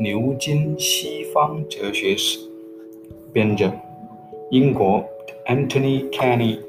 [0.00, 2.38] 牛津西方哲学史》，
[3.32, 3.68] 编者
[4.48, 5.02] 英国
[5.44, 6.60] Anthony Kenny，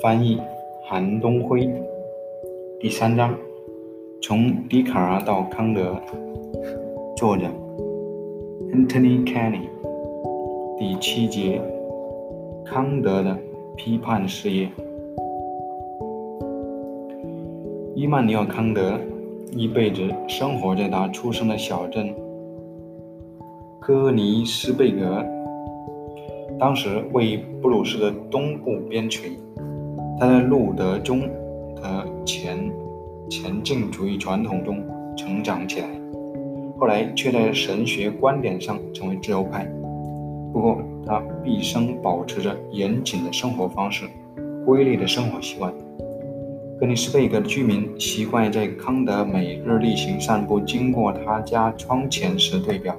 [0.00, 0.40] 翻译
[0.86, 1.68] 韩东辉。
[2.80, 3.36] 第三章，
[4.22, 6.00] 从笛卡尔到康德，
[7.14, 7.44] 作者
[8.72, 9.68] Anthony Kenny。
[10.78, 11.60] 第七节，
[12.64, 13.36] 康德的
[13.76, 14.66] 批判事业。
[17.94, 18.98] 伊曼纽尔·康德
[19.54, 22.14] 一辈子生活在他出生的小镇
[23.78, 25.22] 戈尼斯贝格，
[26.58, 29.32] 当时位于布鲁士的东部边陲。
[30.18, 31.28] 他在路德宗
[31.76, 32.72] 的前
[33.28, 34.82] 前进主义传统中
[35.16, 35.88] 成长起来，
[36.78, 39.70] 后来却在神学观点上成为自由派。
[40.52, 44.06] 不过，他毕生保持着严谨的生活方式、
[44.64, 45.70] 规律的生活习惯。
[46.82, 52.92] 格尼斯贝格的居民习惯在康德每日例行散步经过他家窗前时对表，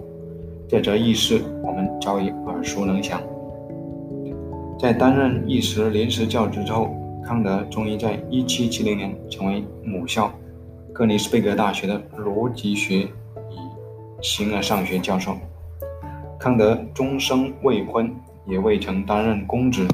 [0.70, 3.22] 这则轶事我们早已耳熟能详。
[4.80, 10.32] 在担任一时临时教职之后，康德终于在1770年成为母校
[10.94, 13.10] 格尼斯贝格大学的逻辑学与
[14.22, 15.36] 形而上学教授。
[16.40, 18.10] 康德终生未婚，
[18.48, 19.86] 也未曾担任公职，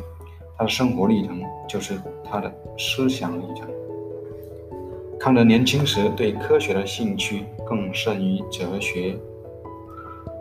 [0.59, 3.67] 他的生活历程就是他的思想历程。
[5.19, 9.13] 康德年轻时对科学的兴趣更甚于哲学，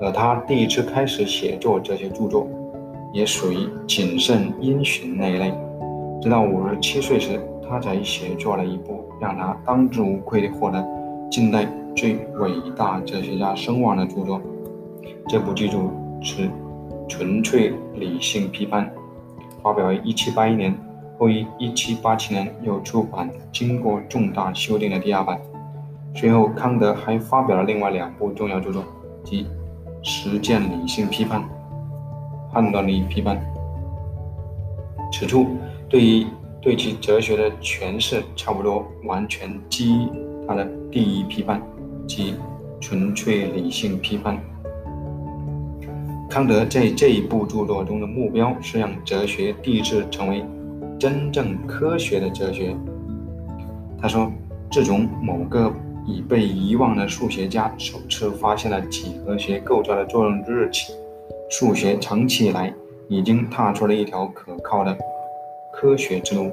[0.01, 2.47] 而他第一次开始写作哲学著作，
[3.13, 5.53] 也属于谨慎因循那一类。
[6.23, 10.87] 直到五十七岁时，他才写作了一部让他当之无愧地获得
[11.29, 14.41] 近代最伟大哲学家声望的著作。
[15.27, 15.79] 这部巨著
[16.23, 16.43] 是
[17.09, 18.87] 《纯粹理性批判》，
[19.61, 20.73] 发表于一七八一年。
[21.19, 25.39] 后于1787年又出版经过重大修订的第二版。
[26.15, 28.85] 随后，康德还发表了另外两部重要著作，
[29.25, 29.45] 即
[30.03, 31.41] 《实践理性批判》
[32.53, 33.37] 《判断力批判》。
[35.13, 35.49] 此处
[35.89, 36.27] 对于
[36.63, 40.09] 对其哲学的诠释，差不多完全基于
[40.47, 41.61] 他的第一批判，
[42.07, 42.35] 即
[42.81, 44.39] 纯粹理性批判。
[46.31, 50.45] 康德在这一部著作中的目标是让哲学第一次成为。
[50.99, 52.75] 真正科学的哲学，
[54.01, 54.33] 他说
[54.71, 55.73] ：“自从某个
[56.05, 60.93] 已被遗忘的数学家首次发现了几何学构造的作用之日起，
[61.49, 62.75] 数学长期以来
[63.09, 64.97] 已经踏出了一条可靠的
[65.73, 66.51] 科学之路，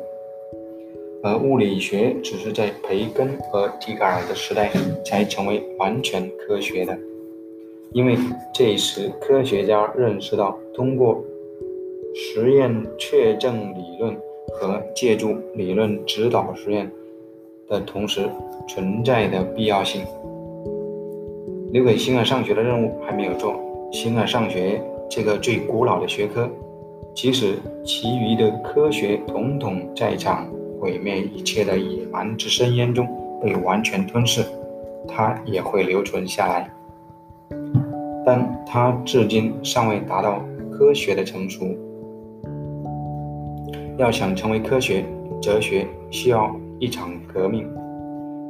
[1.23, 4.71] 而物理学只是在培根和笛卡尔的时代
[5.03, 6.95] 才成为完全科学的。
[7.93, 8.15] 因为
[8.53, 11.23] 这时科学家认识到，通过
[12.13, 14.15] 实验确证理论。”
[14.53, 16.89] 和借助理论指导实验
[17.67, 18.29] 的同时
[18.67, 20.03] 存在的必要性。
[21.71, 23.55] 留给形而上学的任务还没有做。
[23.91, 26.49] 形而上学这个最古老的学科，
[27.13, 33.07] 即使其余的科学统统在场毁灭一切的野蛮之深渊中
[33.41, 34.43] 被完全吞噬，
[35.07, 36.69] 它也会留存下来。
[38.25, 41.65] 但它至今尚未达到科学的成熟。
[43.97, 45.05] 要想成为科学，
[45.41, 47.65] 哲学需要一场革命。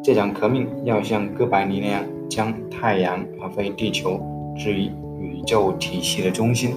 [0.04, 4.20] 这场革命要像哥白尼那样，将太阳而非地球
[4.58, 4.90] 置于
[5.20, 6.72] 宇宙体系的中心。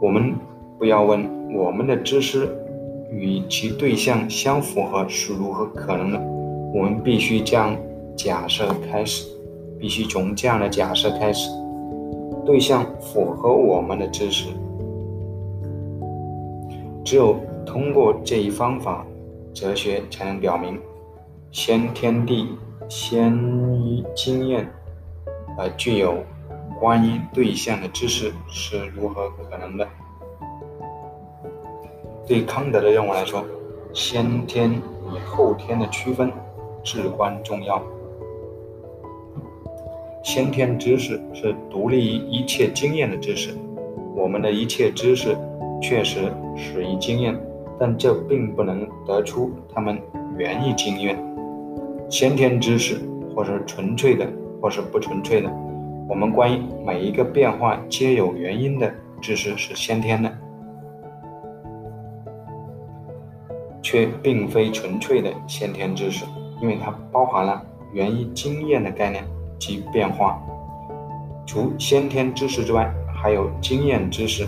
[0.00, 0.34] 我们
[0.78, 2.48] 不要问我们的知识
[3.10, 6.20] 与其对象相符合是如何可能的，
[6.74, 7.76] 我们必须这样
[8.16, 9.28] 假设开始，
[9.78, 11.48] 必须从这样的假设开始：
[12.44, 14.48] 对象符合我们的知识。
[17.04, 19.06] 只有通过这一方法，
[19.52, 20.80] 哲学才能表明
[21.50, 22.48] 先天地、
[22.88, 23.32] 先
[23.74, 24.66] 于经验
[25.58, 26.16] 而具有
[26.80, 29.86] 关于对象的知识是如何可能的。
[32.26, 33.44] 对康德的任务来说，
[33.92, 36.32] 先天与后天的区分
[36.82, 37.82] 至关重要。
[40.22, 43.54] 先天知识是独立于一切经验的知识，
[44.16, 45.36] 我们的一切知识。
[45.80, 47.38] 确实始于经验，
[47.78, 50.00] 但这并不能得出它们
[50.38, 51.18] 源于经验。
[52.08, 53.00] 先天知识，
[53.34, 54.26] 或是纯粹的，
[54.60, 55.50] 或是不纯粹的。
[56.08, 60.30] 我们关于每一个变化皆有原因的知识是先天的，
[63.82, 66.24] 却并非纯粹的先天知识，
[66.60, 67.62] 因为它包含了
[67.92, 69.24] 源于经验的概念
[69.58, 70.40] 及变化。
[71.46, 74.46] 除先天知识之外，还有经验知识。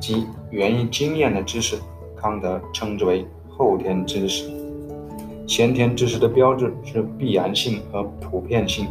[0.00, 1.76] 即源于经验的知识，
[2.16, 4.50] 康德称之为后天知识。
[5.46, 8.86] 先天知识的标志是必然性和普遍性。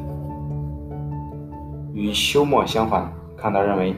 [1.93, 3.95] 与休谟相反，康德认为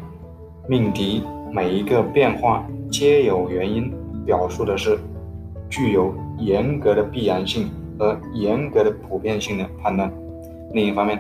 [0.68, 3.92] 命题每一个变化皆有原因，
[4.26, 5.00] 表述的是
[5.70, 10.12] 具有严格的必然性和严格的普遍性的判断。
[10.74, 11.20] 另一方面，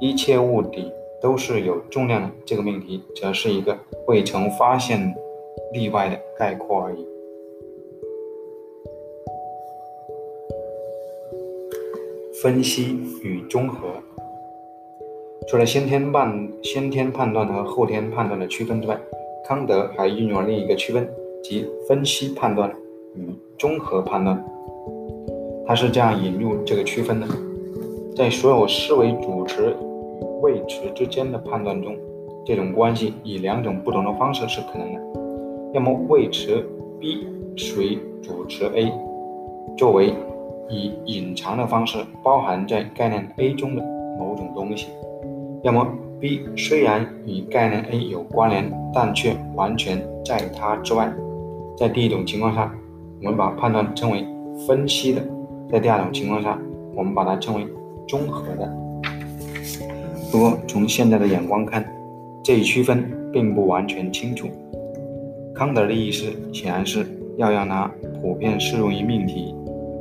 [0.00, 0.90] 一切物体
[1.20, 3.76] 都是有重量的这个命题，则是一个
[4.06, 5.14] 未曾发现
[5.72, 7.06] 例外的概括而已。
[12.42, 13.88] 分析与综合，
[15.48, 18.96] 除了先天判先天判断和后天判断的区分之外，
[19.44, 21.08] 康德还运用了另一个区分，
[21.42, 22.70] 即分析判断
[23.14, 24.44] 与综合判断。
[25.66, 27.26] 他是这样引入这个区分的：
[28.16, 31.96] 在所有思维主词与谓词之间的判断中，
[32.46, 35.27] 这种关系以两种不同的方式是可能的。
[35.74, 36.64] 要么谓词
[37.00, 37.26] B
[37.56, 38.92] 随主词 A，
[39.76, 40.14] 作为。
[40.70, 43.82] 以隐藏的方式包含在概念 A 中的
[44.18, 44.88] 某种东西，
[45.62, 45.82] 要么
[46.20, 51.10] B 虽然与概念 A 有关联，但却完全在它之外。
[51.74, 52.70] 在第一种情况下，
[53.22, 54.26] 我们把判断称为
[54.66, 55.22] 分析的；
[55.70, 56.60] 在第二种情况下，
[56.94, 57.66] 我们把它称为
[58.06, 58.70] 综合的。
[60.30, 61.82] 不过，从现在的眼光看，
[62.44, 64.48] 这一区分并不完全清楚。
[65.58, 67.04] 康德的意思显然是
[67.36, 67.90] 要让它
[68.22, 69.52] 普遍适用于命题。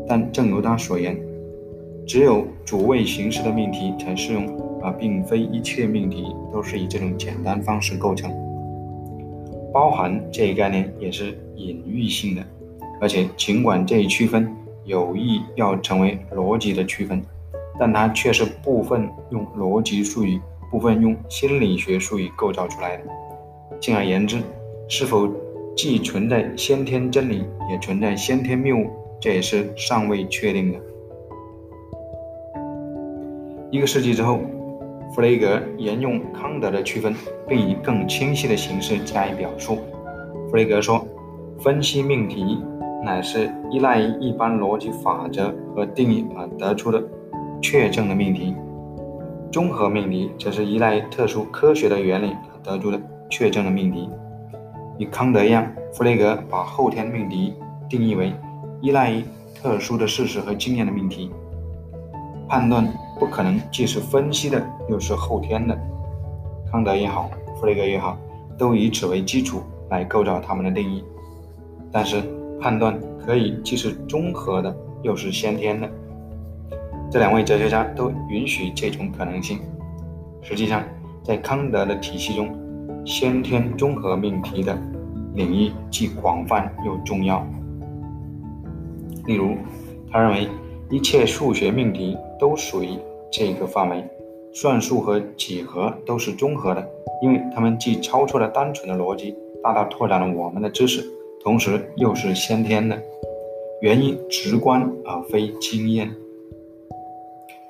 [0.07, 1.17] 但正如他所言，
[2.05, 4.45] 只有主谓形式的命题才适用，
[4.83, 8.31] 而并非一切命题都是以这种简单方式构成。
[9.73, 12.43] 包含这一概念也是隐喻性的，
[13.01, 14.47] 而且尽管这一区分
[14.85, 17.19] 有意要成为逻辑的区分，
[17.79, 20.39] 但它却是部分用逻辑术语、
[20.69, 23.03] 部分用心理学术语构造出来的。
[23.79, 24.37] 进而言之，
[24.87, 25.27] 是否
[25.77, 28.87] 既存在先天真理，也存在先天谬误？
[29.21, 30.79] 这也是尚未确定的。
[33.69, 34.39] 一个世纪之后，
[35.13, 37.13] 弗雷格沿用康德的区分，
[37.47, 39.77] 并以更清晰的形式加以表述。
[40.49, 41.05] 弗雷格说
[41.61, 42.57] ：“分析命题
[43.05, 47.03] 乃是依赖于一般逻辑法则和定义而得出的
[47.61, 48.55] 确证的命题；
[49.51, 54.09] 综合命题则是依赖于特殊科学的原理而得出的确证的命题。”
[54.97, 57.53] 与康德一样，弗雷格把后天命题
[57.89, 58.33] 定义为。
[58.79, 59.23] 依赖于
[59.55, 61.31] 特殊的事实和经验的命题，
[62.47, 62.87] 判断
[63.19, 65.75] 不可能既是分析的又是后天的。
[66.71, 68.15] 康德也好，弗雷格也好，
[68.55, 71.03] 都以此为基础来构造他们的定义。
[71.91, 72.21] 但是，
[72.61, 75.89] 判断可以既是综合的又是先天的。
[77.09, 79.59] 这两位哲学家都允许这种可能性。
[80.43, 80.83] 实际上，
[81.23, 82.55] 在康德的体系中，
[83.07, 84.77] 先天综合命题的
[85.33, 87.47] 领域既广泛又重要。
[89.25, 89.55] 例如，
[90.11, 90.49] 他认为
[90.89, 92.99] 一切数学命题都属于
[93.31, 94.03] 这个范围，
[94.51, 96.85] 算术和几何都是综合的，
[97.21, 99.33] 因为它们既超出了单纯的逻辑，
[99.63, 101.01] 大大拓展了我们的知识，
[101.41, 103.01] 同时又是先天的，
[103.79, 106.13] 原因直观而非经验。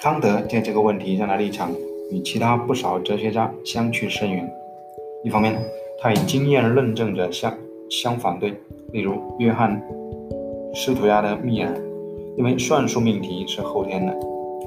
[0.01, 1.71] 康德在这个问题上的立场
[2.11, 4.51] 与其他不少哲学家相去甚远。
[5.23, 5.55] 一方面，
[5.99, 7.53] 他以经验论证者相
[7.89, 8.53] 相反对，
[8.91, 9.81] 例如约翰。
[10.75, 11.73] 斯图亚的密尔
[12.37, 14.15] 因为算术命题是后天的。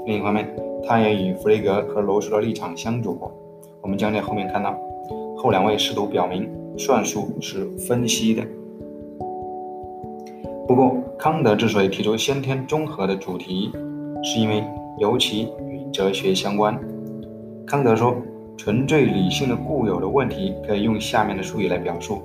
[0.07, 0.49] 另一方面，
[0.85, 3.31] 他也与弗雷格和罗素的立场相左。
[3.81, 4.77] 我们将在后面看到，
[5.37, 8.43] 后两位试图表明算术是分析的。
[10.67, 13.71] 不过，康德之所以提出先天综合的主题，
[14.25, 14.65] 是因为
[14.99, 16.77] 尤其与哲学相关。
[17.67, 18.17] 康德说，
[18.63, 22.21] 纯粹理性的固有的问题可以用下面的术语来表述：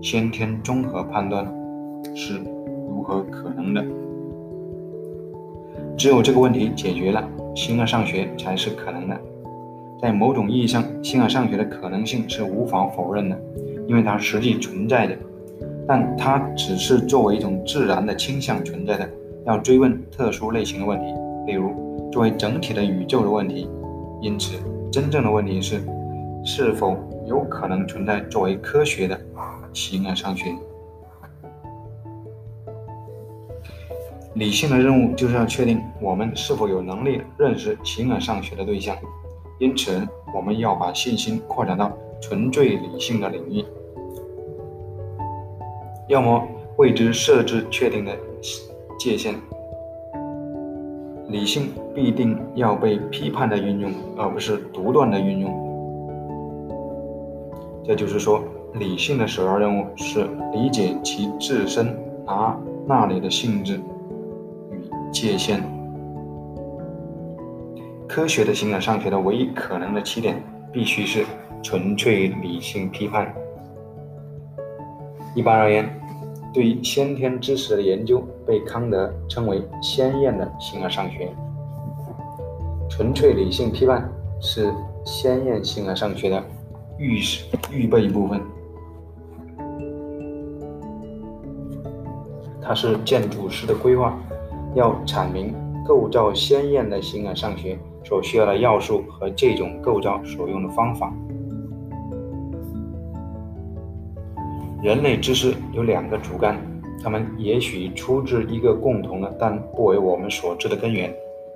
[0.00, 1.44] 先天综合判断
[2.14, 2.40] 是。
[2.88, 3.84] 如何可能的？
[5.96, 9.20] 只有这个问题解决了，形而上学才是可能的。
[10.00, 13.36] 在某种意义上，形而上学的可能性是无法否认的，
[13.88, 15.16] 因为它实际存在的。
[15.88, 19.10] 但它只是作为一种自然的倾向存在的。
[19.46, 21.06] 要追问特殊类型的问题，
[21.44, 23.68] 例如作为整体的宇宙的问题。
[24.20, 24.56] 因此，
[24.92, 25.82] 真正的问题是，
[26.44, 26.94] 是否
[27.26, 29.18] 有可能存在作为科学的
[29.72, 30.54] 形而上学？
[34.34, 38.94] 理性的任务就是要确定我们是否有能力认识形而上学的对象，
[39.58, 43.64] 因此我们要把信心扩展到纯粹理性的领域，
[46.06, 46.46] 要么
[46.76, 48.14] 为之设置确定的
[48.98, 49.34] 界限。
[51.28, 55.52] 理性必定要被批判的运用，而不是独断的运用。
[57.84, 58.42] 这就是说，
[58.74, 61.96] 理性的首要任务是理解其自身
[62.26, 63.80] 啊那里的性质
[64.70, 64.80] 与。
[65.12, 65.62] 界限，
[68.08, 71.22] 科学的形而上学的唯一可能的起点，必须是
[71.62, 73.30] 纯粹理性批判。
[75.34, 75.86] 一般而言，
[76.54, 81.28] 对于先天知识的研究被康德称为鲜艳的形而上学。
[82.94, 84.06] 纯粹理性批判
[84.38, 84.70] 是
[85.02, 86.44] 鲜艳形而上学的
[86.98, 87.22] 预
[87.70, 88.38] 预备部分。
[92.60, 94.14] 它是建筑师的规划，
[94.74, 95.54] 要阐明
[95.86, 101.10] 构造鲜艳的形而上学所需要的要素和这种构造所用的方法。
[104.82, 106.58] 人类知识有两个主干，
[107.02, 111.10] 它们也许出自一个共同的但不为我们所知的根源。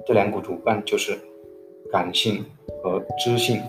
[0.06, 1.18] 这两股主干就是
[1.90, 2.44] 感性
[2.82, 3.60] 和知性。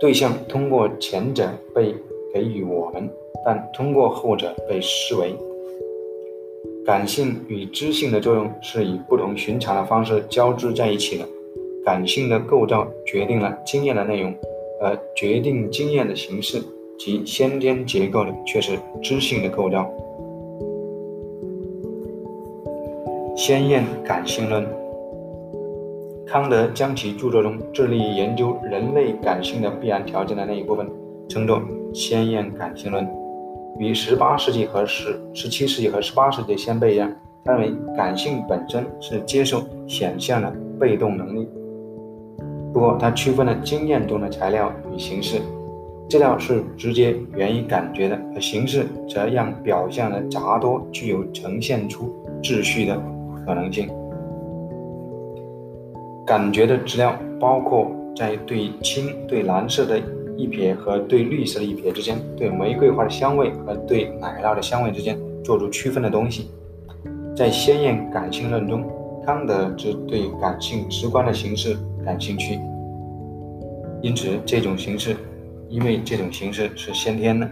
[0.00, 1.94] 对象通过前者被
[2.34, 3.08] 给予我们，
[3.44, 5.34] 但通过后者被视为。
[6.84, 11.24] 感性与知性的作用是以不同寻常的方式交织在一起的。
[11.84, 14.34] 感性的构造决定了经验的内容，
[14.80, 16.62] 而决定经验的形式
[16.98, 19.90] 及先天结构的却是知性的构造。
[23.36, 24.66] 鲜艳感性论，
[26.30, 30.86] 康德将其著作中致力于研究人类感性的必然条件的那一部分
[31.26, 31.62] 称作
[31.94, 33.08] 鲜艳感性论。
[33.78, 37.10] 与十八世纪和十十七世纪和十八世纪先辈一样，
[37.44, 41.48] 他认为感性本身是接受显象的被动能力。
[42.74, 45.40] 不过，他区分了经验中的材料与形式，
[46.10, 53.00] 资料是直接源于感觉的，而形式则让表象的杂多具有呈现出秩序的
[53.46, 53.88] 可能性。
[56.28, 59.98] 感觉的资料包括在对青、对蓝色的。
[60.38, 66.48] 一撇和对绿色的一撇之间，对玫瑰花的香味和对奶酪的香味之间做出区分的东西，
[67.36, 68.88] 在鲜艳感性论中，
[69.26, 72.56] 康德只对感性直观的形式感兴趣。
[74.00, 75.16] 因此，这种形式，
[75.68, 77.50] 因为这种形式是先天的，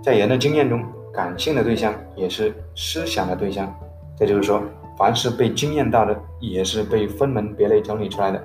[0.00, 0.80] 在人的经验中，
[1.12, 3.74] 感性的对象也是思想的对象。
[4.16, 4.62] 这就是说，
[4.96, 8.42] 凡是被经验到的，也是被分门别类整理出来的。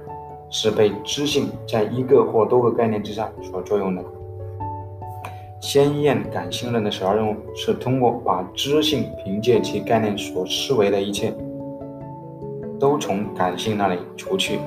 [0.52, 4.04] 是被知性在一个或多个概念之上所作用的。
[5.62, 11.32] 鲜艳感性论的首要任务是通过把知性凭借其概念所思维的一切，
[12.80, 14.60] 都从感性那里除去，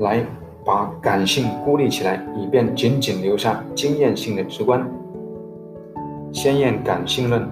[0.00, 0.22] 来
[0.66, 4.86] 把感性孤立起来，以便仅仅留下经验性的直观。
[6.30, 7.48] 鲜艳感性论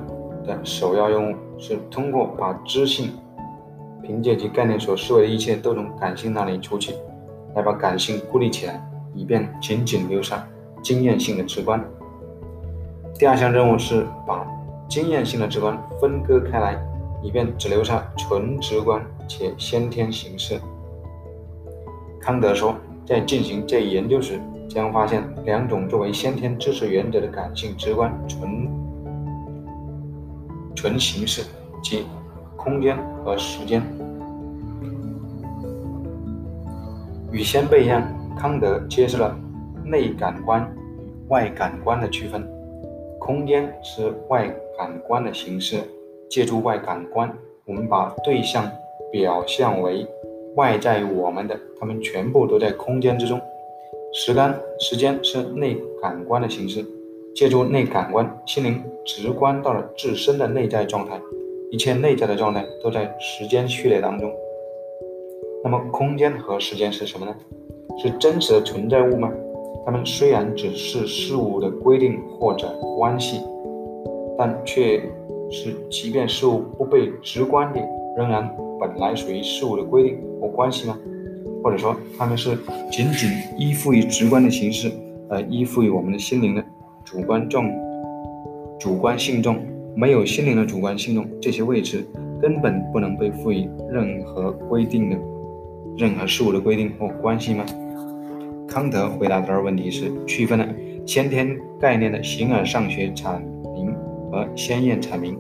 [0.59, 3.13] 的首要任务是通过把知性。
[4.03, 6.95] 凭借其概念所思维的一切都从感性那里出去，
[7.55, 8.83] 来把感性孤立起来，
[9.15, 10.49] 以便仅仅留下
[10.83, 11.81] 经验性的直观。
[13.17, 14.45] 第二项任务是把
[14.89, 16.77] 经验性的直观分割开来，
[17.23, 20.59] 以便只留下纯直观且先天形式。
[22.21, 22.75] 康德说，
[23.07, 28.69] 在进行这一研究时，将发现两种作为先天知识原则的感性直观纯
[30.75, 31.43] 纯形式，
[31.83, 32.05] 即
[32.57, 33.83] 空间和时间。
[37.33, 38.03] 与先辈一样，
[38.37, 39.37] 康德揭示了
[39.85, 40.63] 内感官
[40.99, 42.49] 与外感官的区分。
[43.19, 45.79] 空间是外感官的形式，
[46.29, 47.33] 借助外感官，
[47.67, 48.69] 我们把对象
[49.13, 50.07] 表象为
[50.57, 53.41] 外在我们的，它们全部都在空间之中。
[54.13, 56.85] 时间，时间是内感官的形式，
[57.35, 61.21] 借助内感官，心灵直观到了自身的内在状态，
[61.71, 64.31] 一切内在的状态都在时间序列当中。
[65.63, 67.35] 那么，空间和时间是什么呢？
[68.03, 69.31] 是真实的存在物吗？
[69.85, 73.41] 它们虽然只是事物的规定或者关系，
[74.39, 75.01] 但却
[75.51, 77.81] 是即便事物不被直观的，
[78.17, 80.99] 仍然本来属于事物的规定或关系吗？
[81.63, 82.57] 或者说，它们是
[82.91, 84.91] 仅仅依附于直观的形式，
[85.29, 86.65] 而依附于我们的心灵的
[87.11, 87.69] 主观重、
[88.79, 89.59] 主观性重？
[89.97, 92.07] 没有心灵的主观性重，这些位置
[92.41, 95.17] 根本不能被赋予任何规定的。
[95.99, 97.67] 任何事物的规定或关系吗？
[98.69, 100.65] 康德回答这个问题是区分了
[101.05, 103.41] 先天概念的形而上学阐
[103.75, 103.93] 明
[104.31, 105.37] 和先验阐明。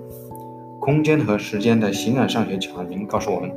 [0.80, 3.48] 空间和时间的形而上学阐明告诉我们，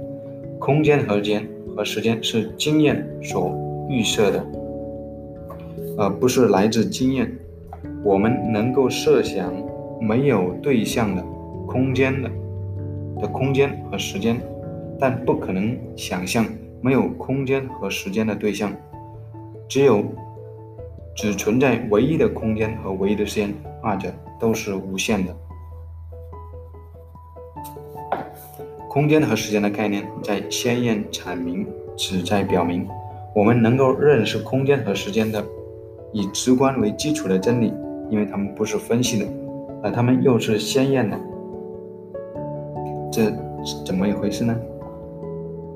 [0.59, 1.43] 空间和间
[1.75, 3.51] 和时间是经验所
[3.89, 4.45] 预设的，
[5.97, 7.35] 而不是来自经验。
[8.03, 9.53] 我们能够设想
[9.99, 11.23] 没有对象的
[11.65, 12.29] 空间的
[13.21, 14.39] 的空间和时间，
[14.99, 16.45] 但不可能想象。
[16.85, 18.69] 没有空间和时间的对象，
[19.69, 20.03] 只有
[21.15, 25.33] 只存在唯一的空间和唯一的时间，二者都是无限的。
[28.89, 32.85] 空间和时间的概念在鲜艳阐明旨在表明，
[33.33, 35.41] 我们能够认识空间和时间的
[36.11, 37.73] 以直观为基础的真理，
[38.13, 39.25] 因为它们不是分析的，
[39.81, 41.19] 而它们又是鲜艳的。
[43.11, 43.23] 这
[43.65, 44.55] 是怎么一回事呢？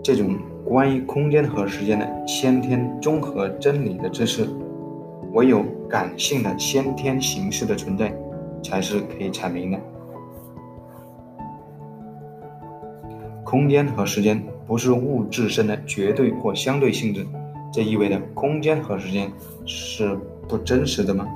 [0.04, 4.48] 这种关于空间和时间的先天综合真理的知识，
[5.34, 8.14] 唯有感性的先天形式的存在，
[8.64, 9.80] 才是可以阐明的。
[13.44, 17.26] 空间和时间不是物质身的绝对或相对性质，
[17.74, 19.32] 这意味着空间和时间
[19.66, 20.16] 是
[20.48, 21.28] 不真实的吗？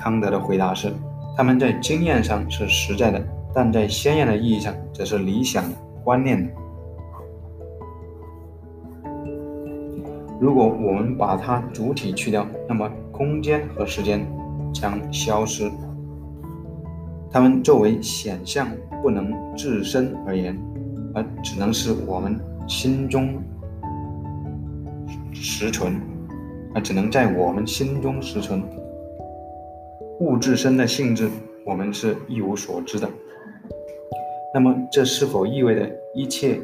[0.00, 0.90] 康德的回答是：
[1.36, 6.50] 他们在经验上是实在的，但在鲜艳的意义上则是理想的、观念的。
[10.40, 14.26] 如果我们把它主体去掉，那么空间和时间
[14.72, 15.70] 将消失。
[17.30, 18.66] 它们作为显象，
[19.02, 20.58] 不能自身而言。
[21.12, 23.34] 而只能是我们心中
[25.32, 26.00] 实存，
[26.72, 28.62] 而只能在我们心中实存。
[30.20, 31.28] 物质身的性质，
[31.64, 33.08] 我们是一无所知的。
[34.54, 36.58] 那么，这是否意味着一切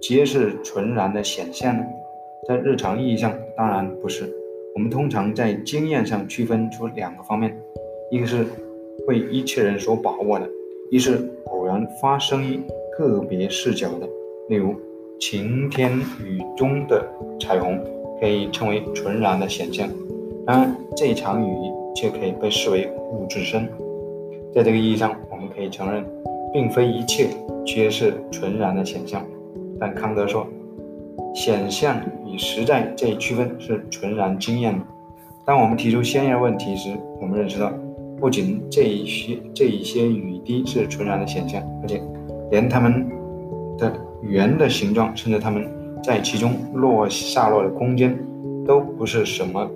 [0.00, 1.84] 皆是纯然的显现呢？
[2.48, 4.32] 在日常意义上，当然不是。
[4.74, 7.56] 我们通常在经验上区分出两个方面：
[8.10, 8.46] 一个是
[9.08, 10.48] 为一切人所把握的，
[10.90, 12.60] 一是偶然发生一。
[12.98, 14.08] 个别视角的，
[14.48, 14.74] 例如
[15.20, 15.92] 晴天
[16.24, 17.06] 雨中的
[17.38, 17.78] 彩虹，
[18.18, 19.86] 可以称为纯然的显象。
[20.46, 21.52] 然而，这场雨
[21.96, 23.66] 却可以被视为物质身。
[24.54, 26.04] 在这个意义上，我们可以承认，
[26.52, 27.28] 并非一切
[27.64, 29.24] 皆是纯然的显象。
[29.80, 30.46] 但康德说，
[31.34, 34.84] 显象与实在这一区分是纯然经验的。
[35.44, 37.72] 当我们提出先验问题时，我们认识到，
[38.20, 42.00] 不仅这一些这一些雨滴是纯然的显象，而且。
[42.48, 43.04] 连它们
[43.76, 45.68] 的圆的形状，甚至它们
[46.00, 48.16] 在其中落下落的空间，
[48.64, 49.68] 都不是什么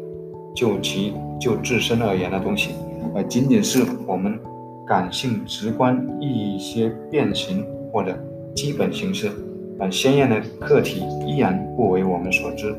[0.55, 2.75] 就其就自身而言的东西，
[3.15, 4.39] 而仅仅是我们
[4.87, 8.15] 感性直观一些变形或者
[8.55, 9.31] 基本形式，
[9.79, 12.75] 而鲜艳的客体依然不为我们所知。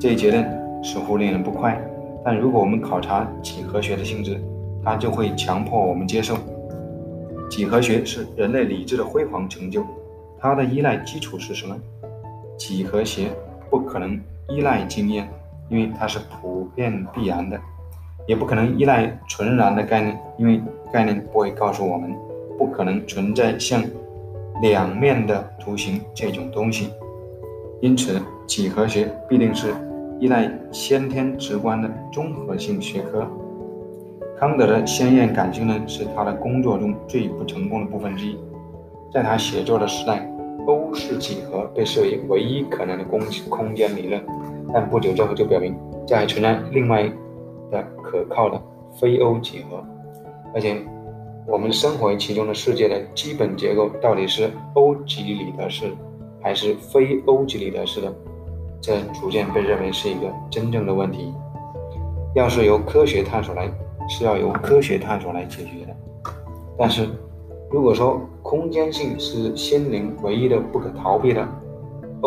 [0.00, 0.44] 这一结论
[0.82, 1.80] 似乎令人不快，
[2.24, 4.40] 但如果我们考察几何学的性质，
[4.82, 6.36] 它就会强迫我们接受。
[7.50, 9.84] 几何学是人类理智的辉煌成就，
[10.38, 11.76] 它的依赖基础是什么？
[12.58, 13.28] 几何学
[13.70, 15.28] 不可能依赖经验，
[15.68, 17.58] 因为它是普遍必然的；
[18.26, 20.60] 也不可能依赖纯然的概念，因为
[20.92, 22.14] 概念不会告诉我们
[22.58, 23.82] 不可能存在像
[24.62, 26.90] 两面的图形这种东西。
[27.80, 29.74] 因此，几何学必定是
[30.18, 33.26] 依赖先天直观的综合性学科。
[34.38, 38.38] 康德的鲜艳感性论是他的工作中最不成功的部分之一。
[39.12, 40.30] 在他写作的时代，
[40.66, 44.22] 欧式几何被视为唯一可能的空空间理论。
[44.72, 45.76] 但不久之后就表明，
[46.06, 47.02] 这还存在另外
[47.70, 48.60] 的可靠的
[49.00, 49.84] 非欧几何。
[50.54, 50.76] 而且，
[51.46, 55.90] 我们生活其中的世界的基本结构到底是欧几里得式，
[56.42, 58.14] 还是非欧几里得式的，
[58.80, 61.32] 这逐渐被认为是一个真正的问题。
[62.34, 63.70] 要是由科学探索来。
[64.08, 65.92] 是要由科学探索来解决的。
[66.78, 67.08] 但是，
[67.72, 71.44] 如果说空间性是心灵唯一的不可逃避的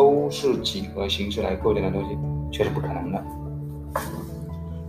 [0.00, 2.18] 欧式几何形式来构建的东西，
[2.50, 3.24] 却是不可能的。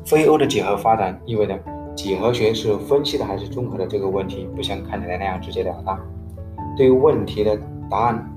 [0.06, 1.58] 非欧的几何发展意味着
[1.96, 6.00] 几何学是分析的还是综合的这个问题，不像看起来那样直截了当。
[6.78, 7.58] 对于问题的
[7.90, 8.32] 答案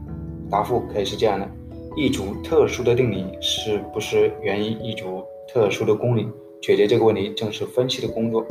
[0.50, 1.48] 答复可以是这样的：
[1.96, 6.28] 一组特殊的定理是不是源于一组特殊的公理？
[6.62, 8.44] 解决这个问题正是分析的工作。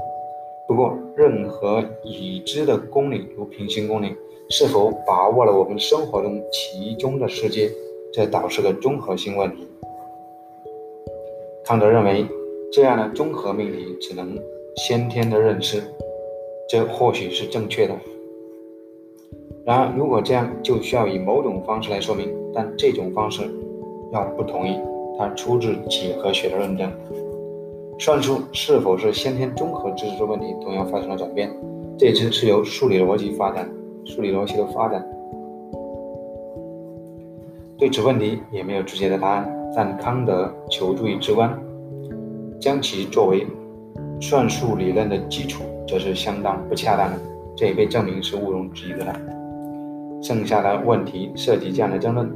[0.68, 4.16] 不过，任何已知的公理，如平行公理，
[4.50, 7.70] 是否把握了我们生活中其中的世界，
[8.14, 9.68] 这倒是个综合性问题。
[11.66, 12.26] 康德认为，
[12.72, 14.38] 这样的综合命题只能
[14.76, 15.82] 先天的认识，
[16.70, 17.96] 这或许是正确的。
[19.66, 23.44] 然而，如果这样，就需要以某种方式来说明，但这种方式
[24.12, 24.78] 要不同意，
[25.18, 26.92] 它出自几何学的论证。
[27.98, 31.50] 算术是否是先天综合知识的问题，同样发生了转变。
[31.98, 33.68] 这次是由数理逻辑发展，
[34.06, 35.08] 数理逻辑的发展
[37.78, 39.50] 对此问题也没有直接的答案。
[39.76, 41.60] 但康德求助于直观，
[42.60, 43.46] 将其作为
[44.22, 47.20] 算术理论的基础，则是相当不恰当的。
[47.56, 49.20] 这也被证明是毋庸置疑的了。
[50.22, 52.32] 剩下的问题涉及这样的争论。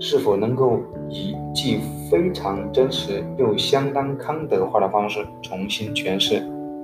[0.00, 1.78] 是否能够以既
[2.10, 6.42] 非常真实又相当康德化的方式重新诠释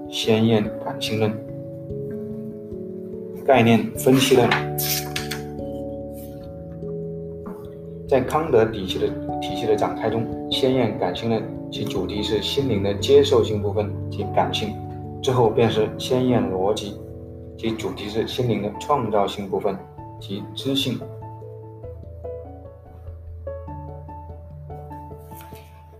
[0.08, 1.32] 鲜艳感性论、
[3.44, 4.48] 概念分析论？
[8.10, 9.06] 在康德体系的
[9.40, 14.74] 体系的展开中，先验感性论其主题是心灵的接受性部分及感性，
[15.22, 17.00] 之后便是先验逻辑，
[17.56, 19.78] 其主题是心灵的创造性部分
[20.18, 20.98] 及知性。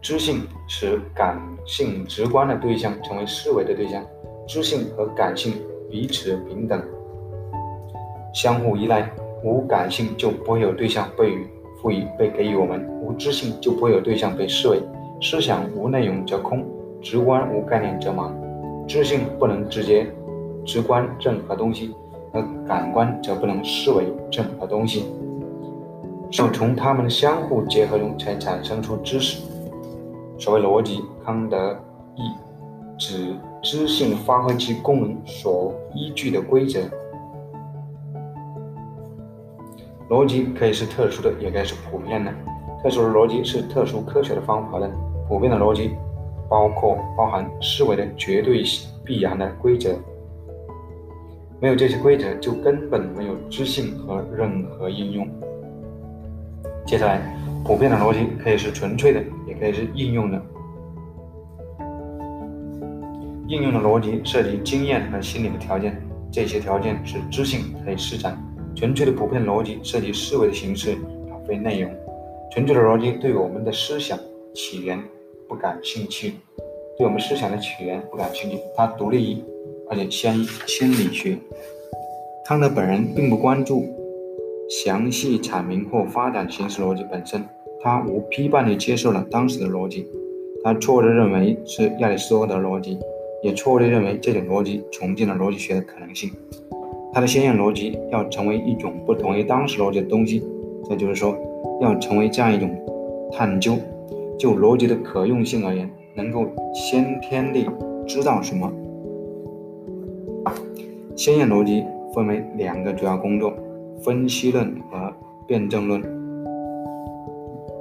[0.03, 4.05] 知性使感性直观的对象成为思维的对象，
[4.49, 5.53] 知性和感性
[5.89, 6.83] 彼此平等，
[8.35, 9.09] 相互依赖。
[9.43, 11.35] 无感性就不会有对象被
[11.81, 14.81] 赋予、被给予我们；无知性就不会有对象被视为。
[15.23, 16.65] 思想无内容则空，
[17.03, 18.33] 直观无概念则盲。
[18.87, 20.07] 知性不能直接
[20.65, 21.95] 直观任何东西，
[22.33, 25.05] 而感官则不能思维任何东西。
[26.31, 29.43] 只有从它们相互结合中才产生出知识。
[30.39, 31.77] 所谓逻辑，康德
[32.17, 32.23] 意
[32.97, 36.81] 指知性发挥其功能所依据的规则。
[40.11, 42.31] 逻辑可以是特殊的，也可以是普遍的。
[42.83, 44.91] 特殊的逻辑是特殊科学的方法论，
[45.29, 45.93] 普遍的逻辑
[46.49, 48.63] 包括包含思维的绝对
[49.05, 49.97] 必然的规则。
[51.61, 55.27] 没有这些规则，就根本没有知性和任何应用。
[56.85, 57.37] 接下来。
[57.63, 60.43] 普遍的逻辑可以是纯粹的，也可以是应用的。
[63.47, 68.35] 应用的逻辑涉及经验和心理的条件，这些条件是知性可以施展。
[68.75, 70.97] 纯粹的普遍逻辑涉及思维的形式，
[71.31, 71.91] 而非内容。
[72.53, 74.19] 纯粹的逻辑对我们的思想
[74.55, 75.03] 起源
[75.49, 76.35] 不感兴趣，
[76.97, 79.45] 对我们思想的起源不感兴趣，它独立于
[79.89, 81.39] 而且先于心理学。
[82.47, 83.85] 康德本人并不关注。
[84.71, 87.45] 详细阐明或发展形式逻辑本身，
[87.83, 90.07] 他无批判地接受了当时的逻辑，
[90.63, 92.97] 他错误地认为是亚里士多德逻辑，
[93.43, 96.31] 也错误地认为这种逻辑穷尽了逻辑学的可能性。
[97.13, 100.43] 它的先验逻辑要成为一种不同于当时逻辑的东西，
[100.89, 101.37] 这就是说，
[101.81, 102.71] 要成为这样一种
[103.33, 103.77] 探究。
[104.39, 107.69] 就逻辑的可用性而言，能够先天地
[108.07, 108.73] 知道什么。
[111.15, 113.53] 先验逻辑分为两个主要工作。
[114.03, 115.13] 分析论和
[115.47, 116.03] 辩证论。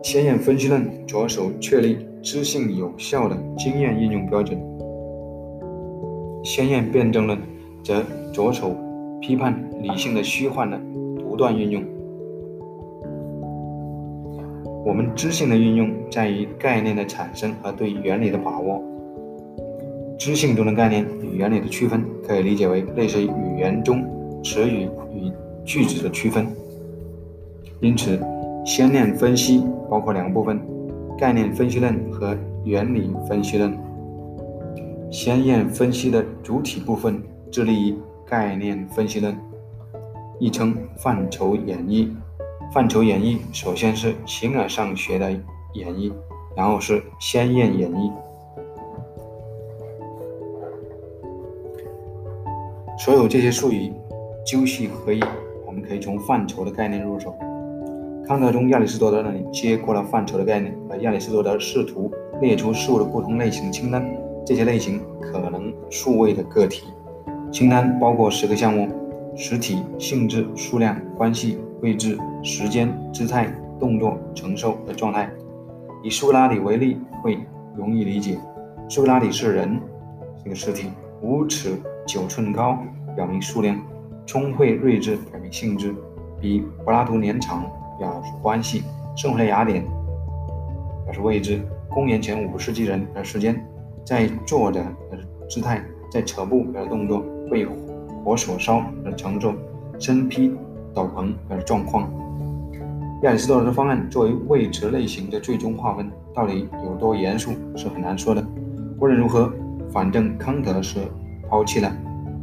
[0.03, 4.59] 先验分析论着手确立知性有效的经验应用标准，
[6.43, 7.39] 先验辩证论
[7.81, 8.75] 则着手
[9.21, 10.79] 批判理性的虚幻的
[11.17, 11.84] 独断运用。
[14.86, 18.82] 我们知性的运用在于概念的产生和对原理的把握。
[20.17, 24.03] 知性中的概念与原理的区分，可以理解为类似于语言中
[24.43, 25.32] 词语与。
[25.65, 26.47] 句子的区分，
[27.79, 28.19] 因此，
[28.65, 30.60] 先验分析包括两部分：
[31.15, 33.71] 概念分析论和原理分析论。
[35.12, 37.95] 先验分析的主体部分致力于
[38.29, 39.35] 概念分析论，
[40.39, 42.09] 亦称范畴演绎。
[42.71, 45.31] 范畴演绎首先是形而上学的
[45.73, 46.13] 演绎，
[46.55, 48.11] 然后是先验演绎。
[52.99, 53.91] 所有这些术语
[54.45, 55.19] 究系合一。
[55.87, 57.33] 可以从范畴的概念入手。
[58.27, 62.11] 康德中亚里士多德那里接过了范畴的概念，而亚里士多德试图
[62.41, 64.05] 列出事物的不同类型清单。
[64.45, 66.83] 这些类型可能数位的个体。
[67.51, 68.88] 清单包括十个项目：
[69.35, 73.47] 实体、性质、数量、关系、位置、时间、姿态、
[73.79, 75.29] 动作、承受和状态。
[76.03, 77.39] 以苏格拉底为例会
[77.75, 78.38] 容易理解。
[78.88, 79.81] 苏格拉底是人，
[80.43, 80.89] 是个实体，
[81.21, 82.77] 五尺九寸高，
[83.15, 83.77] 表明数量。
[84.25, 85.93] 聪慧睿智表明性质，
[86.39, 87.65] 比柏拉图年长
[87.97, 88.83] 表示关系。
[89.17, 89.83] 生活在雅典
[91.05, 91.59] 表示位置。
[91.89, 93.59] 公元前五世纪人表示时间。
[94.05, 97.23] 在坐着表示姿态，在扯布表示动作。
[97.49, 97.65] 被
[98.23, 99.53] 火所烧表示承受。
[99.99, 100.49] 身披
[100.93, 102.09] 斗篷而状况。
[103.23, 108.41] 亚里士多德的方案作为位置类型的最终划分，到底有多严肃是很难说的。
[108.97, 109.51] 无论如何，
[109.91, 110.99] 反正康德是
[111.49, 111.93] 抛弃了。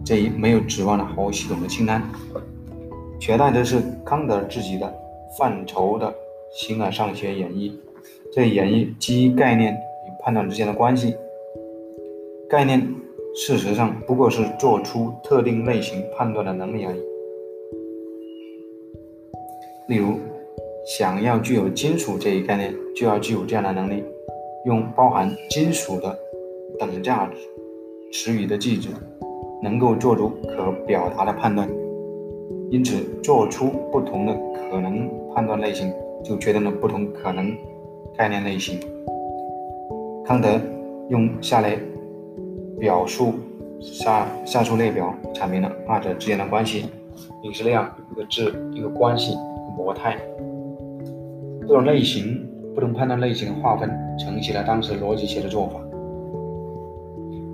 [0.04, 2.02] 这一没有指望的毫无系统的清单，
[3.18, 4.94] 取代的是康德自己的
[5.38, 6.14] 范畴的
[6.52, 7.72] 形而上学演绎。
[8.34, 11.16] 这演绎基于概念与判断之间的关系。
[12.50, 12.86] 概念
[13.36, 17.00] 事实上不过是做出特定类型判断的能力而已。
[19.88, 20.14] 例如，
[20.98, 24.02] 想要具有金属这一概念，就要具有这样的能力：
[24.64, 26.18] 用包含金属的
[26.78, 27.30] 等价
[28.12, 28.88] 词语的句子。
[29.62, 31.66] 能够做出可表达的判断，
[32.70, 34.34] 因此做出不同的
[34.70, 35.90] 可能判断类型，
[36.22, 37.56] 就决定了不同可能
[38.14, 38.78] 概念类型。
[40.26, 40.60] 康德
[41.08, 41.80] 用下列
[42.78, 43.34] 表述
[43.80, 46.86] 下下述列表阐明了二者之间的关系：
[47.42, 49.34] 一个是量，一个质，一个关系，
[49.76, 50.16] 模态。
[51.62, 55.80] 不同类型、不同判断类型的划分，承袭了当时逻辑学的做法。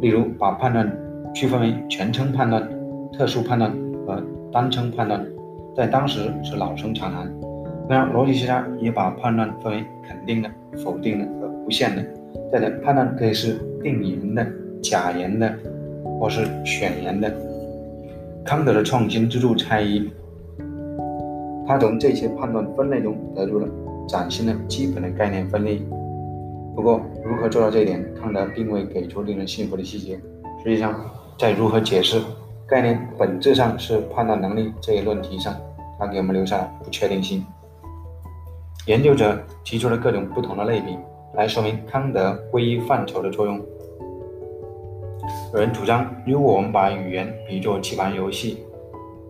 [0.01, 0.91] 例如，把判断
[1.33, 2.69] 区分为全称判断、
[3.13, 3.71] 特殊判断
[4.07, 5.25] 和单称判断，
[5.77, 7.33] 在当时是老生常谈。
[7.89, 10.51] 当然，逻辑学家也把判断分为肯定的、
[10.85, 12.05] 否定的和无限的。
[12.51, 14.45] 再者，判断可以是定言的、
[14.83, 15.55] 假言的，
[16.19, 17.33] 或是选言的。
[18.45, 20.11] 康德的创新之处在于，
[21.67, 23.69] 他从这些判断分类中得出了
[24.09, 25.81] 崭新的基本的概念分类。
[26.75, 30.19] 不过，如何做到这一点，康德并未给出令人信服的细节。
[30.65, 30.93] 实际上，
[31.39, 32.21] 在如何解释
[32.67, 35.55] 概念本质上是判断能力这一论题上，
[35.99, 37.45] 他给我们留下了不确定性。
[38.87, 40.97] 研究者提出了各种不同的类比，
[41.35, 43.61] 来说明康德归一范畴的作用。
[45.55, 48.65] 有人主张，如果我们把语言比作棋盘游戏，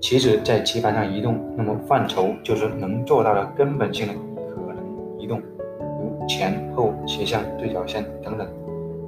[0.01, 4.15] 棋子在棋盘上移动，那么范畴就是能做到的根本性的
[4.55, 4.85] 可能
[5.19, 5.43] 移动。
[5.81, 8.47] 如前后斜向对角线等等，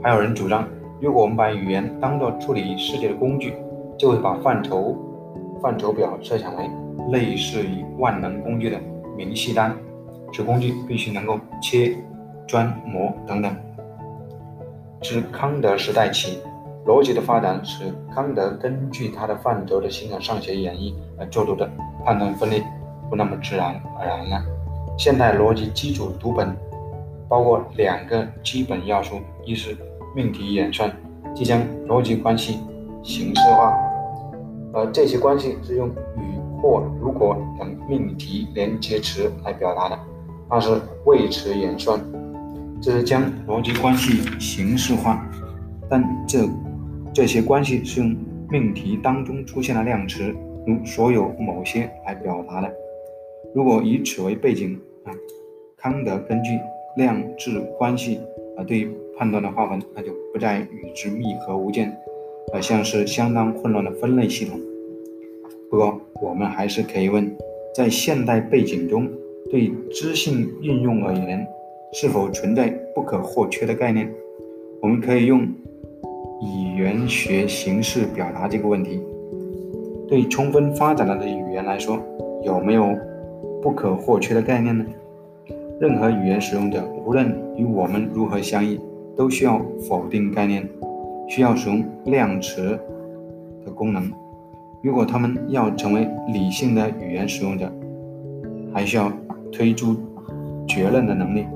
[0.02, 0.68] 还有人主张，
[1.00, 3.54] 如果我们把语言当作处理世界的工具，
[3.96, 4.96] 就会把范畴
[5.62, 6.68] 范畴表设想为
[7.12, 8.76] 类似于万能工具的
[9.16, 9.72] 明细单，
[10.32, 11.96] 此工具必须能够切、
[12.48, 13.54] 钻、磨等等。
[15.00, 16.40] 自康德时代起，
[16.86, 21.70] 逻辑的发展使康德根据他的范畴的形而上学演绎而做出的
[22.04, 22.62] 判断分类
[23.08, 24.42] 不那么自然而然了。
[24.98, 26.56] 现代逻辑基础读本。
[27.26, 29.76] 包括两个基本要素：一是
[30.14, 30.94] 命题演算，
[31.34, 32.60] 即将逻辑关系
[33.02, 33.74] 形式化，
[34.74, 39.96] 而这些关系是用与或如果等命题连接词来表达的；
[40.48, 41.98] 二是谓词演算，
[42.80, 45.26] 这是将逻辑关系形式化，
[45.88, 46.46] 但这
[47.14, 48.14] 这些关系是用
[48.50, 50.34] 命题当中出现的量词，
[50.66, 52.70] 如所有某些来表达的。
[53.54, 55.12] 如果以此为背景啊，
[55.76, 56.50] 康德根据。
[56.96, 58.20] 量质关系
[58.56, 61.92] 啊，对判断的划分，那就不再与之密合无间，
[62.52, 64.60] 而像是相当混乱的分类系统。
[65.68, 67.36] 不过，我们还是可以问，
[67.74, 69.10] 在现代背景中，
[69.50, 71.44] 对知性应用而言，
[71.94, 74.08] 是否存在不可或缺的概念？
[74.80, 75.48] 我们可以用
[76.44, 79.00] 语言学形式表达这个问题。
[80.06, 81.98] 对充分发展了的语言来说，
[82.42, 82.94] 有没有
[83.62, 84.84] 不可或缺的概念呢？
[85.80, 88.78] 任何语言使用者，无论与我们如何相异，
[89.16, 90.68] 都需要否定概念，
[91.28, 92.78] 需要使用量词
[93.64, 94.10] 的功能。
[94.82, 97.72] 如果他们要成为理性的语言使用者，
[98.72, 99.10] 还需要
[99.50, 99.96] 推出
[100.68, 101.46] 结论的能力。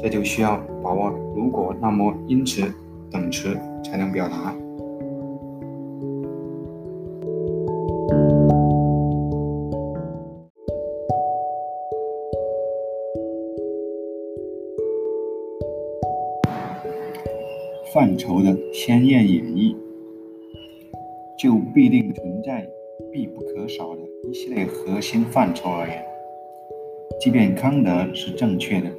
[0.00, 2.62] 这就需要把握“如果”“那么”“因此”
[3.10, 4.54] 等词才能表达。
[17.94, 19.74] 范畴的鲜艳演绎，
[21.38, 22.68] 就必定存在
[23.10, 26.04] 必不可少的一系列核心范畴而言，
[27.18, 28.90] 即便康德是正确的，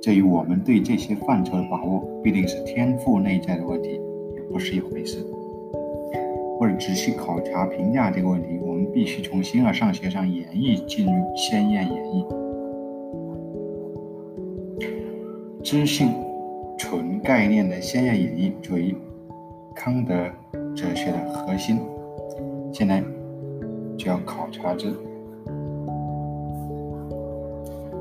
[0.00, 3.98] 这与我们对这些范畴的把握必定是天赋内在的问题，
[4.50, 5.24] 不是一回事。
[6.60, 12.26] 为了仔细考察评价这个问题，我们必须从形而上学上演绎进入鲜艳演绎，
[15.62, 16.08] 知性。
[16.80, 18.94] 纯概念的鲜艳演绎作为
[19.74, 20.14] 康德
[20.76, 21.80] 哲学的核心，
[22.72, 23.02] 现在
[23.96, 24.86] 就要考察之。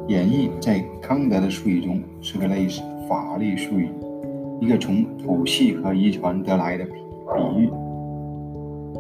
[0.07, 3.89] 演绎在康德的术语中是个类似法律术语，
[4.59, 6.93] 一个从谱系和遗传得来的比
[7.57, 7.69] 喻。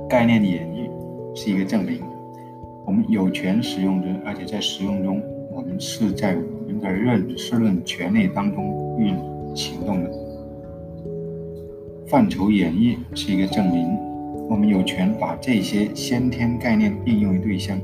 [0.09, 0.89] 概念的演绎
[1.35, 2.01] 是一个证明，
[2.85, 9.15] 我们有权使用之，而且在使用中，我们是在我们的认识论权利当中运。
[9.55, 10.11] 行动的
[12.05, 13.87] 范畴演绎是一个证明，
[14.47, 17.75] 我们有权把这些先天概念应用于对象。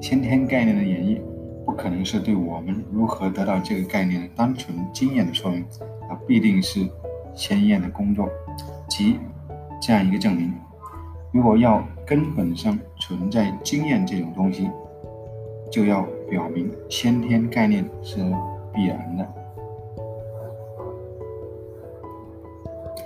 [0.00, 1.18] 先天概念的演绎
[1.76, 5.64] 可能是对我们如何得到这个概念的单纯经验的说明，
[6.08, 6.88] 那必定是
[7.34, 8.28] 鲜艳的工作，
[8.88, 9.18] 即
[9.80, 10.52] 这样一个证明。
[11.32, 14.70] 如果要根本上存在经验这种东西，
[15.70, 18.18] 就要表明先天概念是
[18.72, 19.28] 必然的。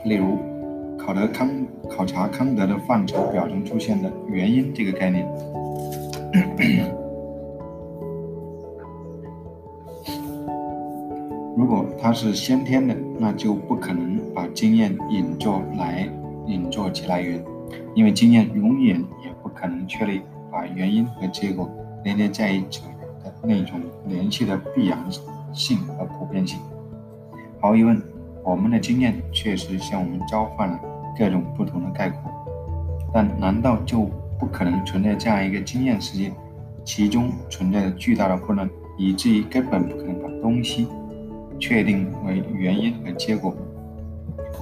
[0.05, 0.39] 例如，
[0.99, 1.49] 考德康
[1.89, 5.27] 考察康德的范畴表中出现的原因这个概念，
[11.59, 16.09] 如果它是先天的，那就不可能把经验引作来
[16.47, 17.45] 引作其来源，
[17.97, 20.21] 因为经验永远也不可能确立
[20.53, 21.69] 把原因和结果
[22.05, 22.83] 连接在一起
[23.25, 24.97] 的那种联系的必然
[25.53, 26.61] 性和普遍性。
[27.61, 28.01] 毫无疑问，
[28.45, 30.79] 我们的经验确实向我们召唤了
[31.19, 32.21] 各种不同的概括，
[33.13, 36.33] 但难道就不可能存在这样一个经验世界，
[36.85, 40.87] 其中存在着巨大的混乱，以至于根本不可能把东西
[41.59, 43.55] 确定为原因和结果？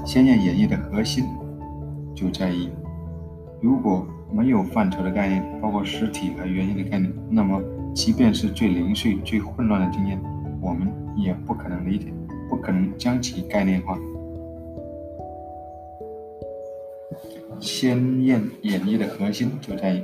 [0.05, 1.25] 先验演绎的核心
[2.15, 2.69] 就在于，
[3.61, 7.63] 如果没有范畴的概念，包括实体和原因的概念，那么
[7.95, 10.21] 即便是最零碎、最混乱的经验，
[10.61, 12.07] 我们也不可能理解，
[12.49, 13.99] 不可能将其概念化。
[17.59, 20.03] 先验演绎的核心就在于，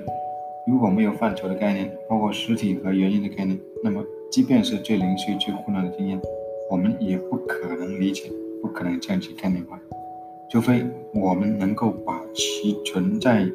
[0.66, 6.20] 如果没有范畴的概念，包括实体和原因的概念，那么即便是最零碎、最混乱的经验，
[6.70, 9.80] 我们也不可能理解，不可能将其概念化。
[10.50, 13.46] 除非我们能够把其存在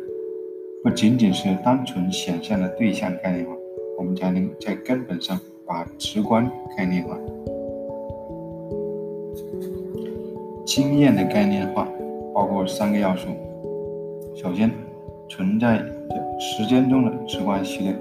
[0.84, 3.52] 不仅仅是单纯想象的对象概念化，
[3.98, 7.18] 我们才能在根本上把直观概念化。
[10.66, 11.88] 经验的概念化
[12.34, 13.30] 包括三个要素：
[14.36, 14.70] 首先，
[15.30, 17.94] 存在着时间中的直观系列；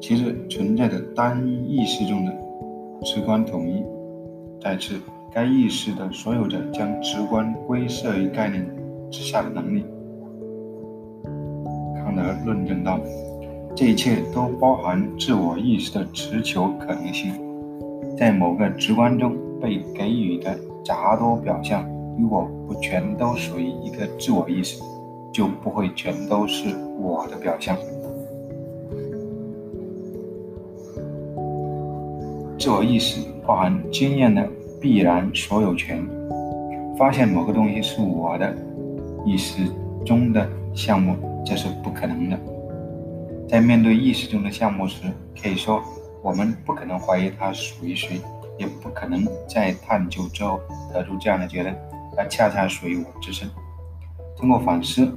[0.00, 2.32] 其次，存在着单一意识中的
[3.04, 3.82] 直观统一；
[4.60, 5.00] 再次。
[5.34, 8.68] 该意识的所有者将直观归摄于概念
[9.10, 9.82] 之下的能力，
[11.96, 13.00] 康德论证道：
[13.74, 17.32] 这一切都包含自我意识的持求可能性。
[18.14, 21.82] 在某个直观中被给予的杂多表象，
[22.18, 24.82] 如果不全都属于一个自我意识，
[25.32, 27.74] 就不会全都是我的表象。
[32.62, 34.48] 自我意识包含经验的。
[34.80, 36.04] 必然所有权，
[36.98, 38.52] 发现某个东西是我的
[39.24, 39.62] 意识
[40.04, 42.36] 中的项目，这是不可能的。
[43.48, 45.04] 在面对意识中的项目时，
[45.40, 45.80] 可以说
[46.20, 48.20] 我们不可能怀疑它属于谁，
[48.58, 50.58] 也不可能在探究之后
[50.92, 51.72] 得出这样的结论：
[52.16, 53.48] 它恰恰属于我自身。
[54.36, 55.08] 通过反思，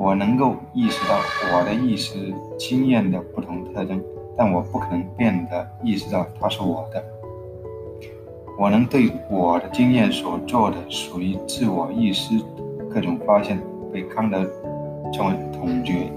[0.00, 1.18] 我能够意识到
[1.54, 4.02] 我的意识经验的不同特征，
[4.36, 7.02] 但我不可能变得意识到它是我的。
[8.58, 12.34] 我能对我的经验所做的属于自我意识
[12.88, 13.60] 各种发现，
[13.92, 14.44] 被康德
[15.12, 16.12] 称为统觉。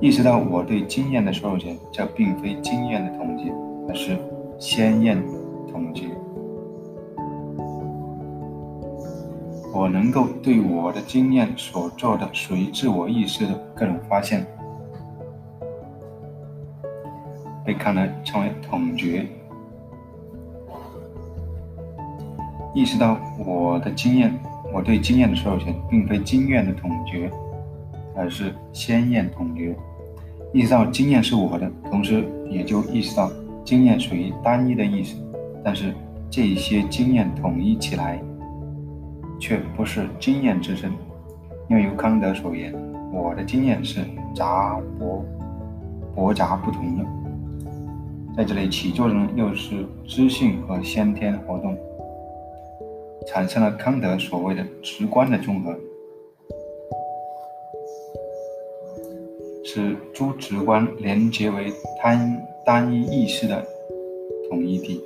[0.00, 3.52] 意识到我对经验的所有权，这并非经验的统计，
[3.88, 4.18] 而是
[4.58, 5.22] 先验
[5.70, 6.08] 统计。
[9.72, 14.44] 我能够对我的经验所做的属于自我意识的各种发现，
[17.64, 19.26] 被康德称为统觉。
[22.74, 24.32] 意识到我的经验，
[24.72, 27.30] 我对经验的所有权，并非经验的统觉，
[28.16, 29.76] 而是先验统觉。
[30.52, 33.30] 意识到经验是我的，同时也就意识到
[33.64, 35.16] 经验属于单一的意识。
[35.62, 35.94] 但是
[36.30, 38.18] 这些经验统一起来，
[39.38, 40.90] 却不是经验之身，
[41.68, 42.74] 因为由康德所言，
[43.12, 44.00] 我的经验是
[44.34, 45.24] 杂博
[46.14, 47.04] 博杂不同的。
[48.36, 51.76] 在这里起作用又是知性和先天活动。
[53.28, 55.72] 产生了康德所谓的直观的综合，
[59.64, 63.64] 使诸直观连结为单单一意识的
[64.50, 65.00] 统一体。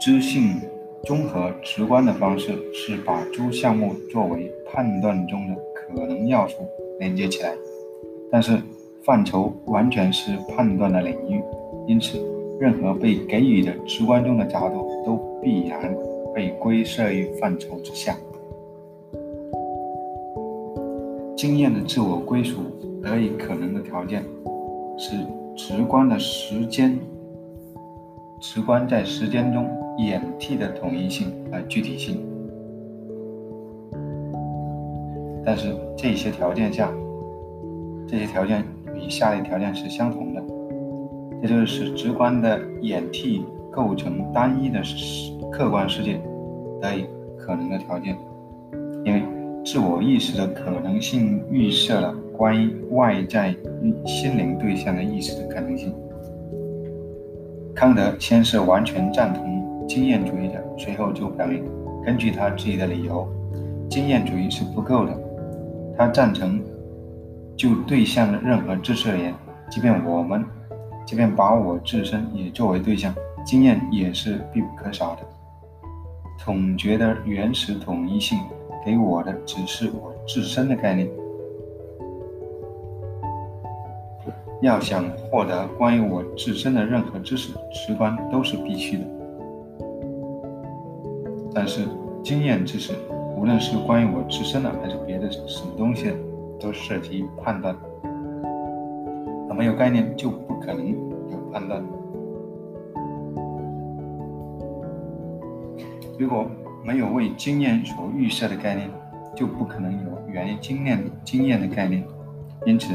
[0.00, 0.60] 知性
[1.04, 6.56] 综合直观的方式是把诸项目作为判断中的可能要素
[6.98, 7.54] 连接起来，
[8.32, 8.60] 但是
[9.06, 11.40] 范畴完全是判断的领域，
[11.86, 12.18] 因此
[12.60, 15.96] 任何被给予的直观中的杂度都必然。
[16.34, 18.14] 被归摄于范畴之下，
[21.34, 22.60] 经验的自我归属
[23.02, 24.22] 得以可能的条件
[24.98, 25.16] 是
[25.56, 26.98] 直观的时间，
[28.38, 32.20] 直观在时间中演替的统一性和具体性。
[35.42, 36.92] 但是这些条件下，
[38.06, 38.62] 这些条件
[38.96, 40.42] 与下列条件是相同的，
[41.42, 44.80] 这就是直观的掩替构成单一的
[45.52, 46.20] 客观世界。
[46.78, 46.92] 的
[47.38, 48.14] 可能的条件，
[49.02, 49.22] 因为
[49.64, 53.54] 自我意识的可能性预设了关于外在
[54.04, 55.94] 心灵对象的意识的可能性。
[57.74, 61.64] 康德先是完全赞同经验主义者，随后就表明，
[62.04, 63.26] 根据他自己的理由，
[63.88, 65.18] 经验主义是不够的。
[65.96, 66.60] 他赞成
[67.56, 69.34] 就对象的任何知识而言，
[69.70, 70.44] 即便我们，
[71.06, 75.22] 即便把我自身也作为对象，经验也是必不可少的。
[76.38, 78.38] 统觉的原始统一性
[78.84, 81.08] 给我的只是我自身的概念。
[84.62, 89.04] 要想获得关于我自身的任何知识，直观都是必须的。
[91.54, 91.86] 但是
[92.22, 92.94] 经验知识，
[93.36, 96.14] 无论是关于我自身的还是别的什么东西的，
[96.60, 97.74] 都涉及判断。
[99.48, 101.82] 那没有概念就不可能有判断。
[106.18, 106.46] 如果
[106.82, 108.88] 没有为经验所预设的概念，
[109.34, 112.02] 就不可能有源于经验经验的概念。
[112.64, 112.94] 因此，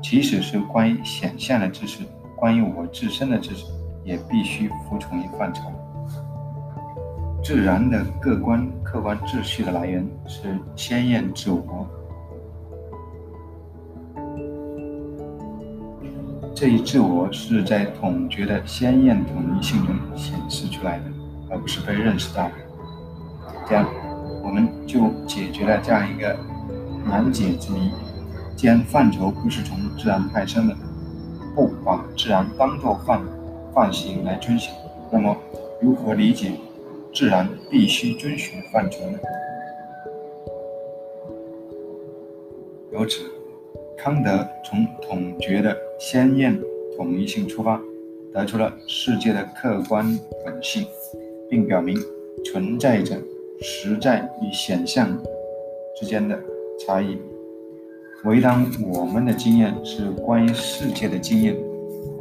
[0.00, 2.04] 即使是关于显象的知识，
[2.36, 3.66] 关于我自身的知识，
[4.04, 5.62] 也必须服从于范畴。
[7.42, 11.88] 自然的客观客观秩序的来源是先验自我。
[16.60, 21.04] 这一自我是在统觉的鲜艳统一性中显示出来的，
[21.48, 22.52] 而不是被认识到的。
[23.66, 23.88] 这样，
[24.44, 26.36] 我们就解决了这样一个
[27.06, 27.90] 难解之谜：
[28.54, 30.76] 既然范畴不是从自然派生的，
[31.54, 33.22] 不把自然当作范
[33.72, 34.70] 范型来遵循，
[35.10, 35.34] 那么
[35.80, 36.52] 如何理解
[37.14, 39.18] 自然必须遵循范畴呢？
[42.92, 43.22] 由此。
[44.02, 46.58] 康德从统觉的鲜艳
[46.96, 47.78] 统一性出发，
[48.32, 50.82] 得出了世界的客观本性，
[51.50, 51.94] 并表明
[52.42, 53.14] 存在着
[53.60, 55.14] 实在与显象
[55.94, 56.42] 之间的
[56.78, 57.18] 差异。
[58.24, 61.54] 唯当我们的经验是关于世界的经验，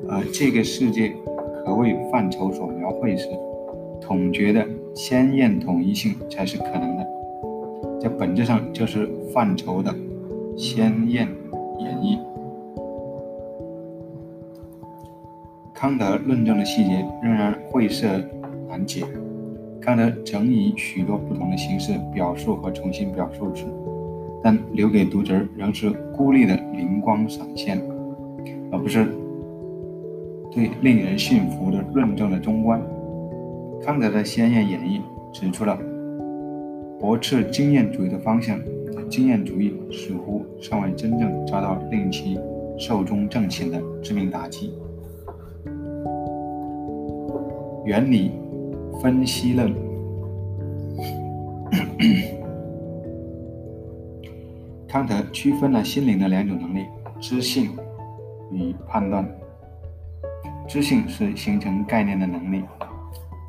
[0.10, 1.16] 而这个世界
[1.64, 3.30] 可为范畴所描绘时，
[4.02, 7.08] 统觉的鲜艳统一性才是可能的。
[8.02, 9.96] 这本质上就是范畴的
[10.58, 11.30] 鲜艳。
[15.80, 18.06] 康德论证的细节仍然晦涩
[18.68, 19.06] 难解。
[19.80, 23.64] 康德曾以许多不同的形式表述和重新表述之，
[24.44, 27.82] 但留给读者仍是孤立的灵光闪现，
[28.74, 29.08] 而不是
[30.52, 32.82] 对令人信服的论证的中观。
[33.82, 35.00] 康德的鲜艳演绎
[35.32, 35.80] 指出了
[37.00, 38.60] 驳斥经验主义的方向。
[39.10, 42.38] 经验主义似乎尚未真正遭到令其
[42.78, 44.74] 寿终正寝的致命打击。
[47.86, 48.32] 原理
[49.02, 49.72] 分析论，
[54.88, 56.86] 康德区分了心灵的两种能力：
[57.20, 57.72] 知性
[58.52, 59.28] 与判断。
[60.68, 62.64] 知性是形成概念的能力，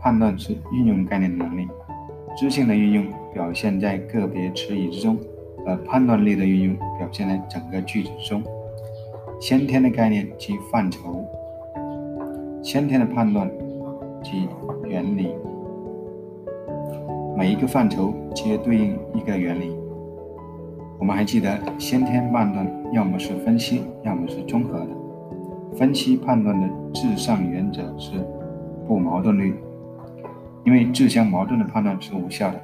[0.01, 1.69] 判断是运用概念的能力。
[2.37, 5.19] 知性的运用表现在个别词语之中。
[5.67, 8.43] 而判断力的运用表现在整个句子中。
[9.39, 11.23] 先天的概念及范畴，
[12.63, 13.47] 先天的判断
[14.23, 14.49] 及
[14.85, 15.35] 原理。
[17.37, 19.77] 每一个范畴皆对应一个原理。
[20.99, 24.89] 我们还记得，先天判断要么是分析，要么是综合的。
[25.77, 28.13] 分析判断的至上原则是
[28.87, 29.55] 不矛盾律，
[30.65, 32.61] 因为自相矛盾的判断是无效的。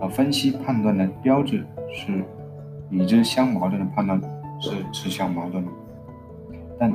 [0.00, 2.24] 而分析判断的标志是。
[2.92, 4.20] 与之相矛盾的判断
[4.58, 5.70] 是自相矛盾的，
[6.76, 6.90] 但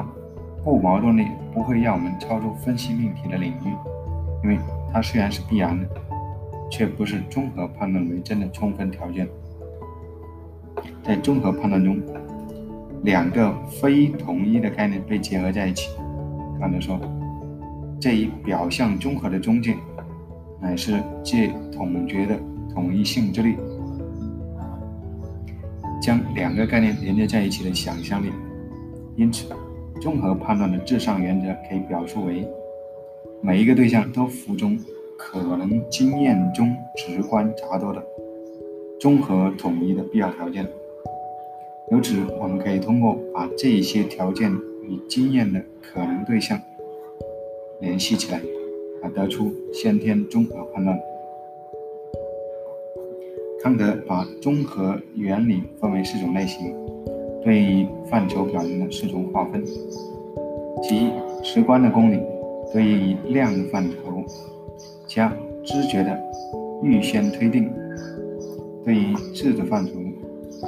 [0.62, 3.74] 不矛盾力不会让我们超出分析命题的领域，
[4.46, 4.60] 因为
[4.94, 5.88] 它虽然是必然的，
[6.70, 9.28] 却不是综合判断为真的充分条件。
[11.04, 12.00] 在综合判断中，
[13.02, 15.90] 两个非统一的概念被结合在一起。
[16.60, 17.00] 康德说，
[18.00, 19.76] 这一表象综合的中介，
[20.62, 22.40] 乃是借统觉的
[22.72, 23.58] 统一性之力。
[26.00, 28.32] 将两个概念连接在一起的想象力，
[29.16, 29.48] 因此，
[30.00, 32.48] 综合判断的至上原则可以表述为：
[33.46, 34.76] 每一个对象都服从
[35.16, 38.04] 可能经验中直观杂多的
[39.00, 40.68] 综合统一的必要条件。
[41.92, 46.60] 由此，我们可以通过把这些条件与经验的可能对象
[47.80, 48.42] 联系起来，
[49.04, 51.00] 而得出先天综合判断。
[53.62, 56.74] 康德把综合原理分为四种类型，
[57.44, 59.64] 对于范畴表明的四种划分，
[60.82, 61.12] 即
[61.44, 62.20] 直观的公理
[62.76, 64.22] 对于量的范畴，
[65.08, 65.32] 加
[65.64, 66.22] 知觉的
[66.84, 67.72] 预先推定
[68.84, 69.94] 对于质的范畴，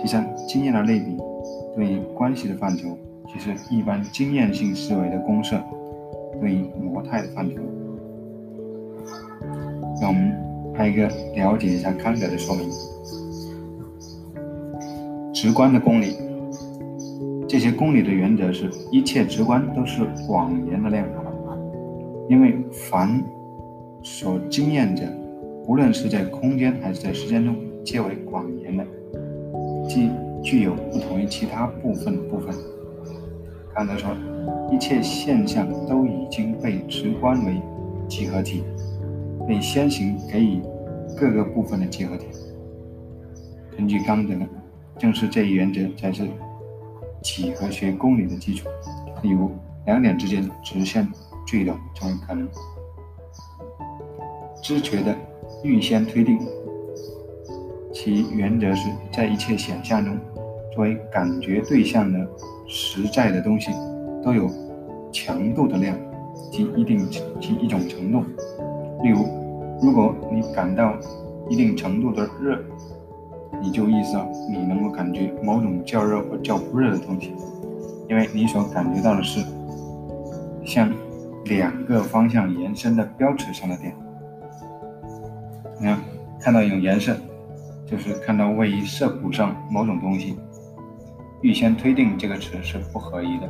[0.02, 1.18] 第三经验的类比
[1.76, 2.98] 对于关系的范畴，
[3.28, 5.62] 其次一般经验性思维的公设
[6.40, 7.62] 对于模态的范畴。
[10.00, 10.34] 让我们。
[10.78, 12.70] 还有一个了解一下康德的说明，
[15.34, 16.16] 直观的公理，
[17.48, 21.04] 这些公理的原则是一切直观都是广言的量，
[22.30, 23.24] 因为凡
[24.04, 25.04] 所经验者，
[25.66, 28.86] 无论是在空间还是在时间中，皆为广言的，
[29.88, 30.10] 即
[30.44, 32.54] 具有不同于其他部分的部分。
[33.74, 34.10] 康德说，
[34.72, 37.62] 一切现象都已经被直观为
[38.08, 38.64] 几何体，
[39.48, 40.60] 被先行给予
[41.18, 42.26] 各个部分的结合体。
[43.78, 44.34] 根据康德，
[44.98, 46.28] 正是这一原则才是
[47.22, 48.68] 几何学公理的基础。
[49.22, 49.52] 例如，
[49.86, 51.08] 两点之间直线
[51.48, 52.48] 聚的成为可能。
[54.62, 55.16] 知觉的
[55.64, 56.38] 预先推定，
[57.94, 60.18] 其原则是在一切显象中，
[60.76, 62.28] 作为感觉对象的
[62.68, 63.72] 实在的东西，
[64.22, 64.50] 都有
[65.12, 65.98] 强度的量
[66.52, 68.20] 及一定及一种程度。
[69.02, 69.26] 例如，
[69.82, 70.94] 如果你感到
[71.50, 72.60] 一定程度的热，
[73.62, 77.34] 你就意识到你能够感觉某种较热或较不热的东西，
[78.10, 79.40] 因为你所感觉到的是
[80.66, 80.92] 像
[81.48, 83.96] 两个方向延伸的标尺上的点。
[85.80, 86.00] 你看，
[86.40, 87.16] 看到一种颜色，
[87.86, 90.38] 就是看到位于色谱上某种东西。
[91.42, 93.48] 预先推定这个词是不合宜的，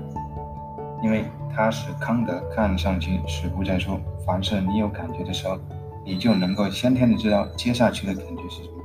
[1.01, 1.23] 因为
[1.55, 5.57] 它使康德看上去似乎在说：凡是你有感觉的时候，
[6.05, 8.77] 你就能够先天的知道接下去的感觉是什么。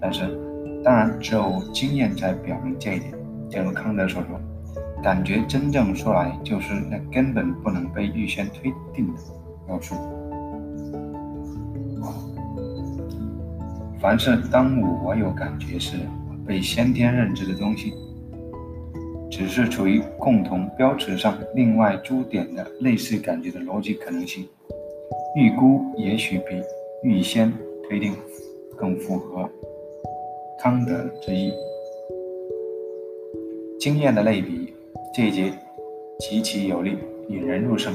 [0.00, 3.12] 但是，当然只有经验在表明这一点。
[3.50, 4.40] 正如康德所说，
[5.02, 9.20] 感觉真正说来就是那根本不能被预先推定的
[9.68, 9.94] 要素。
[14.00, 15.96] 凡是当我有感觉时
[16.46, 17.92] 被先天认知的东西，
[19.30, 24.48] 只是处于共同标尺上另外诸点的类似感觉的逻辑可能性，
[25.36, 26.62] 预估也许比
[27.02, 27.52] 预先
[27.88, 28.14] 推定
[28.76, 29.48] 更符合
[30.62, 31.52] 康德之意。
[33.78, 34.69] 经验的类比
[35.12, 35.52] 这一节
[36.18, 36.96] 极其有力，
[37.28, 37.92] 引人入胜，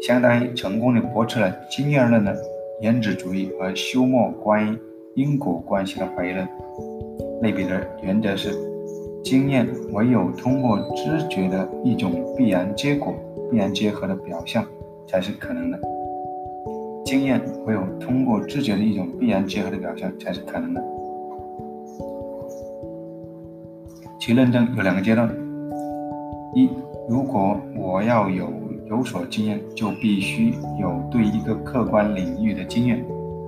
[0.00, 2.34] 相当于成功的驳斥了经验论的
[2.80, 4.78] 原子主义和休谟关于。
[5.14, 6.48] 因果关系的怀疑论，
[7.40, 8.50] 类比的原则是：
[9.22, 13.14] 经验唯有通过知觉的一种必然结果、
[13.48, 14.66] 必然结合的表象，
[15.06, 15.78] 才是可能的。
[17.04, 20.82] 经验唯有通过知觉的一种必然结合的表象，才是可能的。
[24.18, 25.28] 其论证有两个阶段：
[26.54, 26.70] 一，
[27.08, 28.48] 如果我要有
[28.88, 33.04] 有所经验，就必须有对一个客观领域的经验。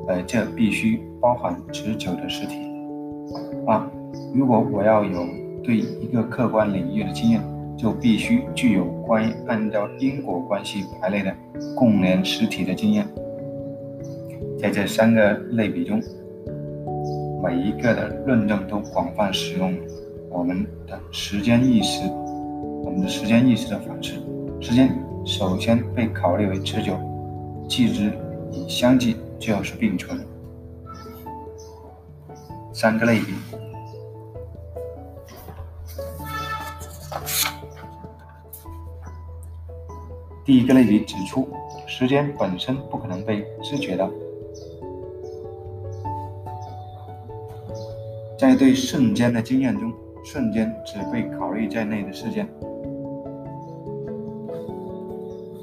[0.09, 2.55] 而这必须包含持久的实体。
[3.67, 3.85] 二，
[4.33, 5.27] 如果我要有
[5.65, 7.43] 对一个客观领域的经验，
[7.77, 11.35] 就必须具有关于按照因果关系排列的
[11.75, 13.05] 共联实体的经验。
[14.59, 16.01] 在这三个类比中，
[17.43, 19.75] 每一个的论证都广泛使用
[20.31, 22.09] 我们的时间意识，
[22.85, 24.15] 我们的时间意识的反式。
[24.61, 26.97] 时间首先被考虑为持久，
[27.69, 28.13] 继之
[28.51, 29.17] 以相继。
[29.39, 30.19] 就要是并存。
[32.73, 33.35] 三个类比。
[40.43, 41.47] 第一个类比指出，
[41.87, 44.11] 时间本身不可能被知觉到，
[48.39, 49.93] 在对瞬间的经验中，
[50.27, 52.47] 瞬间只被考虑在内的事件，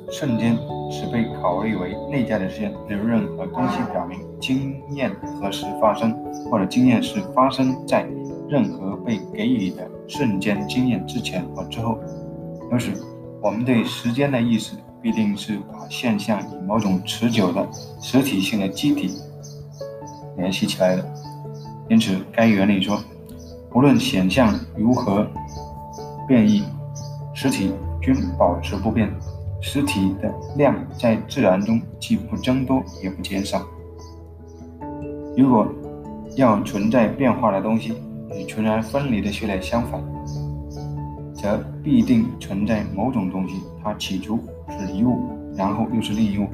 [0.09, 0.57] 瞬间。
[0.91, 5.09] 是被考虑为内在的事件，没有任何东西表明经验
[5.41, 6.13] 何时发生，
[6.51, 8.05] 或者经验是发生在
[8.47, 11.97] 任何被给予的瞬间经验之前或之后。
[12.69, 12.91] 同时，
[13.41, 17.67] 我们对时间的意识必定是把现象与某种持久的
[17.99, 19.09] 实体性的机体
[20.37, 21.03] 联系起来的。
[21.89, 23.01] 因此，该原理说，
[23.73, 25.27] 无论显象如何
[26.27, 26.63] 变异，
[27.33, 29.11] 实体均保持不变。
[29.65, 33.65] 实体的量在自然中既不增多也不减少。
[35.37, 35.65] 如果
[36.35, 37.93] 要存在变化的东西
[38.35, 40.03] 与纯然分离的序列相反，
[41.33, 44.37] 则必定存在某种东西，它起初
[44.69, 46.47] 是一物，然后又是另一物。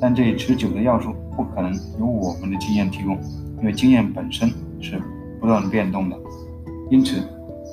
[0.00, 3.16] 但这一持久的要素不可能由我们的经验提供，
[3.60, 5.00] 因为经验本身是
[5.40, 6.16] 不断变动的，
[6.90, 7.20] 因此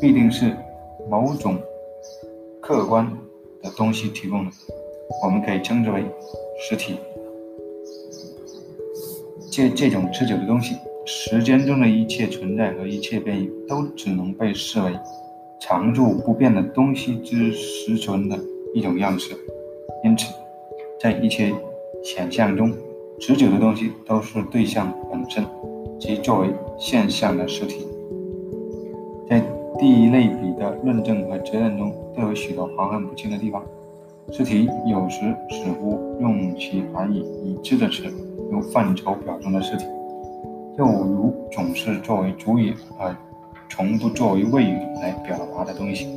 [0.01, 0.55] 必定是
[1.09, 1.57] 某种
[2.61, 3.11] 客观。
[3.63, 4.51] 的东西提供的，
[5.23, 6.05] 我们可以称之为
[6.59, 6.97] 实体。
[9.51, 14.95] 这这种持久的东西，时间中的一切存在和一切变异，都只能被视为
[15.59, 18.37] 常驻不变的东西之实存的
[18.75, 19.35] 一种样式。
[20.03, 20.31] 因此，
[21.01, 21.51] 在一切
[22.03, 22.71] 显象中，
[23.19, 25.43] 持久的东西都是对象本身，
[25.99, 27.87] 即作为现象的实体。
[29.27, 29.41] 在
[29.79, 33.61] 第一类比的论证和责任中都有许多含混不清的地方。
[34.31, 35.19] 试题有时
[35.49, 38.03] 似乎用其含义已知的词，
[38.51, 39.85] 如范畴表中的试题，
[40.77, 43.15] 又如总是作为主语而
[43.69, 46.07] 从不作为谓语来表达的东西。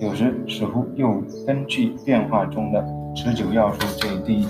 [0.00, 4.46] 有时似乎又根据变化中的持久要素这一定义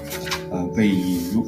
[0.51, 1.45] 而被引入。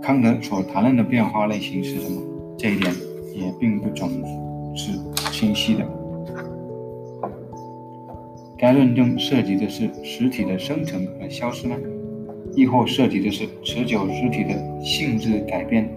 [0.00, 2.20] 康德所谈论的变化类型是什么？
[2.56, 2.92] 这一点
[3.34, 4.08] 也并不总
[4.74, 4.92] 是
[5.32, 5.86] 清晰的。
[8.56, 11.76] 该论证涉及的是实体的生成和消失吗？
[12.54, 15.90] 亦或涉及的是持久实体的性质改变？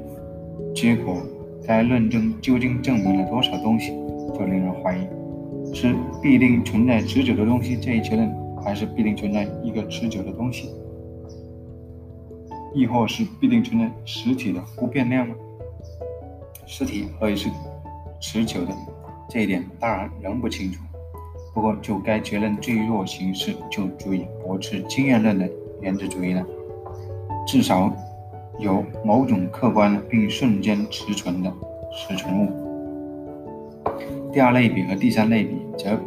[0.73, 1.21] 结果，
[1.65, 3.91] 该论证究竟证明了多少东西，
[4.33, 5.07] 就令人怀疑：
[5.73, 8.29] 是必定存在持久的东西这一结论，
[8.63, 10.69] 还是必定存在一个持久的东西？
[12.73, 15.35] 亦或是必定存在实体的不变量吗？
[16.70, 17.49] 实体何以是
[18.20, 18.76] 持久的？
[19.30, 20.82] 这一点当然仍不清楚。
[21.53, 25.49] 不过，就该结论最弱形式，就足以驳斥经验论的
[25.82, 26.45] 原子主义了。
[27.47, 27.91] 至少
[28.59, 31.51] 有某种客观并瞬间持存的
[31.93, 32.49] 实存物。
[34.34, 35.97] 第二类比和第三类比则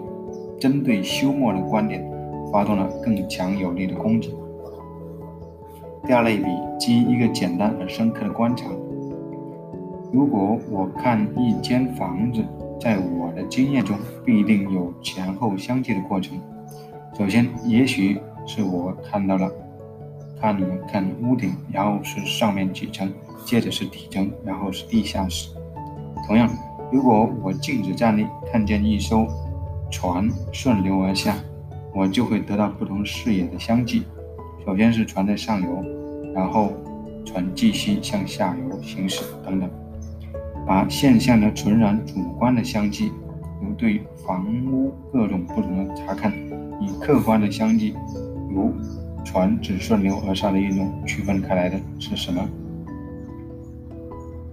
[0.61, 2.07] 针对休谟的观点
[2.53, 4.35] 发动了更强有力的攻击。
[6.07, 6.45] 第二类比
[6.79, 8.67] 基于一个简单而深刻的观察：
[10.13, 12.45] 如果我看一间房子。
[12.83, 16.41] 在我的经验中，必定有前后相继的过程。
[17.13, 19.53] 首先，也许是我看到了，
[20.41, 20.59] 看
[20.91, 23.13] 看屋顶，然后是上面几层，
[23.45, 25.51] 接着是底层，然后是地下室。
[26.27, 26.49] 同样，
[26.91, 29.27] 如果我静止站立，看见一艘
[29.91, 31.37] 船顺流而下，
[31.95, 34.05] 我就会得到不同视野的相继。
[34.65, 35.85] 首先是船在上游，
[36.33, 36.73] 然后
[37.27, 39.69] 船继续向下游行驶，等等。
[40.71, 43.11] 把现象的纯然主观的相继，
[43.61, 46.33] 如对房屋各种不同的查看，
[46.81, 47.93] 以客观的相继，
[48.49, 48.71] 如
[49.25, 52.49] 船只顺流而下的运动区分开来的是什么？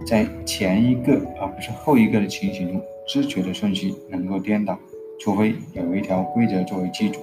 [0.04, 4.76] 在前一个而不是后一个的情形中，知觉的顺序能够颠倒，
[5.20, 7.20] 除非有一条规则作为基础，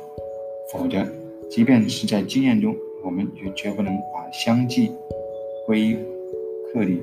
[0.72, 1.06] 否则，
[1.50, 2.74] 即便是在经验中，
[3.04, 4.90] 我们也绝不能把相继
[5.68, 5.98] 归
[6.72, 7.02] 客里。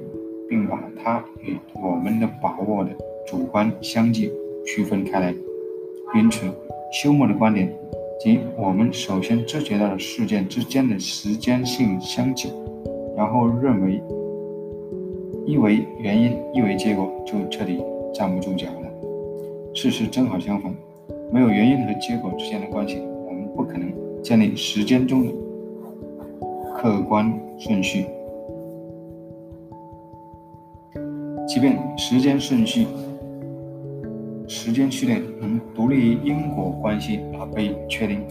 [0.53, 2.90] 并把它与我们的把握的
[3.26, 4.30] 主观相继
[4.66, 5.34] 区分开来。
[6.14, 6.46] 因此，
[6.92, 7.74] 休谟的观点
[8.20, 12.53] 即我们首先知觉到的事件之间的时间性相近，
[13.16, 13.98] 然后认为
[15.46, 17.82] 一为原因，一为结果，就彻底
[18.12, 19.72] 站不住脚了。
[19.72, 20.70] 事实正好相反，
[21.32, 23.90] 没有原因和结果之间的关系，我们不可能
[24.22, 25.32] 建立时间中的
[26.76, 28.05] 客观顺序。
[31.53, 32.86] 即便时间顺序、
[34.48, 38.22] 时间序列能独立于因果关系而被确定，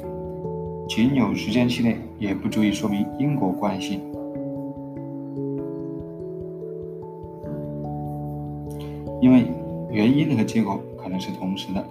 [0.90, 4.00] 仅有时间序列也不足以说明因果关系，
[9.22, 9.46] 因为
[9.92, 11.86] 原因和结果可能是同时的。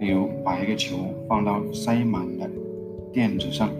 [0.00, 0.96] 例如，把一个球
[1.28, 2.50] 放到塞满的
[3.12, 3.70] 垫子上。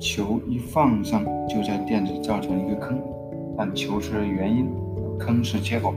[0.00, 3.00] 球一放上，就在垫子造成一个坑，
[3.56, 4.68] 但球是原因，
[5.18, 5.94] 坑是结果。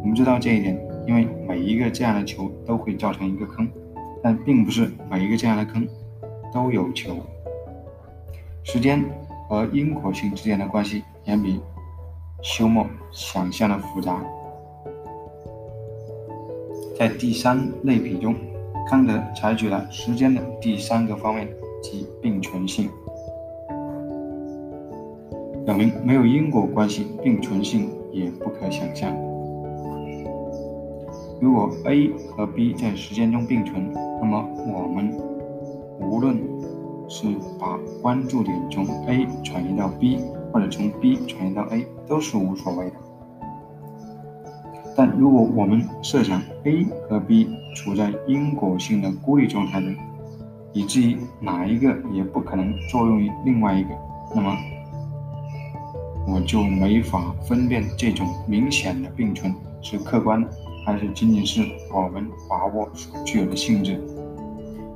[0.00, 3.68] 我们知道这一点，因为每一个这样的球都会造成一个坑，
[4.22, 5.86] 但并不是每一个这样的坑
[6.52, 7.16] 都有球。
[8.62, 9.04] 时间
[9.48, 11.60] 和因果性之间的关系远比
[12.42, 14.22] 休谟想象的复杂。
[16.98, 18.34] 在第三类比中，
[18.88, 21.48] 康德采取了时间的第三个方面，
[21.90, 22.90] 及并存性。
[25.64, 29.14] 表明没有因果关系，并存性也不可想象。
[31.40, 35.12] 如果 A 和 B 在时间中并存，那么我们
[36.00, 36.36] 无论
[37.08, 37.26] 是
[37.58, 40.18] 把关注点从 A 转移到 B，
[40.52, 42.96] 或者从 B 转移到 A，都是无所谓的。
[44.96, 49.94] 但如果我们设想 A 和 B 处在因果性的孤立状态中，
[50.72, 53.90] 以至于哪一个也不可能作用于另外一个，
[54.34, 54.56] 那么。
[56.30, 59.50] 我就没法分辨这种明显的并存
[59.80, 60.50] 是客观的，
[60.84, 63.98] 还是仅仅是我们把握所具有的性质。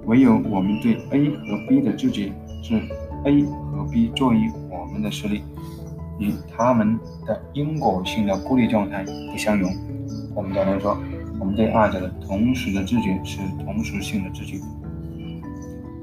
[0.04, 2.30] 唯有我们对 A 和 B 的知觉
[2.62, 2.74] 是
[3.24, 4.36] A 和 B 作为
[4.68, 5.42] 我们的实力，
[6.18, 9.72] 与他们的因果性的孤立状态不相容，
[10.34, 10.98] 我们才能说
[11.40, 14.58] 我们对二者的同时的知觉是同时性的知觉。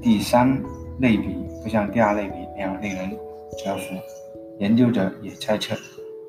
[0.02, 0.62] 第三
[1.00, 3.10] 类比不像第二类比那样令人
[3.64, 3.95] 折服
[4.60, 5.76] 研究者也猜测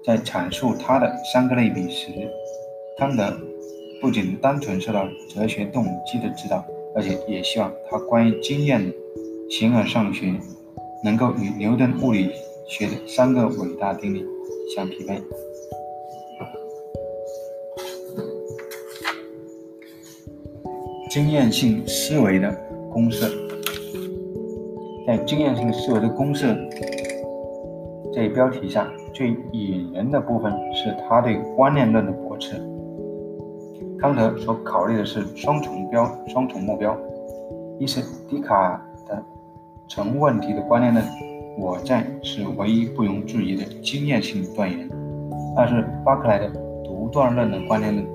[0.05, 2.07] 在阐述他的三个类比时
[2.99, 3.33] 康德
[4.01, 6.65] 不仅单纯受到哲学动机的指导
[6.95, 8.93] 而且也希望他关于经验
[9.49, 10.35] 形而上学
[11.05, 12.33] 能够与牛顿物理
[12.67, 14.25] 学的三个伟大定律
[14.75, 15.21] 相匹配。
[21.11, 22.55] 经验性思维的
[22.93, 23.40] 公式。
[25.07, 26.55] 在经验性思维的公式
[28.13, 32.57] 这一标题下，最引人的部分是他对观念论的驳斥。
[33.99, 36.97] 康德所考虑的是双重标、双重目标：
[37.79, 39.23] 一是笛卡尔的
[39.89, 41.05] 成问题的观念论，
[41.59, 44.89] 我在是唯一不容置疑的经验性断言；
[45.57, 46.49] 二是巴克莱的
[46.85, 48.07] 独断论的观念论。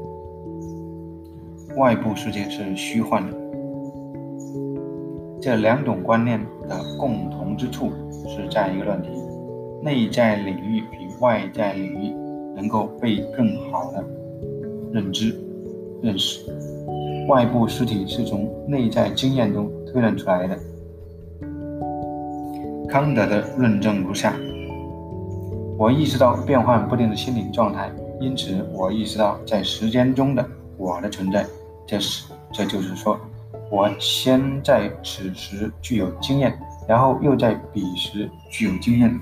[1.78, 3.45] 外部世界是虚幻的。
[5.46, 7.92] 这两种观念的共同之处
[8.28, 9.10] 是这样一个论题：
[9.80, 12.12] 内在领域比外在领域
[12.56, 14.04] 能够被更好的
[14.92, 15.40] 认知、
[16.02, 16.42] 认识。
[17.28, 20.58] 外部实体是从内在经验中推论出来的。
[22.90, 24.34] 康德的论证如下：
[25.78, 30.44] 我意识到变幻不定的心理状态，因此我意识到在时间中的
[30.76, 31.46] 我的存在。
[31.86, 33.16] 这是，这就是说，
[33.76, 36.58] 我先在此时具有经验，
[36.88, 39.14] 然后又在彼时具有经验。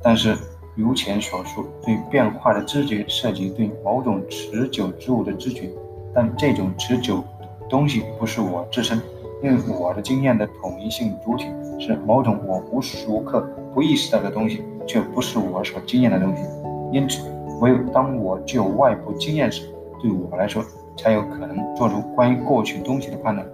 [0.00, 0.36] 但是，
[0.76, 5.68] 如前所述，对变化的知觉涉及对某种持久之物的知觉，
[6.14, 7.20] 但这种持久
[7.68, 9.02] 东西不是我自身，
[9.42, 11.46] 因为我的经验的统一性主体
[11.80, 13.40] 是某种我无时无刻
[13.74, 16.44] 不意识到的东西，却不是我所经验的东西。
[16.92, 17.28] 因此，
[17.60, 19.68] 唯有当我具有外部经验时，
[20.00, 20.64] 对我来说。
[20.98, 23.46] 才有可能做出关于过去东西的判断。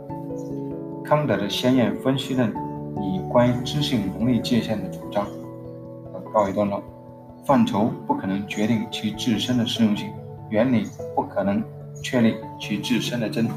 [1.04, 2.52] 康德的先验分析论
[3.00, 5.26] 以关于知性能力界限的主张
[6.32, 6.82] 告一段落。
[7.44, 10.10] 范畴不可能决定其自身的适用性，
[10.48, 11.62] 原理不可能
[12.02, 13.48] 确立其自身的真。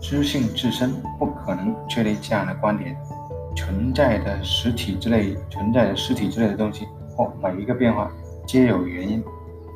[0.00, 2.96] 知性自身不可能确立这样的观点：
[3.54, 8.10] 存在的实体之类存在的实体之类的东西或每一个变化
[8.46, 9.22] 皆有原因。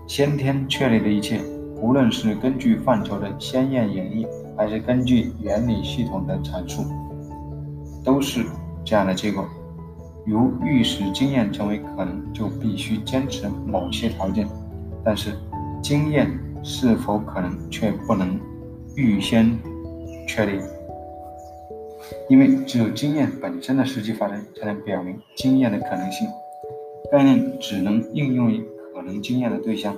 [0.07, 1.40] 先天确立的一切，
[1.80, 4.26] 无论是根据范畴的鲜艳演绎，
[4.57, 6.82] 还是根据原理系统的阐述，
[8.05, 8.44] 都是
[8.84, 9.44] 这样的结果。
[10.26, 14.48] 如欲使经验成为可能，就必须坚持某些条件。
[15.05, 15.32] 但是，
[15.82, 16.30] 经验
[16.62, 18.38] 是否可能，却不能
[18.96, 19.59] 预先
[20.26, 20.61] 确定，
[22.28, 26.26] 因为只有经验本身的实际发生，才能表明经验的可能性。
[27.11, 28.64] 概念只能应用于。
[28.94, 29.94] 可能经验的对象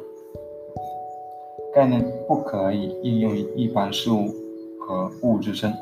[1.74, 4.34] 概念不可以应用于一般事物
[4.86, 5.72] 和物质身，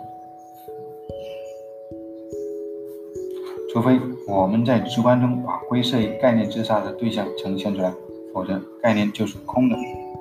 [3.72, 7.92] 除非我们在直观中把归设于概念之下的对象呈现出来，
[8.32, 9.76] 否则概念就是空的，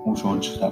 [0.05, 0.71] 无所指的。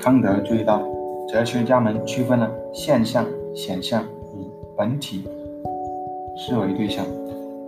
[0.00, 0.80] 康德注意到，
[1.28, 4.46] 哲学家们区分了现象、显象与
[4.76, 5.24] 本体
[6.36, 7.04] 视为对象。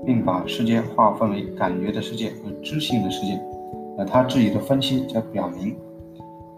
[0.05, 3.41] 并把世界划分为感觉的世界和知性的世界。
[3.97, 5.77] 而他自己的分析则表明，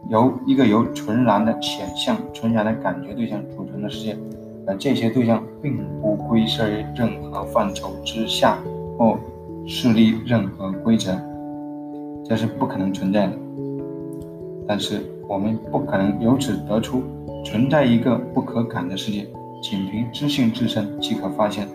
[0.09, 4.16] 由一个由纯然的浅象、纯然的感觉对象组成的世界，
[4.66, 8.59] 而这些对象并不归设于任何范畴之下
[8.98, 9.18] 或
[9.66, 11.18] 设立任何规则，
[12.24, 13.32] 这是不可能存在的。
[14.66, 17.02] 但是我们不可能由此得出
[17.44, 19.26] 存在一个不可感的世界，
[19.62, 21.66] 仅凭知性自身即可发现。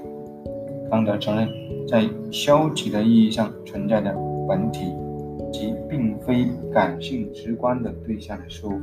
[0.90, 1.48] 康德承认，
[1.88, 4.16] 在消极的意义上存在的
[4.48, 4.92] 本体，
[5.52, 8.80] 即并非感性直观的对象的事物。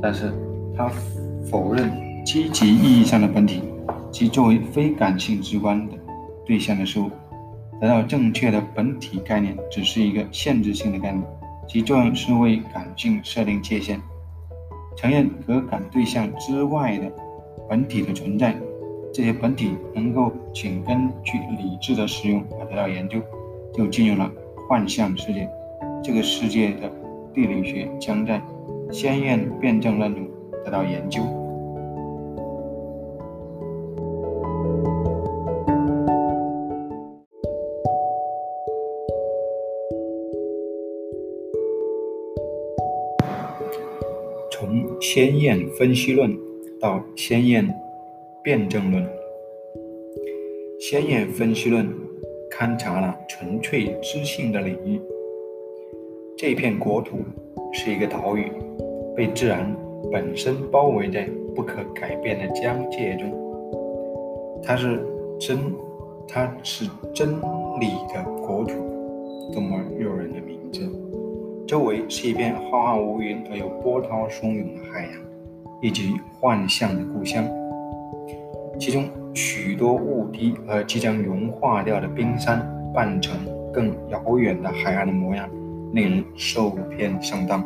[0.00, 0.32] 但是，
[0.76, 0.90] 他
[1.50, 1.90] 否认
[2.24, 3.62] 积极意义上的本体，
[4.10, 5.94] 即作为非感性直观的
[6.44, 7.10] 对象的事物。
[7.80, 11.22] 得到正确的本体概念，只是一个限制性的概念，
[11.68, 14.00] 其作用是为感性设定界限，
[14.96, 17.10] 承认和感对象之外的。
[17.68, 18.54] 本体的存在，
[19.12, 23.20] 这些本体能够仅根据理智的使用而得到研究，
[23.74, 24.30] 就进入了
[24.68, 25.48] 幻象世界。
[26.02, 26.90] 这个世界的
[27.34, 28.42] 地理学将在
[28.90, 30.26] 先验辩证论中
[30.64, 31.22] 得到研究。
[44.50, 46.36] 从先验分析论。
[46.80, 47.72] 到先验
[48.42, 49.06] 辩证论、
[50.80, 51.88] 先验分析论，
[52.50, 55.00] 勘察了纯粹知性的领域。
[56.36, 57.18] 这片国土
[57.72, 58.50] 是一个岛屿，
[59.14, 59.72] 被自然
[60.10, 63.30] 本身包围在不可改变的疆界中。
[64.60, 65.00] 它是
[65.38, 65.58] 真，
[66.26, 67.36] 它是真
[67.78, 68.74] 理的国土，
[69.52, 70.80] 多么诱人的名字！
[71.64, 75.12] 周围是一片浩瀚无垠而又波涛汹涌的海洋。
[75.80, 77.44] 以及幻象的故乡，
[78.78, 79.04] 其中
[79.34, 83.36] 许多雾滴和即将融化掉的冰山、扮成
[83.72, 85.48] 更遥远的海岸的模样，
[85.92, 87.64] 令人受骗上当，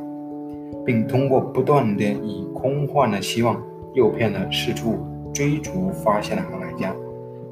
[0.85, 3.61] 并通过不断的以空幻的希望
[3.95, 4.99] 诱骗了四处
[5.33, 6.95] 追逐发现的航海家，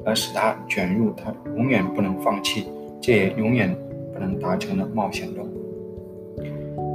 [0.05, 2.67] 而使他卷入他永远不能放弃，
[3.01, 3.75] 这也永远
[4.13, 5.47] 不能达成的冒险中。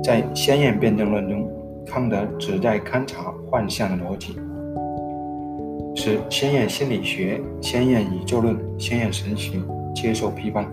[0.02, 1.50] 在先验辩证论中，
[1.86, 4.36] 康德旨在勘察幻象的逻辑。
[6.00, 9.60] 是先验心理学、先验宇宙论、先验神学
[9.94, 10.66] 接受批判。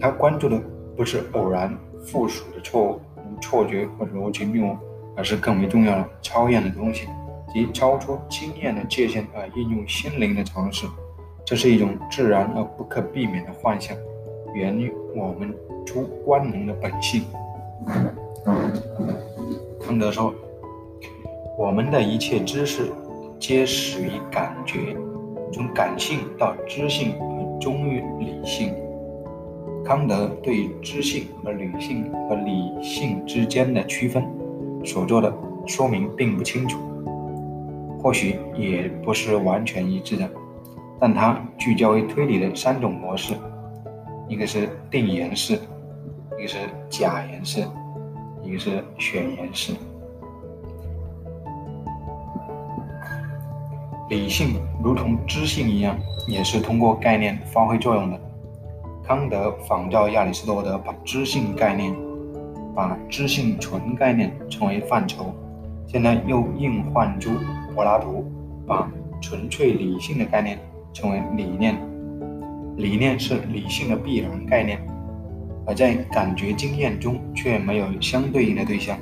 [0.00, 0.58] 他关注的
[0.96, 3.00] 不是偶然附属的错误、
[3.42, 4.76] 错觉或者逻辑谬误，
[5.14, 7.06] 而是更为重要的超验的东西，
[7.52, 10.86] 即超出经验的界限而应用心灵的尝试。
[11.44, 13.94] 这是一种自然而不可避免的幻象，
[14.54, 17.24] 源于我们出观能的本性。
[19.78, 20.32] 康德说
[21.58, 22.90] ：“我们的一切知识。”
[23.42, 24.96] 皆始于感觉，
[25.52, 28.72] 从感性到知性和终于理性。
[29.84, 34.24] 康德对知性和理性和理性之间的区分
[34.84, 35.34] 所做的
[35.66, 36.78] 说明并不清楚，
[38.00, 40.30] 或许也不是完全一致的。
[41.00, 43.34] 但他聚焦于推理的三种模式：
[44.28, 45.58] 一个是定言式，
[46.38, 47.66] 一个是假言式，
[48.44, 49.72] 一个是选言式。
[54.12, 55.98] 理性如同知性一样，
[56.28, 58.20] 也是通过概念发挥作用的。
[59.02, 61.96] 康德仿照亚里士多德，把知性概念、
[62.74, 65.34] 把知性纯概念称为范畴，
[65.86, 67.30] 现在又应唤出
[67.74, 68.30] 柏拉图，
[68.66, 68.86] 把
[69.18, 70.58] 纯粹理性的概念
[70.92, 71.74] 称为理念。
[72.76, 74.78] 理念是理性的必然概念，
[75.66, 78.98] 而在感觉经验中却没有相对应的对象。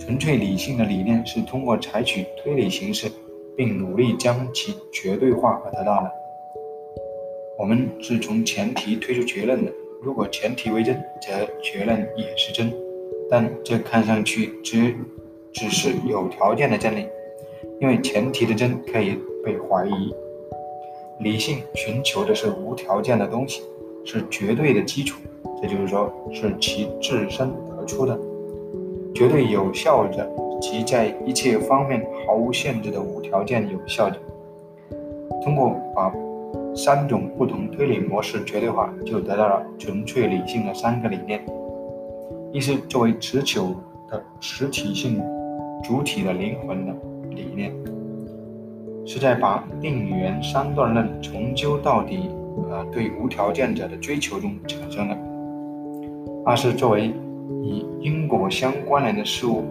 [0.00, 3.08] 纯粹理性的理念是通过采取推理形式。
[3.56, 6.12] 并努力将其绝对化而得到的。
[7.58, 9.72] 我们是从前提推出结论的。
[10.02, 11.32] 如果前提为真，则
[11.62, 12.72] 结论也是真。
[13.30, 14.94] 但这看上去只
[15.52, 17.08] 只是有条件的真理，
[17.80, 20.14] 因为前提的真可以被怀疑。
[21.20, 23.62] 理性寻求的是无条件的东西，
[24.04, 25.18] 是绝对的基础，
[25.62, 28.16] 这就是说，是其自身得出的，
[29.14, 30.30] 绝对有效的。
[30.60, 34.16] 即在一切方面毫无限制的无条件有效的。
[35.42, 36.12] 通过把
[36.74, 41.44] 三种不同推理模式绝对化，就得到了纯粹理性的三个理念：
[42.52, 43.74] 一是作为持久
[44.10, 45.22] 的实体性
[45.82, 46.92] 主体的灵魂的
[47.30, 47.72] 理念，
[49.06, 52.28] 是在把定元三段论从究到底，
[52.70, 55.16] 呃，对无条件者的追求中产生的；
[56.44, 57.06] 二是作为
[57.62, 59.62] 与因果相关联的事物。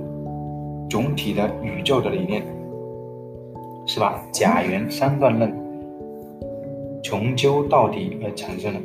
[0.89, 2.43] 总体的宇宙的理念，
[3.87, 4.23] 是吧？
[4.31, 5.51] 假元三段论
[7.03, 8.79] 从究到底而产生的；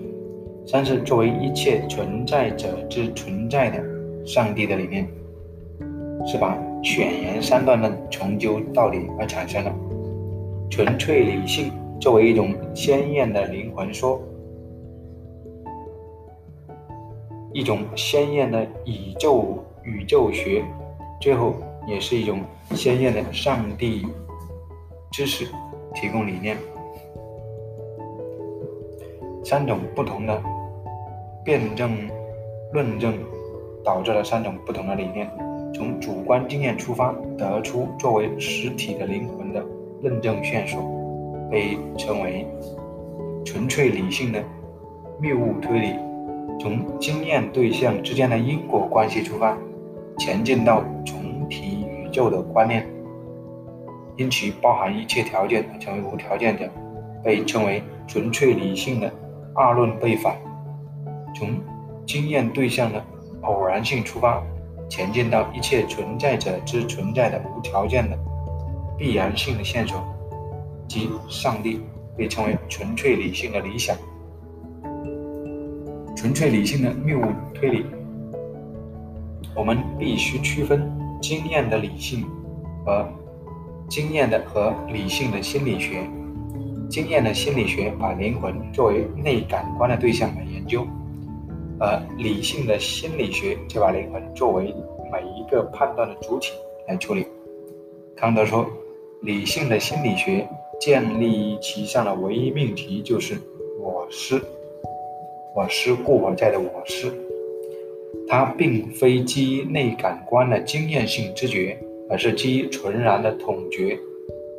[0.67, 3.83] 三是作为一切存在者之存在的
[4.27, 5.07] 上帝的理念，
[6.27, 6.59] 是吧？
[6.83, 9.71] 选言三段论从究到底而产生的；
[10.71, 11.71] 纯粹理性
[12.01, 14.21] 作为一种鲜艳的灵魂说，
[17.53, 20.65] 一种鲜艳的宇宙宇宙学，
[21.21, 21.55] 最后。
[21.87, 22.41] 也是一种
[22.73, 24.07] 鲜艳的上帝
[25.11, 25.47] 知识
[25.95, 26.57] 提供理念，
[29.45, 30.43] 三种不同的
[31.45, 32.09] 辩证
[32.73, 33.15] 论证
[33.85, 35.29] 导致了三种不同的理念。
[35.73, 39.65] 从主观经验出发，得出作为实体的灵魂的
[40.03, 40.83] 论证线索，
[41.51, 42.47] 被称为
[43.45, 44.43] 纯粹理性的
[45.21, 45.95] 谬误推理。
[46.61, 49.57] 从经验对象之间的因果关系出发，
[50.19, 50.85] 前进到
[51.51, 52.89] 提宇宙的观念，
[54.17, 56.71] 因其包含一切条件而，成为无条件的，
[57.23, 59.13] 被称为纯粹理性的
[59.55, 60.37] 二论背反。
[61.35, 61.49] 从
[62.07, 63.05] 经验对象的
[63.43, 64.43] 偶然性出发，
[64.89, 68.17] 前进到一切存在者之存在的无条件的
[68.97, 70.03] 必然性的线索，
[70.89, 71.81] 即上帝，
[72.17, 73.97] 被称为纯粹理性的理想。
[76.17, 77.25] 纯粹理性的谬误
[77.55, 77.87] 推理，
[79.55, 81.00] 我们必须区分。
[81.21, 82.25] 经验的理性
[82.85, 83.07] 和
[83.89, 86.03] 经验的和理性的心理学，
[86.89, 90.87] 经验的心理学把灵魂作为内感官的对象来研究，
[91.79, 94.75] 而理性的心理学就把灵魂作为
[95.13, 96.53] 每一个判断的主体
[96.89, 97.27] 来处理。
[98.17, 98.67] 康德说，
[99.23, 100.49] 理性的心理学
[100.81, 103.35] 建立其上的唯一命题就是
[103.81, 104.43] “我思”，
[105.55, 107.13] 我思故我在的我思。
[108.29, 111.77] 它并非基于内感官的经验性知觉，
[112.09, 113.99] 而是基于纯然的统觉，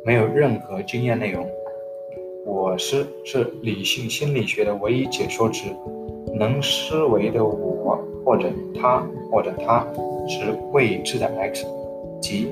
[0.04, 1.46] 没有任何经验内容。
[2.44, 5.68] 我思是理性心理学的唯一解说词，
[6.34, 9.86] 能思维的我或者他或者他
[10.28, 11.64] 是未知的 X，
[12.20, 12.48] 即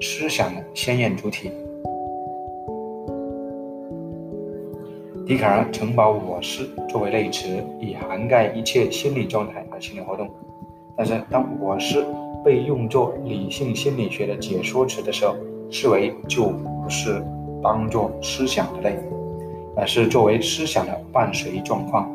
[0.00, 1.50] 思想的鲜艳主体。
[5.26, 7.48] 笛卡尔曾把我是作为类词，
[7.80, 10.30] 以涵盖一切心理状态和心理活动。
[10.96, 12.06] 但是，当我是
[12.44, 15.34] 被用作理性心理学的解说词的时候，
[15.68, 17.20] 思维就不是
[17.60, 18.96] 当作思想的类。
[19.76, 22.08] 而是作为思想的伴随状况，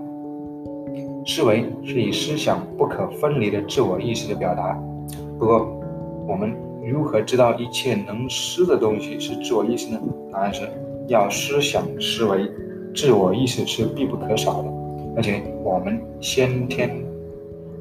[1.28, 4.74] 思维是以思想不可分离的自我意识的表达。
[5.38, 5.70] 不过，
[6.26, 6.56] 我们
[6.90, 10.00] 如何知道一切能思的东西是自我意识呢？
[10.32, 10.68] 答案是
[11.08, 12.50] 要思想思维，
[12.96, 14.70] 自我意识是必不可少的。
[15.16, 16.90] 而且，我们先天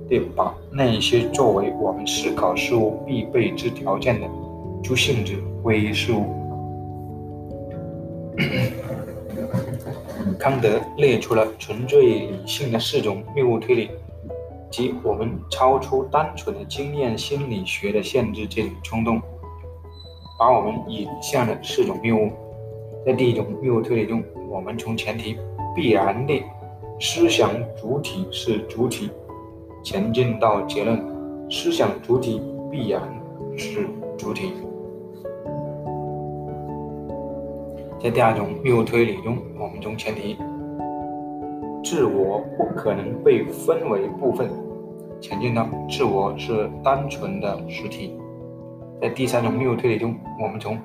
[0.08, 4.26] 地把那些作为我们思考事物必备之条件的
[4.82, 6.24] 诸性质归于事物。
[10.38, 13.90] 康德列出了纯粹理性的四种谬误推理，
[14.70, 19.20] 即我们超出单纯的经验心理学的限制这种冲动，
[20.38, 22.30] 把我们引向了四种谬误。
[23.06, 25.38] 在第一种谬误推理中，我们从前提
[25.76, 26.42] 必然的
[26.98, 29.08] 思想主体是主体，
[29.80, 31.00] 前进到结论
[31.48, 33.00] 思想主体必然
[33.56, 33.86] 是
[34.18, 34.52] 主体。
[38.02, 40.36] 在第二种谬推理中，我们从前提
[41.84, 44.50] 自我不可能被分为部分，
[45.20, 48.18] 前进到自我是单纯的实体。
[49.00, 50.76] 在第三种谬推理中，我们从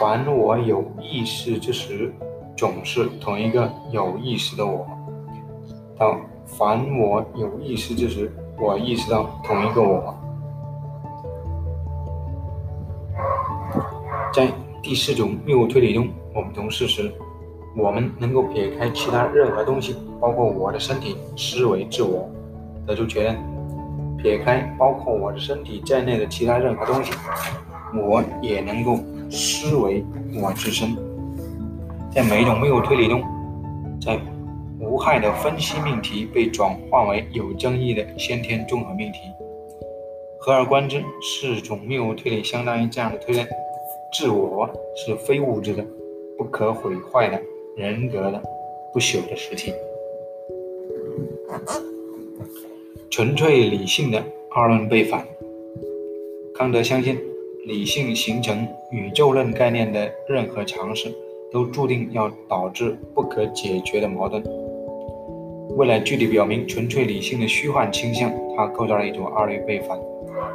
[0.00, 2.10] 凡我有意识之时
[2.56, 4.86] 总是同一个有意识的我，
[5.98, 10.14] 当凡我有意识之时，我意识到同一个我。
[14.32, 14.48] 在
[14.82, 17.12] 第四种谬误推理中，我们从事实，
[17.76, 22.26] 我们能够撇开其他任何东西，包括我的身体，思维自我，
[22.86, 23.36] 得出结论：
[24.16, 27.12] 撇开包括我的身体在内的其他任何东西，
[27.94, 28.98] 我也能够
[29.30, 30.02] 思维
[30.40, 30.96] 我自身。
[32.16, 33.22] 在每一种谬误推理中，
[34.00, 34.18] 在
[34.80, 39.18] 无害的分析命题被转化为有争议的先天综合命题。
[40.38, 43.46] 合而观之，四种谬误推理相当于这样的推论：
[44.14, 45.84] 自我是非物质的。
[46.38, 47.38] 不可毁坏的
[47.76, 48.42] 人格的
[48.94, 49.74] 不朽的实体，
[53.10, 55.26] 纯粹理性的二论背反。
[56.54, 57.18] 康德相信，
[57.66, 61.10] 理性形成宇宙论概念的任何尝试，
[61.56, 64.44] 都注定要导致不可解决的矛盾。
[65.78, 69.98] 为了具体表明纯粹理性的虚幻倾向，他构造了一组二律背反，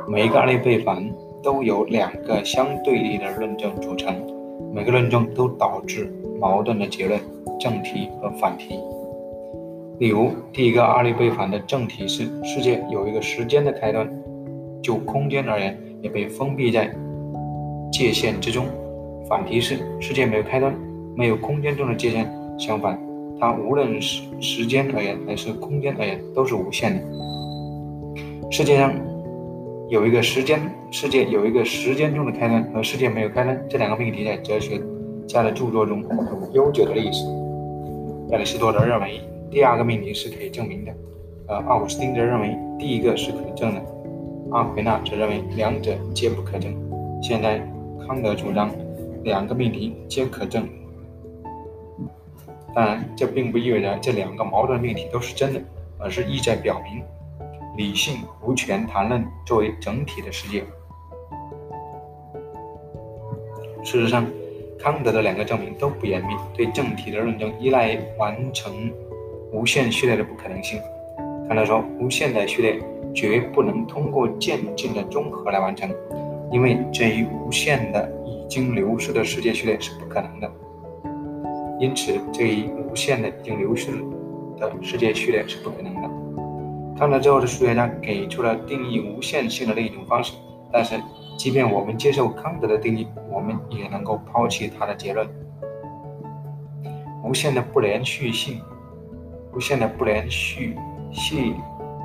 [0.07, 1.03] 每一个二律背反
[1.41, 4.13] 都由两个相对立的论证组成。
[4.71, 6.07] 每个论证都导致
[6.39, 7.19] 矛盾的结论，
[7.59, 8.75] 正题和反题。
[9.97, 14.07] 例如，第一个二律背反的正题是世界有一个时间的开端，
[14.83, 16.93] 就空间而言也被封闭在
[17.91, 18.65] 界限之中；
[19.27, 20.73] 反题是世界没有开端，
[21.15, 22.99] 没有空间中的界限，相反，
[23.39, 27.01] 它无论是时间而言还是空间而言都是无限的。
[28.51, 28.93] 世界上。
[29.89, 30.57] 有一个时间
[30.89, 34.81] 世界，有一个时间中的开端和世界没有开端，这两个命题在哲学
[35.27, 37.25] 家的著作中有悠久的历史。
[38.29, 40.93] 亚里士多德认为第二个命题是可以证明的，
[41.47, 43.81] 呃，奥古斯丁则认为第一个是可证的，
[44.51, 46.73] 阿奎那则认为两者皆不可证。
[47.21, 47.59] 现在
[48.07, 48.71] 康德主张
[49.25, 50.65] 两个命题皆可证，
[52.73, 55.61] 当然这并不意味着这两个矛盾命题都是真的，
[55.99, 57.03] 而是意在表明。
[57.77, 60.61] 理性无权谈论作为整体的世界。
[63.83, 64.25] 事实上，
[64.77, 68.91] 康德的两个证明都不严密，对正体的论证依赖完成
[69.53, 70.79] 无限序列的不可能性。
[71.47, 72.79] 康德说，无限的序列
[73.13, 75.89] 绝不能通过渐进的综合来完成，
[76.51, 80.51] 因为这一无限的已经流逝的世界序列是不可能的。
[81.81, 83.91] 因此，这一无限的已经流逝
[84.59, 86.01] 的世界序列是不可能的。
[86.95, 90.33] 康德之后的数学家给出了定义无限性的另一种方式，
[90.71, 90.93] 但是，
[91.35, 95.27] 即便我们接受康德的定义，我们也能够抛弃他的结论。
[97.23, 98.61] 无限的不连续性，
[99.51, 100.77] 无限的不连续
[101.11, 101.55] 系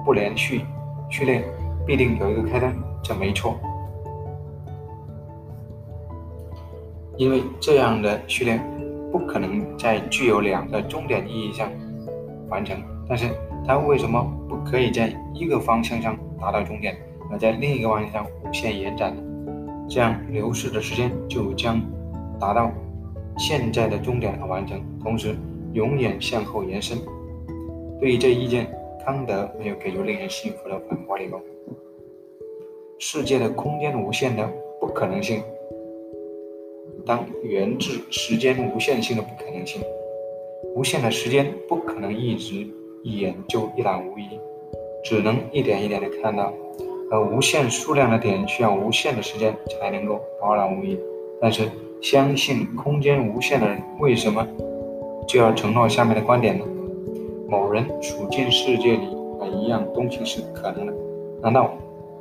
[0.06, 0.62] 不连续
[1.10, 1.44] 序列
[1.86, 3.60] 必定有一个开端，这没错，
[7.18, 8.58] 因为这样的序列
[9.10, 11.70] 不可能在具有两个终点意义上
[12.48, 12.76] 完成，
[13.08, 13.28] 但是。
[13.68, 16.96] 它为什么不可以在一个方向上达到终点，
[17.32, 19.20] 而在另一个方向上无限延展呢？
[19.88, 21.80] 这样流逝的时间就将
[22.38, 22.70] 达到
[23.36, 25.34] 现在的终点和完成，同时
[25.72, 26.96] 永远向后延伸。
[27.98, 28.68] 对于这意见，
[29.04, 31.42] 康德没有给出令人信服的反驳理由。
[33.00, 34.48] 世界的空间无限的
[34.80, 35.42] 不可能性，
[37.06, 39.80] 当源自时间无限性的不可能性。
[40.74, 42.66] 无限的时间不可能一直
[43.04, 44.24] 一眼就一览无遗，
[45.04, 46.52] 只能一点一点的看到。
[47.08, 50.98] 而无限数量的点需要无限的时间才能够饱览无遗。
[51.40, 51.70] 但是，
[52.02, 54.44] 相信空间无限的人，为什么
[55.28, 56.64] 就要承诺下面的观点呢？
[57.48, 59.06] 某人处进世界里
[59.38, 60.92] 每一样东西是可能的，
[61.40, 61.70] 难道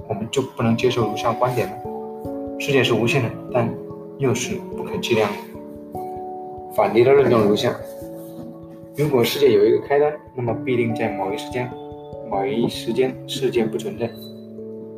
[0.07, 1.73] 我们就不能接受如下观点吗？
[2.59, 3.67] 世界是无限的，但
[4.18, 5.99] 又是不可计量的。
[6.76, 7.74] 反例的论证如下：
[8.97, 11.70] 如果世界有一个开端，那么必定在某一时间、
[12.30, 14.09] 某一时间世界不存在。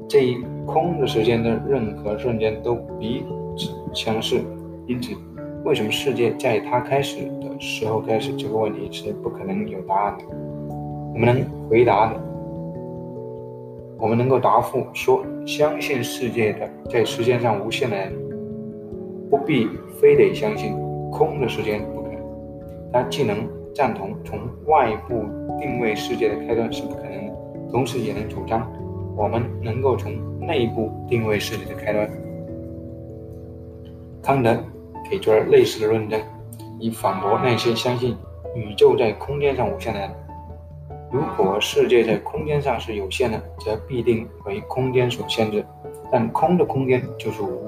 [0.09, 3.23] 这一空的时间的任何瞬间都彼
[3.57, 4.39] 此相似，
[4.87, 5.13] 因此，
[5.65, 10.23] 为什么世界在它开始的时候开始这个问题是不可能有答案的。
[11.13, 12.19] 我们能回答的，
[13.99, 18.13] 我们能够答复说，相信世界的在时间上无限的人，
[19.29, 19.67] 不必
[19.99, 20.73] 非得相信
[21.11, 22.19] 空的时间不可能。
[22.91, 25.25] 他既能赞同从外部
[25.59, 27.33] 定位世界的开端是不可能的，
[27.71, 28.71] 同时也能主张。
[29.15, 32.09] 我们能够从内部定位世界的开端。
[34.21, 34.55] 康德
[35.09, 36.21] 给出了类似的论证，
[36.79, 38.15] 以反驳那些相信
[38.55, 40.09] 宇宙在空间上无限的人。
[41.11, 45.65] 如果世界在空间上是有限的，则必定为空间所限制。
[46.11, 47.66] 但空的空间就是无。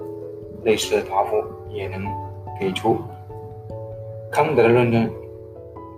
[0.64, 1.36] 类似的答复
[1.70, 2.04] 也能
[2.60, 2.98] 给出
[4.32, 5.10] 康德的论证。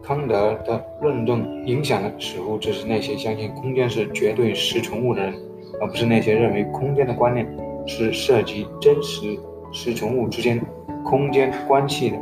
[0.04, 5.34] 康德的论证影响的似乎只是那些相信空间是绝对实存物的人，
[5.80, 7.48] 而不是那些认为空间的观念
[7.86, 9.38] 是涉及真实
[9.72, 10.60] 实存物之间
[11.06, 12.18] 空间关系的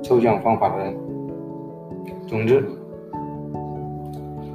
[0.00, 0.96] 抽象方法的人。
[2.28, 2.64] 总之，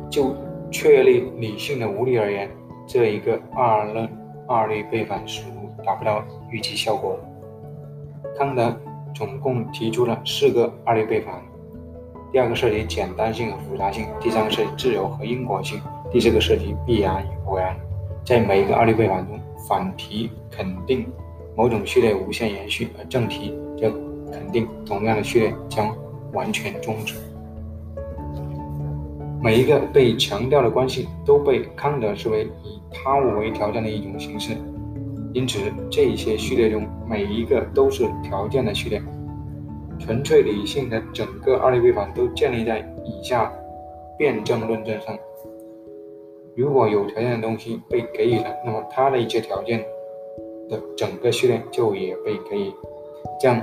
[0.09, 0.33] 就
[0.71, 2.49] 确立理性的无力而言，
[2.87, 4.09] 这一个二论
[4.47, 7.19] 二律背反似乎达不到预期效果。
[8.39, 8.73] 康德
[9.13, 11.35] 总共提出了四个二律背反。
[12.31, 17.75] 第二个涉及简单性和复杂性，第三个涉及自由和因果性，第四个涉及必然与偶然。
[18.23, 19.37] 在每一个二律背反中，
[19.67, 21.05] 反题肯定
[21.53, 23.91] 某种序列无限延续，而正题则
[24.31, 25.93] 肯定同样的序列将
[26.31, 27.15] 完全终止。
[29.41, 34.55] 每一个被强调的关系都被康德视为以他物为条件的一种形式，
[35.33, 35.59] 因此
[35.91, 39.01] 这些序列中每一个都是条件的序列。
[39.99, 43.51] 纯粹理性的整个二律背反都建立在以下
[44.17, 45.17] 辩证论证上：
[46.55, 49.85] 如果有条件的东西被给予了，那么它的一切条件
[50.69, 52.71] 的整个序列就也被给予，
[53.39, 53.61] 这样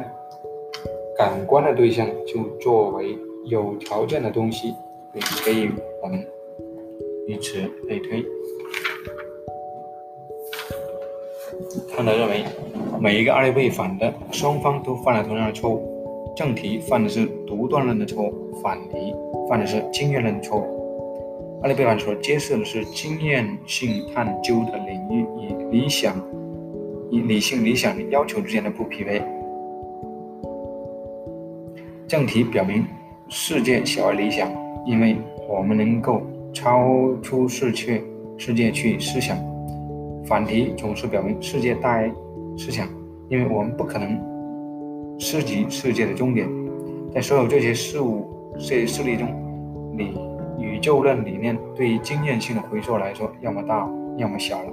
[1.16, 4.74] 感官的对象就作为有条件的东西
[5.12, 6.24] 被给予我们，
[7.26, 7.58] 以此
[7.88, 8.24] 类推。
[11.94, 12.44] 康德认为，
[13.00, 16.34] 每一个案例被反的双方都犯了同样的错误。
[16.36, 19.14] 正题犯的是独断论的错误，反题
[19.48, 21.60] 犯的是经验论的错误。
[21.62, 26.14] 阿里贝反所揭示的是经验性探究的领域与理想、
[27.10, 29.22] 与理性理想的要求之间的不匹配。
[32.06, 32.84] 正题表明
[33.28, 34.48] 世界小而理想，
[34.84, 35.16] 因为
[35.48, 36.20] 我们能够
[36.52, 38.02] 超出世界
[38.36, 39.55] 世界去思想。
[40.26, 42.12] 反题总是表明世界大于
[42.56, 42.88] 思想，
[43.28, 44.36] 因为我们不可能。
[45.18, 46.46] 涉及世界的终点，
[47.10, 49.26] 在所有这些事物、这些事例中，
[49.96, 50.10] 理
[50.60, 53.88] 宇宙论理念对于经验性的回溯来说，要么大，
[54.18, 54.70] 要么小了。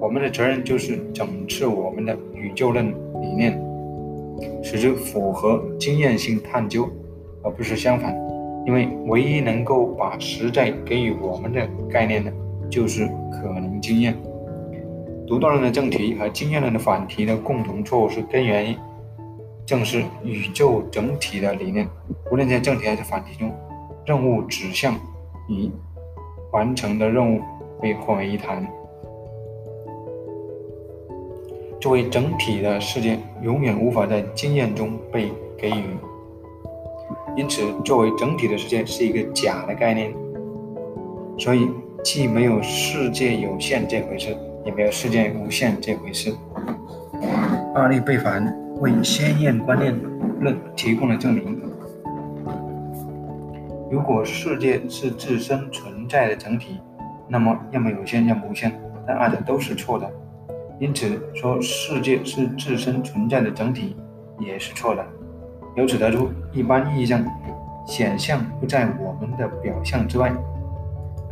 [0.00, 2.88] 我们的责任就是整治我们的宇宙论
[3.20, 3.62] 理念，
[4.62, 6.88] 使之符合经验性探究，
[7.42, 8.16] 而不是相反。
[8.64, 12.32] 因为唯一能够把实在给予我们的概念的，
[12.70, 14.16] 就是可能经验。
[15.32, 18.76] 独断论的正题和经验论的反题的共同错误是根源。
[19.64, 21.88] 正是宇宙整体的理念，
[22.30, 23.50] 无论在正题还是反题中，
[24.04, 24.94] 任务指向
[25.48, 25.70] 与
[26.52, 27.40] 完成的任务
[27.80, 28.70] 被混为一谈。
[31.80, 35.96] 作为整体的世界，永远无法在经验中被给予，
[37.38, 40.12] 因此，作为整体的世界是一个假的概念。
[41.38, 41.70] 所以，
[42.04, 46.34] 既没有世界有限这回事，也没有世界无限这回事。
[47.74, 48.62] 二力背反。
[48.82, 49.96] 为先验观念
[50.40, 51.56] 论提供了证明。
[53.88, 56.80] 如果世界是自身存在的整体，
[57.28, 58.72] 那么要么有限，要么无限，
[59.06, 60.10] 但二者都是错的。
[60.80, 63.96] 因此，说世界是自身存在的整体
[64.40, 65.06] 也是错的。
[65.76, 67.24] 由此得出，一般意义上，
[67.86, 70.32] 显象不在我们的表象之外，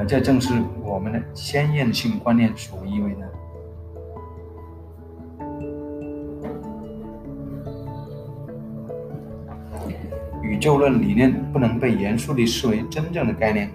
[0.01, 3.31] 而这正是我们的先验性观念所意味的。
[10.43, 13.71] 宇宙论理念不能被严肃地视为真正的概念，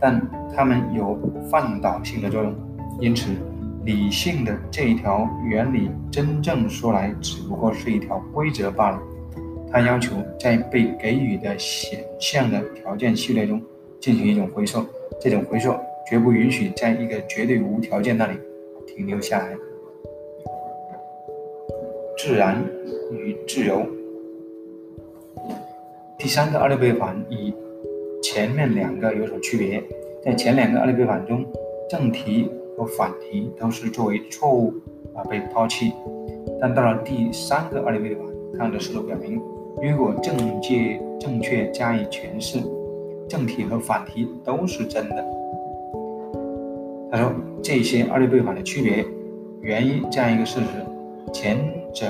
[0.00, 0.20] 但
[0.54, 1.16] 它们有
[1.48, 2.52] 放导性的作用，
[3.00, 3.30] 因此。
[3.84, 9.00] 理性的这一条原理，真正说来只不过是一条规则罢了。
[9.70, 13.62] 它要求在被给予的显象的条件序列中
[14.00, 14.84] 进行一种回溯，
[15.20, 15.74] 这种回溯
[16.08, 18.38] 绝不允许在一个绝对无条件那里
[18.86, 19.56] 停留下来。
[22.18, 22.64] 自然
[23.12, 23.86] 与自由。
[26.18, 27.52] 第三个二律背反与
[28.22, 29.82] 前面两个有所区别，
[30.24, 31.44] 在前两个二律背反中，
[31.88, 32.50] 正题。
[32.78, 34.70] 和反题都是作为错误
[35.14, 35.94] 而被抛弃，
[36.60, 38.26] 但到了第三个二律背反，
[38.58, 39.40] 康德试图表明，
[39.80, 42.58] 如果正确正确加以诠释，
[43.28, 45.24] 正题和反题都是真的。
[47.10, 47.32] 他说，
[47.62, 49.04] 这些二律背反的区别
[49.60, 50.66] 源于这样一个事实：
[51.32, 51.58] 前
[51.94, 52.06] 者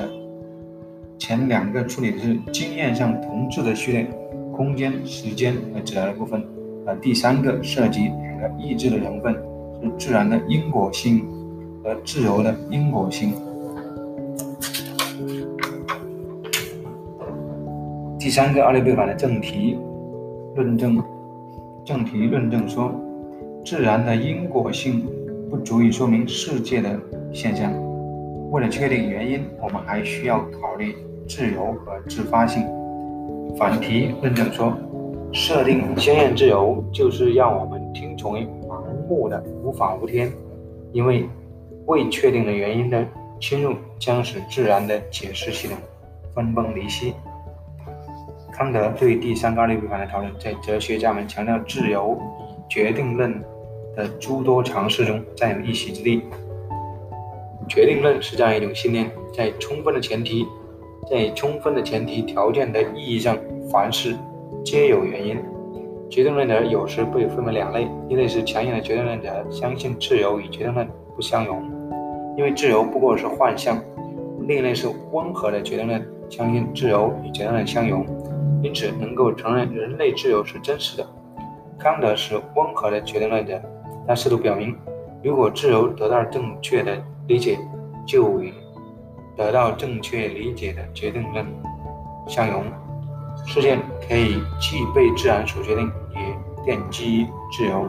[1.18, 4.06] 前两个处理的是经验上同质的序列，
[4.54, 6.42] 空间、时间和自然的部分，
[6.86, 8.10] 而第三个涉及
[8.40, 9.34] 两个意志的成分。
[9.82, 11.22] 是自然的因果性
[11.84, 13.34] 和自由的因果性。
[18.18, 19.76] 第三个二律背反的正题
[20.56, 21.00] 论证，
[21.84, 22.90] 正题论证说，
[23.64, 25.06] 自然的因果性
[25.48, 26.98] 不足以说明世界的
[27.32, 27.70] 现象。
[28.50, 30.96] 为了确定原因，我们还需要考虑
[31.28, 32.66] 自由和自发性。
[33.58, 34.72] 反题论证说，
[35.30, 38.46] 设定先验自由就是让我们听从于。
[39.08, 40.32] 目的无法无天，
[40.92, 41.28] 因为
[41.86, 43.06] 未确定的原因的
[43.40, 45.76] 侵入将使自然的解释系统
[46.34, 47.14] 分崩离析。
[48.56, 53.38] 康德对第三个二律背反的讨论，在哲学家们强调自由与决定论
[53.94, 56.22] 的诸多尝试中占有一席之地。
[57.68, 60.46] 决定论是这样一种信念：在充分的前提，
[61.10, 63.36] 在充分的前提条件的意义上，
[63.70, 64.16] 凡事
[64.64, 65.36] 皆有原因。
[66.08, 71.62] 决定论者有时被分为两类：一类是强硬的决定论者，相信自由与决定论不相容，
[72.38, 73.76] 因为自由不过是幻象；
[74.46, 78.06] 另一类是温和的决定论，相信自由与决定论相容，
[78.66, 81.06] 因此能够承认人类自由是真实的。
[81.78, 83.62] 康德是温和的决定论者，
[84.08, 84.76] 他试图表明，
[85.22, 87.56] 如果自由得到正确的理解，
[88.04, 88.52] 就与
[89.36, 91.46] 得到正确理解的决定论
[92.26, 92.64] 相容。
[93.46, 93.78] 事件
[94.08, 97.26] 可以既被自然所决定，也奠基于
[97.56, 97.86] 自由。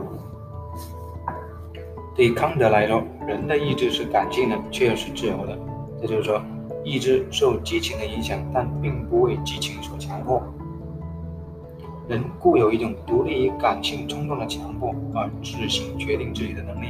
[2.16, 5.58] 对康德来说，人的意志是感性的，却又是自由的。
[6.00, 6.40] 这就是说，
[6.84, 10.40] 意志受激情的影响，但并不为激情所强迫。
[12.08, 16.88] 人固有一种独立于感性冲动的强迫而自行决定自己的能力，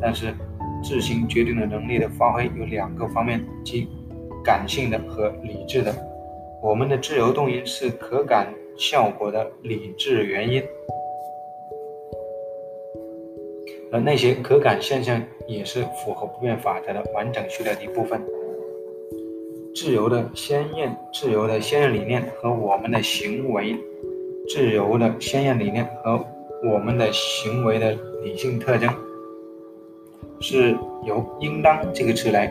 [0.00, 0.34] 但是
[0.82, 3.88] 自行决定的能力的发挥有两个方面，即
[4.44, 5.94] 感性的和理智的。
[6.62, 10.62] 我们的自由动因是可感效果的理智原因，
[13.92, 18.20] 而那些可感现象也是符合不变法则的完整序列的一部分。
[19.74, 23.76] 自由的先验、自由的先验理念和我们的行为，
[24.48, 26.18] 自由的先验理念和
[26.64, 27.94] 我们的行为的
[28.24, 28.90] 理性特征，
[30.40, 32.50] 是由“应当”这个词来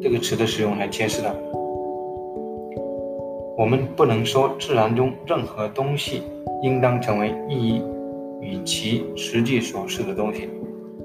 [0.00, 1.30] 这个词的使用来揭示的。
[3.58, 6.22] 我们不能说自然中任何东西
[6.62, 7.82] 应当成为意义
[8.40, 10.48] 与其实际所示的东西。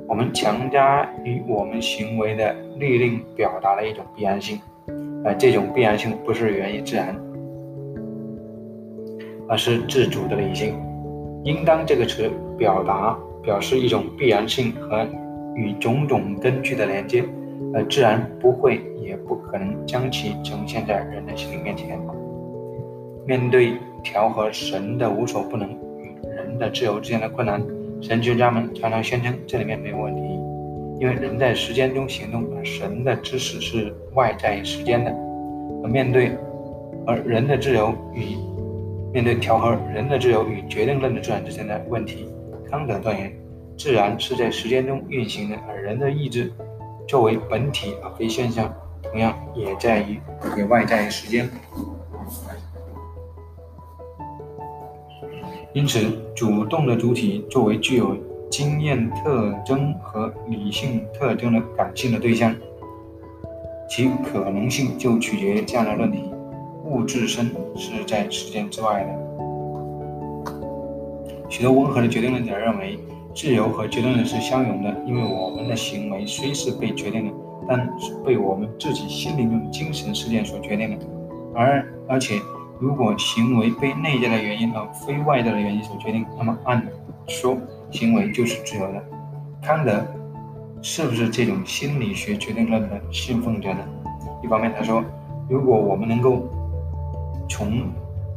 [0.08, 4.58] 我们强加于我们行为的律令表达了一种必然性，
[5.26, 7.14] 而这种必然性不是源于自然，
[9.54, 10.74] 而是自主的理性。
[11.44, 12.28] 应当这个词
[12.58, 15.08] 表达表示一种必然性和
[15.54, 17.24] 与种种根据的连接，
[17.72, 22.00] 而自然不会也不可能将其呈现在人的心灵面前。
[23.28, 23.74] 面对
[24.04, 27.64] 调和神的无所不能与人的自由之间的困难，
[28.02, 30.22] 神学家们常常宣称这里面没有问题，
[31.00, 35.12] 因为人在时间中行动，而神的知识是外在时间的。
[35.84, 36.32] 而面对
[37.06, 38.36] 而人的自由与
[39.14, 42.28] 面对调和人的自由与决定论的自然之间的问题，
[42.72, 43.32] 康德断言，
[43.78, 46.52] 自然是在时间中运行的，而人的意志
[47.08, 48.74] 作为本体而非现象，
[49.04, 50.20] 同样也在于
[50.58, 51.48] 也外在于时间。
[55.74, 56.00] 因此，
[56.36, 58.18] 主动的主体作为具有
[58.50, 62.56] 经验特征和理性特征的感性的对象，
[63.88, 66.33] 其可能性就取决于这样的论题：
[66.84, 69.10] 物质身是在时间之外的。
[71.50, 73.00] 许多温和的决定论者认为，
[73.34, 77.34] 自由和决定论是相容的，因为我们的行为虽是被决定的，
[77.68, 81.06] 但是被我们自己心灵中的精神事件所决定的。
[81.56, 82.40] 而而且，
[82.80, 86.86] 如果行为被内在的原因而非外在的原因所决定，那么按
[87.28, 87.56] 说
[87.92, 89.04] 行为就是自由的。
[89.62, 90.04] 康德
[90.82, 93.80] 是不是这种心理学决定论的信奉者呢？
[94.44, 95.04] 一方面，他说，
[95.48, 96.42] 如果我们能够
[97.54, 97.84] 从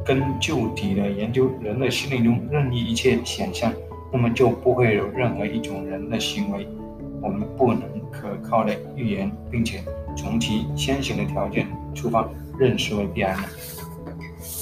[0.05, 3.73] 根究底的研究人的心灵中任意一切现象，
[4.13, 6.67] 那么就不会有任何一种人的行为，
[7.19, 7.81] 我们不能
[8.11, 9.81] 可靠的预言，并且
[10.15, 11.65] 从其先行的条件
[11.95, 12.29] 出发
[12.59, 13.43] 认识为必然的。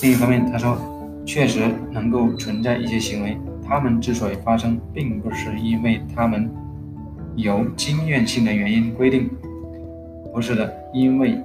[0.01, 0.77] 另一方面，他说，
[1.25, 1.59] 确实
[1.91, 6.49] 能够存在一些行为，他们之所以发生，并不是因为他们
[7.35, 9.29] 由经验性的原因规定，
[10.33, 11.37] 不是的，因为，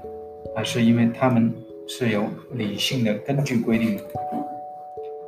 [0.55, 1.53] 而是因为他们
[1.93, 2.23] 是由
[2.53, 4.03] 理性的根据规定的。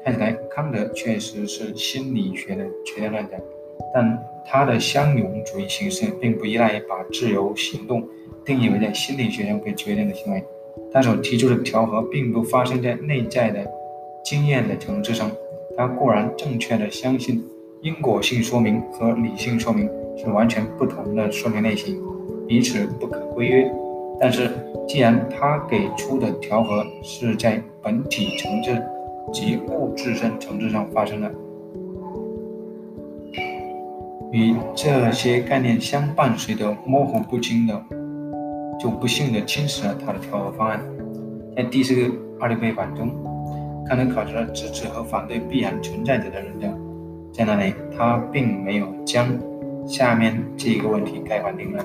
[0.04, 3.32] 看起来，康德确实是心理学的决定论者，
[3.92, 4.16] 但
[4.46, 8.06] 他的相容主义形式并不依赖于把自由行动
[8.44, 10.44] 定义为在心理学上被决定的行为。
[10.92, 13.68] 他所提出的调和并不发生在内在的
[14.24, 15.28] 经验的层次上。
[15.76, 17.42] 他固然正确的相信
[17.80, 22.00] 因果性说明和理性说明是完全不同的说明类型，
[22.46, 23.68] 彼此不可规约。
[24.20, 24.50] 但是，
[24.86, 28.82] 既然他给出的调和是在本体层次
[29.32, 31.30] 及物质身层次上发生的，
[34.30, 37.82] 与这些概念相伴随的模糊不清的。
[38.80, 40.80] 就不幸地侵蚀了他的调和方案。
[41.54, 43.10] 在第四个二律背反中，
[43.86, 46.76] 康德考察了支持和反对必然存在者的论证。
[47.32, 49.28] 在那里，他并没有将
[49.86, 51.84] 下面这一个问题盖棺定论：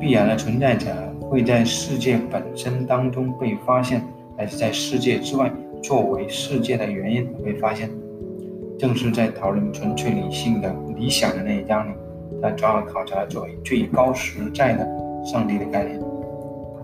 [0.00, 0.90] 必然的存在者
[1.20, 4.02] 会在世界本身当中被发现，
[4.36, 5.52] 还是在世界之外
[5.82, 7.90] 作为世界的原因被发现？
[8.78, 11.92] 正是在讨论纯粹理性的理想的那一章里，
[12.40, 14.88] 他主要考察作为最高实在的。
[15.22, 16.00] 上帝的概念，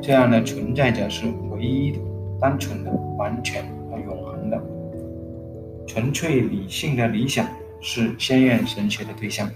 [0.02, 1.98] 这样的存在者是唯一的、
[2.38, 4.62] 单纯的、完全和永恒的。
[5.86, 7.48] 纯粹理性的理想
[7.80, 9.48] 是先验神学的对象。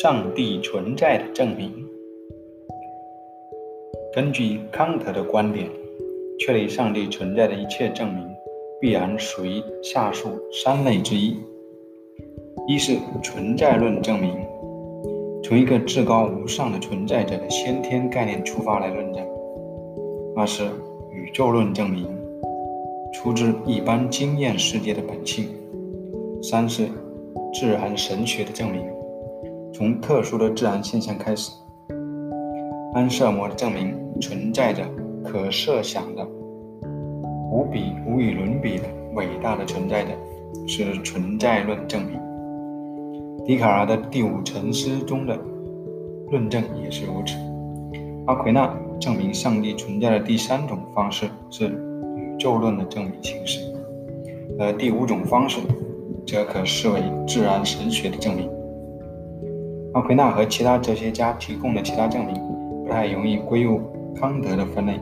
[0.00, 1.72] 上帝存在的证明。
[4.14, 5.68] 根据康德的观点，
[6.38, 8.24] 确立上帝存在的一切证明，
[8.80, 11.36] 必然属于下述三类之一：
[12.68, 14.36] 一是存在论证明，
[15.42, 19.24] 从一个至高无上的存在者的先天概念出发来论证；
[20.36, 20.62] 二是
[21.10, 22.06] 宇宙论证明，
[23.12, 25.46] 出自一般经验世界的本性；
[26.40, 26.86] 三是
[27.52, 28.80] 自然神学的证明，
[29.78, 31.52] 从特殊的自然现象开始。
[32.94, 34.84] 安瑟摩的证明存在着
[35.22, 36.26] 可设想的、
[37.52, 40.10] 无比无与伦比的伟大的存在者，
[40.66, 42.20] 是存在论证明。
[43.46, 45.38] 笛卡尔的第五沉思中的
[46.28, 47.36] 论证也是如此。
[48.26, 48.68] 阿奎那
[48.98, 51.68] 证明上帝存在的第三种方式是
[52.16, 53.60] 宇宙论的证明形式，
[54.58, 55.60] 而第五种方式
[56.26, 58.50] 则可视为自然神学的证明。
[59.98, 62.34] 阿奎纳和其他哲学家提供的其他证明。
[62.86, 63.82] 不太容易归入
[64.14, 64.98] 康德的分类，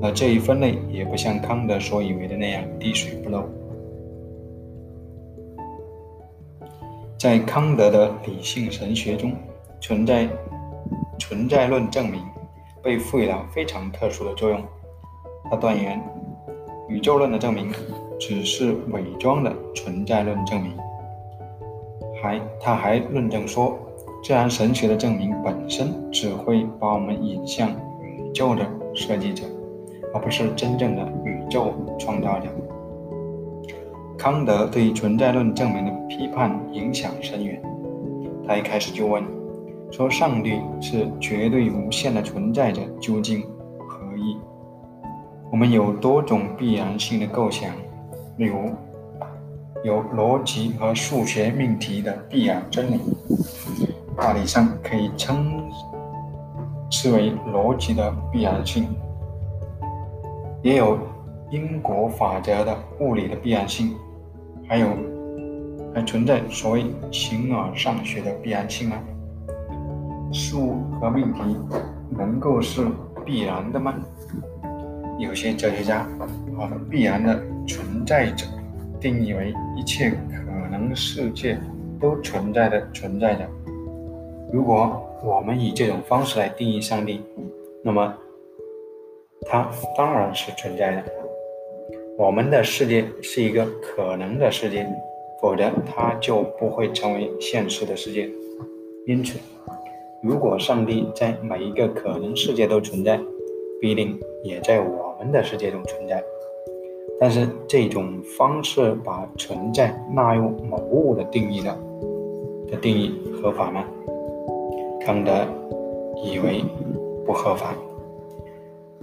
[0.00, 3.44] 而这一分类也不像康德所以为的那样滴水不漏。
[7.18, 9.32] 在康德的理性神学中，
[9.80, 10.28] 存在
[11.18, 12.22] 存在论证明
[12.80, 14.62] 被赋予了非常特殊的作用。
[15.50, 16.00] 他断言，
[16.88, 17.70] 宇宙论的证明
[18.20, 20.72] 只是伪装的存在论证明。
[22.22, 23.76] 还他还论证说。
[24.22, 27.68] 自然神学的证明本身只会把我们引向
[28.00, 29.44] 宇宙的设计者，
[30.14, 32.48] 而不是真正的宇宙创造者。
[34.16, 37.60] 康德对存在论证明的批判影响深远。
[38.46, 39.24] 他一开始就问：
[39.90, 43.42] 说上帝是绝对无限的存在者，究竟
[43.76, 44.36] 何意？
[45.50, 47.70] 我们有多种必然性的构想，
[48.36, 48.70] 例如
[49.82, 53.00] 有逻辑和数学命题的必然真理。
[54.16, 55.68] 大体上可以称
[56.90, 58.88] 之为逻辑的必然性，
[60.62, 60.98] 也有
[61.50, 63.94] 因果法则的物理的必然性，
[64.68, 64.86] 还有
[65.94, 68.96] 还存在所谓形而上学的必然性吗？
[70.32, 71.40] 事物和命题
[72.10, 72.86] 能够是
[73.24, 73.94] 必然的吗？
[75.18, 76.06] 有些哲学家
[76.56, 78.46] 把必然的存在者
[79.00, 81.58] 定义为一切可能世界
[82.00, 83.44] 都存在的存在者。
[84.52, 87.22] 如果我们以这种方式来定义上帝，
[87.82, 88.14] 那么
[89.46, 89.66] 它
[89.96, 91.02] 当然是存在的。
[92.18, 94.86] 我们的世界是一个可能的世界，
[95.40, 98.28] 否则它就不会成为现实的世界。
[99.06, 99.38] 因此，
[100.22, 103.18] 如果上帝在每一个可能世界都存在，
[103.80, 106.22] 必定也在我们的世界中存在。
[107.18, 111.74] 但是，这种方式把存在纳入某物的定义的
[112.70, 113.86] 的定义合法吗？
[115.04, 115.32] 康德
[116.24, 116.64] 以为
[117.26, 117.74] 不合法。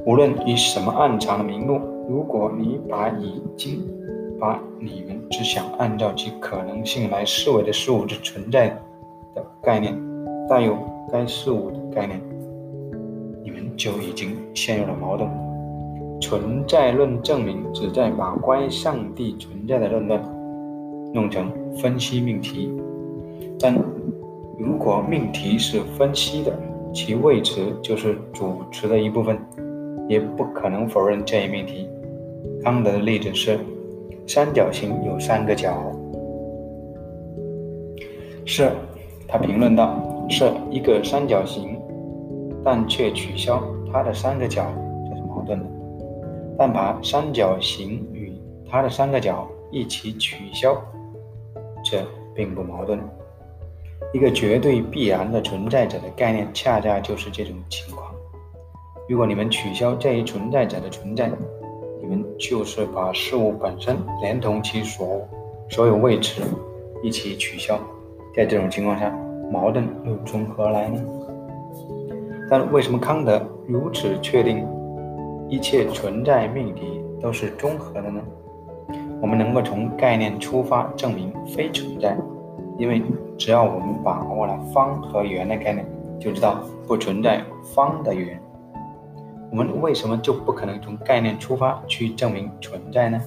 [0.05, 3.85] 无论以什么暗藏的名目，如果你把已经
[4.39, 8.69] 把你们只想按照其可能性来视为的事物之存在
[9.35, 9.93] 的概念
[10.47, 10.77] 带有
[11.11, 12.19] 该事物的概念，
[13.43, 15.29] 你们就已经陷入了矛盾。
[16.21, 20.21] 存在论证明旨在把关于上帝存在的论断
[21.13, 22.71] 弄成分析命题，
[23.59, 23.75] 但。
[24.59, 26.51] 如果命题是分析的，
[26.93, 29.39] 其谓词就是主词的一部分，
[30.09, 31.87] 也不可能否认这一命题。
[32.61, 33.57] 康德的例子是：
[34.27, 35.73] 三角形有三个角，
[38.45, 38.69] 是，
[39.29, 39.97] 他评论道，
[40.29, 41.79] 是一个三角形，
[42.61, 43.63] 但却取消
[43.93, 44.65] 它的三个角，
[45.09, 45.65] 这是矛盾的；
[46.57, 48.33] 但把三角形与
[48.69, 50.75] 它的三个角一起取消，
[51.81, 52.03] 这
[52.35, 52.99] 并不矛盾。
[54.11, 58.11] 一个绝对必然的存在者的概念，恰恰就是这种情况。
[59.07, 61.31] 如果你们取消这一存在者的存在，
[62.01, 65.21] 你们就是把事物本身连同其所
[65.69, 66.41] 所有位置
[67.03, 67.79] 一起取消。
[68.35, 69.15] 在这种情况下，
[69.51, 70.99] 矛盾又从何来呢？
[72.49, 74.65] 但为什么康德如此确定
[75.49, 78.21] 一切存在命题都是综合的呢？
[79.21, 82.17] 我们能够从概念出发证明非存在。
[82.79, 83.03] 因为
[83.37, 85.85] 只要我们把握了方和圆的概念，
[86.17, 87.43] 就知道不存在
[87.75, 88.41] 方的圆。
[89.51, 93.21] 我们为什么就不可能从概念出发去证明存在呢？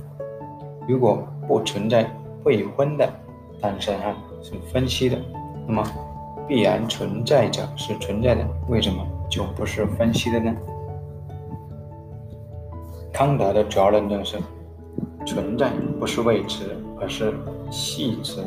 [0.88, 2.10] 如果不存在
[2.44, 3.06] 未婚的
[3.60, 5.18] 单身汉是分析的，
[5.66, 5.84] 那么
[6.48, 10.54] 必然存在者是存在的，为什么就不是分析的呢？
[13.12, 14.38] 康德的主要论证是：
[15.26, 15.70] 存在
[16.00, 17.34] 不是谓词，而是
[17.70, 18.42] 系词。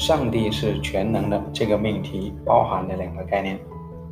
[0.00, 3.58] 上帝是全能的这个命题包含了两个概念，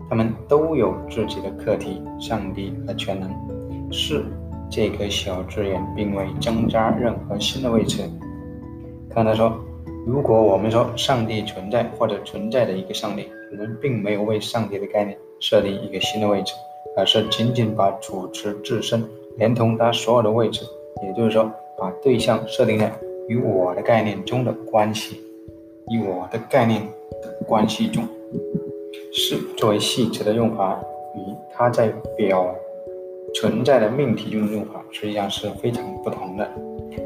[0.06, 2.02] 他们都有自己的课题。
[2.20, 3.30] 上帝和全能
[3.90, 4.22] 是
[4.68, 8.02] 这个小字眼，并未增加任何新的位置。
[9.08, 9.50] 康德说，
[10.06, 16.52] 如果我们说上帝存在或者存在的一个上帝，我们并没有为上帝的概念设立一个新的位置，
[16.98, 19.02] 而是仅仅把主持自身
[19.38, 20.66] 连同他所有的位置，
[21.02, 22.92] 也就是说，把对象设定在
[23.26, 25.24] 与我的概念中的关系。
[25.90, 26.82] 以我的概念
[27.22, 28.06] 的关系中，
[29.12, 30.78] 是作为系词的用法，
[31.14, 31.20] 与
[31.52, 32.54] 它在表
[33.34, 36.48] 存在的命题中的用法实际上是非常不同的。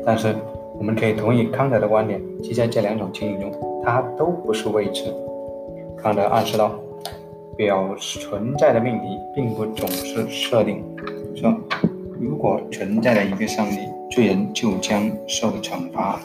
[0.04, 0.34] 但是，
[0.78, 5.14] 我们可以同意康德的观点，即在这两种情形中，它都不是位置。
[5.96, 6.72] 康德暗示到，
[7.56, 10.82] 表存在的命题并不总是设定
[11.36, 11.54] 说，
[12.20, 13.76] 如果存在了一个上帝，
[14.10, 16.20] 罪人就将受惩罚。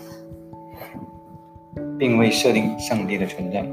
[1.99, 3.65] 并未设定上帝的存在，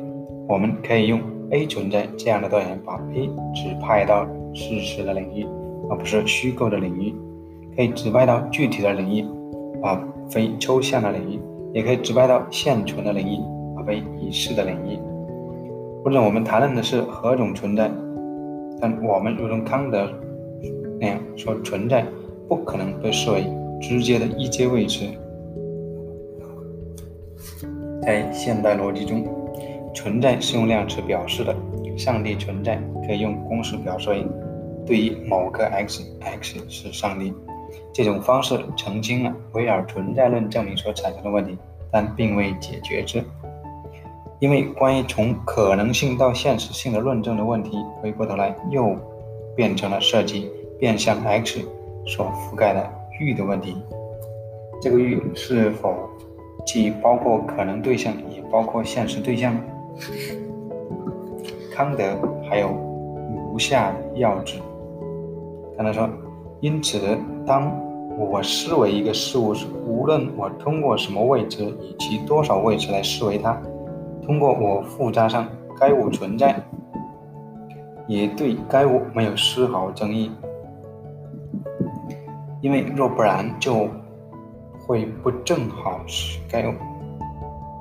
[0.49, 1.21] 我们可以用
[1.51, 5.47] A 存在这样的断言，把 A 指派到事实的领域，
[5.91, 7.13] 而不是虚构的领域；
[7.77, 9.27] 可以指派到具体的领域，
[9.83, 11.39] 而非抽象的领域；
[11.75, 13.39] 也可以指派到现存的领域，
[13.77, 14.99] 而非已逝的领域。
[16.05, 17.91] 无论我们谈论的是何种存在，
[18.81, 20.09] 但我们如同康德
[20.99, 22.05] 那样说，存在
[22.49, 23.45] 不可能被视为
[23.81, 25.09] 直接的一阶位置。
[28.05, 29.25] 在现代逻辑中，
[29.95, 31.55] 存在是用量词表示的。
[31.97, 32.77] 上帝存在
[33.07, 34.27] 可以用公式表示为：
[34.85, 37.33] 对于某个 x，x 是上帝。
[37.93, 41.57] 这种方式澄清了维尔存在论证明所产生的问题，
[41.93, 43.23] 但并未解决之。
[44.41, 48.97] 因为关于从可能性到现实性的论证的问题，回过头来又
[49.55, 51.61] 变成了涉及变相 x
[52.07, 52.91] 所覆盖的
[53.21, 53.77] 域的问题。
[54.83, 55.95] 这个域是否？
[56.65, 59.55] 既包括可能对象，也包括现实对象。
[61.73, 62.05] 康德
[62.49, 62.69] 还有
[63.51, 64.59] 如下要旨。
[65.77, 66.09] 康德说
[66.61, 67.73] ：“因此，当
[68.17, 73.61] 我视为一个事物时，无论我通过什么位置，以及多少位置来视为它，
[74.23, 75.47] 通过我附加上
[75.79, 76.55] 该物存在，
[78.07, 80.31] 也对该物没有丝毫争议。
[82.61, 83.89] 因为若不然就
[84.87, 86.63] 会不正好是该，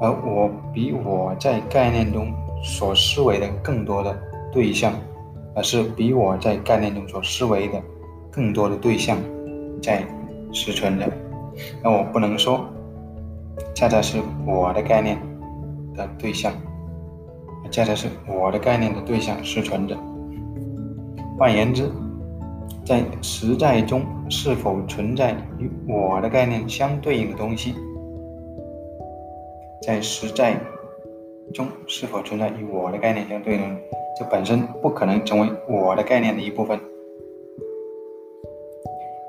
[0.02, 4.18] 而我比我在概念中所思维的更多的
[4.52, 4.94] 对象，
[5.56, 7.82] 而是比我在概念中所思维的
[8.32, 9.18] 更多的对象
[9.82, 10.06] 在
[10.52, 11.10] 实存着。
[11.82, 12.66] 那我不能说，
[13.76, 15.18] 恰恰是我的概念
[15.96, 16.54] 的对象，
[17.70, 19.98] 恰恰是我的概念的对象实存着。
[21.38, 21.92] 换言之，
[22.86, 27.74] 在实在中是否存在与我的概念相对应的东西？
[29.82, 30.60] 在实在
[31.54, 33.78] 中是否存在与我的概念相对应，
[34.18, 36.80] 这本身不可能成为我的概念的一部分。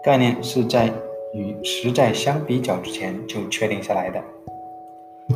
[0.03, 0.93] 概念是在。
[1.37, 4.23] 与实在相比较之前就确定下来的，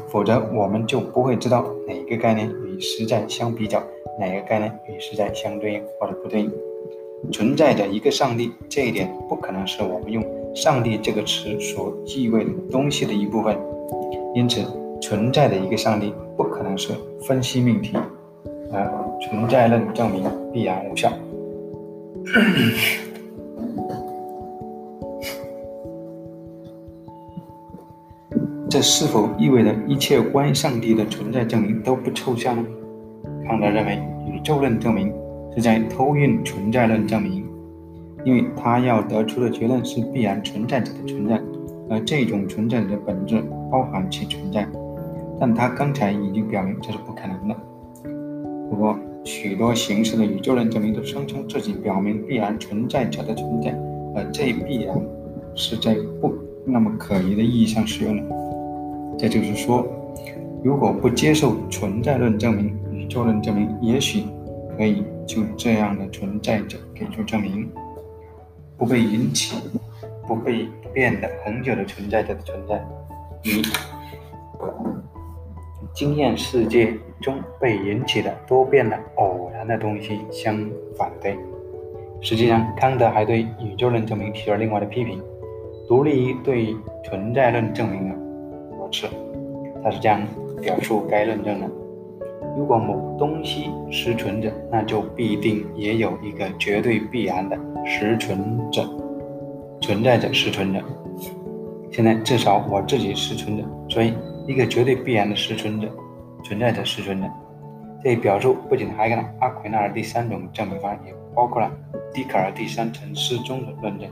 [0.07, 3.83] 否则我们就不会知道哪个概念与实在相比较，
[4.17, 6.53] 哪个概念与实在相对应或者不对应。
[7.32, 10.24] 存在着一个上帝，这一点不可能是我们用
[10.55, 13.59] “上帝”这个词所意味的东西的一部分。
[14.35, 14.65] 因此，
[15.01, 16.93] 存在的一个上帝不可能是
[17.23, 17.97] 分析命题，
[18.73, 18.89] 而
[19.20, 21.12] 存在论证明必然无效。
[28.70, 32.62] 这是否意味着一切关于上帝的存在证明都不抽象呢？
[33.47, 33.99] 康德认为，
[34.31, 35.11] 宇宙论证明
[35.61, 37.45] 在偷运存在论证明，
[38.25, 41.41] 因为他要得出的结论是必然存在者的存在，
[41.89, 44.67] 而这种存在者的本质包含其存在。
[45.41, 47.57] 但他刚才已经表明这是不可能的。
[48.69, 53.71] 不过，许多形式的宇宙论证明都声称自己表明必然存在者的存在，
[54.15, 55.01] 而这必然
[55.55, 58.23] 是在不那么可疑的意义上使用的。
[59.17, 59.87] 这就是说，
[60.63, 64.25] 如果不接受存在论证明，宇宙论证明也许
[64.77, 67.71] 可以就这样的存在者给出证明：
[68.79, 69.57] 不被引起、
[70.27, 72.83] 不被变的恒久的存在者的存在，
[73.45, 73.63] 与
[75.93, 80.59] 经验世界中被引起的多变的偶然的东西相
[80.97, 81.37] 反对。
[82.23, 85.23] 实际上，康德还对宇宙论证明提出了另外的批评，
[85.87, 86.75] 独立于对
[87.05, 88.17] 存在论证明的。
[88.91, 89.07] 是，
[89.85, 90.27] 他是这样
[90.63, 91.69] 表述该论证的：
[92.59, 97.57] 如果某东西实存着，那就必定也有一个绝对必然的
[97.87, 98.85] 实存者，
[99.81, 100.83] 存在着实存着。
[101.93, 104.13] 现在至少我自己实存着，所以
[104.45, 105.89] 一个绝对必然的实存者，
[106.43, 107.31] 存在着实存着。
[108.03, 111.71] 这一表述不仅涵盖了阿奎那尔第三种证明方案，也包括了
[112.13, 114.11] 笛卡尔第三层失踪的论证。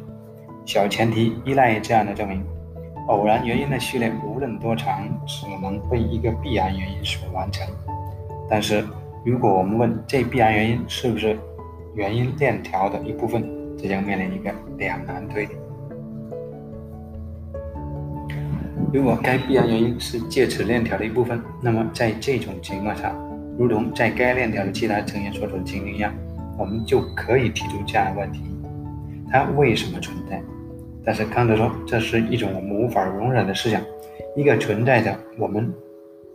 [0.65, 2.45] 小前提依赖于这样的证明。
[3.09, 7.67] 偶然原因的序列无论多长，只能被一个必然原因所完成。
[8.49, 8.85] 但是，
[9.25, 11.37] 如果我们问这必然原因是不是
[11.95, 13.43] 原因链条的一部分，
[13.77, 15.53] 这将面临一个两难推理。
[18.93, 23.15] 如果该必然原因是介此链条的一部分，那么在这种情况下，
[23.59, 26.15] 如同在该链条的其他成员所处的情形一样，
[26.57, 28.43] 我们就可以提出这样的问题：
[29.31, 30.41] 它为什么存在？
[31.05, 33.83] 但是康德说，这是一种我们无法容忍的思想。
[34.37, 35.73] 一个存在着，我们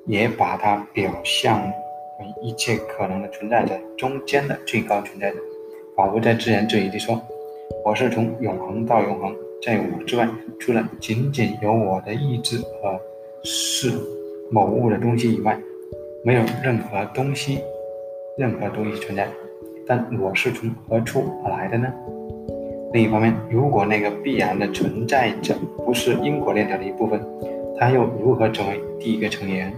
[0.05, 1.61] 也把它表象
[2.41, 5.37] 一切可能的存在者中间的最高存在者，
[5.95, 7.21] 仿佛在自言自语地说
[7.85, 10.27] ：“我是从永恒到永恒，在我之外，
[10.59, 12.99] 除了仅仅有我的意志和
[13.43, 13.91] 是
[14.49, 15.59] 某物的东西以外，
[16.23, 17.59] 没有任何东西，
[18.37, 19.27] 任何东西存在。
[19.87, 21.87] 但我是从何处而来的呢？”
[22.93, 27.21] 另一方面，如果那个必然的存在者不是因果链条的一部分，
[27.77, 29.73] 它又如何成为第一个成员，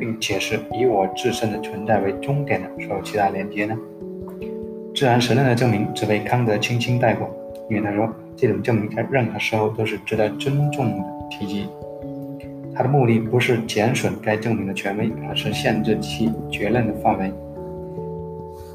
[0.00, 3.78] 并且是以我自身的存在为终点的所有其他连接呢？
[4.94, 7.28] 自然神论的证明只被康德轻轻带过，
[7.68, 11.68] 因为他说这种证明在任何时候都是值得尊重的提及。
[12.74, 17.30] 他的目的不是减损该证明的权威，而是限制其结论的范围。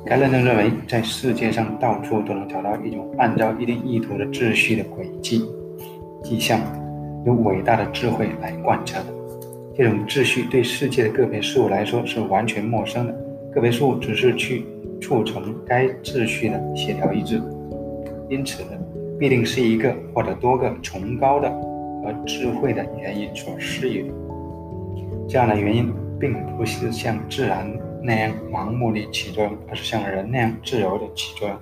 [0.06, 5.44] 该论证认为，在世界上到处都能找到一种按照一定意图的秩序的轨迹
[6.24, 6.60] 迹象，
[7.26, 9.15] 由伟大的智慧来贯彻的。
[9.76, 13.14] 这种秩序对世界的个别事物来说是完全陌生的，
[13.52, 14.66] 个别事物只是去
[15.02, 17.42] 促成该秩序的协调一致。
[18.30, 18.64] 因此，
[19.20, 24.12] 必定是一个或者多个崇高的和智慧的原因所施予。
[25.28, 27.72] 这样的原因并不是像自然。
[28.08, 31.58] 那样盲目的起作用，而是像人那样自由地起作用。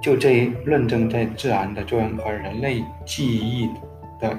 [0.00, 3.68] 就这一论证在自然的作用和人类记忆
[4.18, 4.34] 的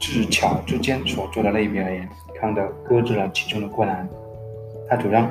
[0.00, 2.08] 智巧之间所做的类比而言，
[2.40, 4.08] 康德搁置了其中的困难。
[4.88, 5.30] 他主张，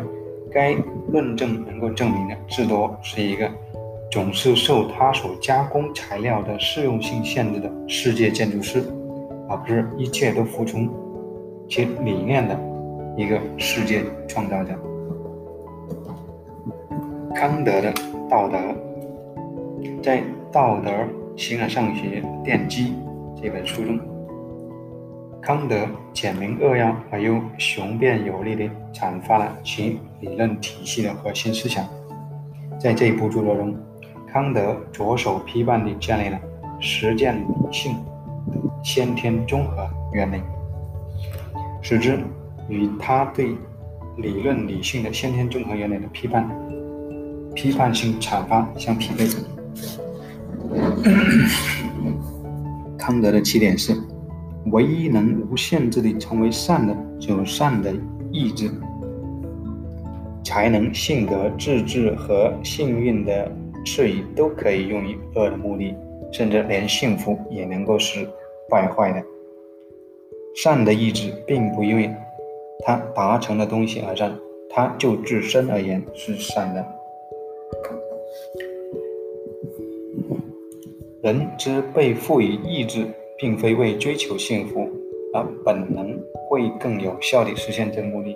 [0.52, 0.74] 该
[1.12, 3.50] 论证能够证明的至多是一个
[4.12, 8.84] 总是受他所加工材料的适用性限制的世界建筑师，
[9.50, 10.88] 而不是一切都服从
[11.68, 12.58] 其理念的
[13.18, 14.74] 一个世界创造者。
[17.36, 17.92] 康德的
[18.30, 18.58] 道德，
[20.02, 20.20] 在
[20.52, 20.92] 《道德
[21.36, 22.94] 形而上学奠基》
[23.42, 24.00] 这本书中，
[25.42, 31.88] 康德简明扼要而又雄辩有力地阐发了其理论体系的核心思想。
[32.80, 33.76] 在这一部著作中，
[34.32, 36.40] 康德着手批判地建立了
[36.80, 37.96] 实践理性
[38.84, 40.42] 先天综合原理，
[41.82, 42.20] 使之
[42.68, 43.56] 与他对
[44.18, 46.48] 理论理性的先天综合原理的批判、
[47.56, 49.28] 批判性阐发相匹配。
[52.98, 53.96] 康德的起点是：
[54.72, 57.94] 唯一能无限制地成为善的，只有善的
[58.32, 58.70] 意志，
[60.44, 63.52] 才能性格自治和幸运的。
[63.86, 65.96] 质疑都可以用于恶的目的，
[66.34, 68.28] 甚至连幸福也能够是
[68.70, 69.24] 败坏的。
[70.54, 72.14] 善的意志并不因为
[72.86, 74.38] 他达成的东西而善，
[74.70, 76.86] 它就自身而言是善的。
[81.24, 83.08] 人之被赋予意志，
[83.40, 84.88] 并非为追求幸福，
[85.34, 88.36] 而本能会更有效地实现这个目的。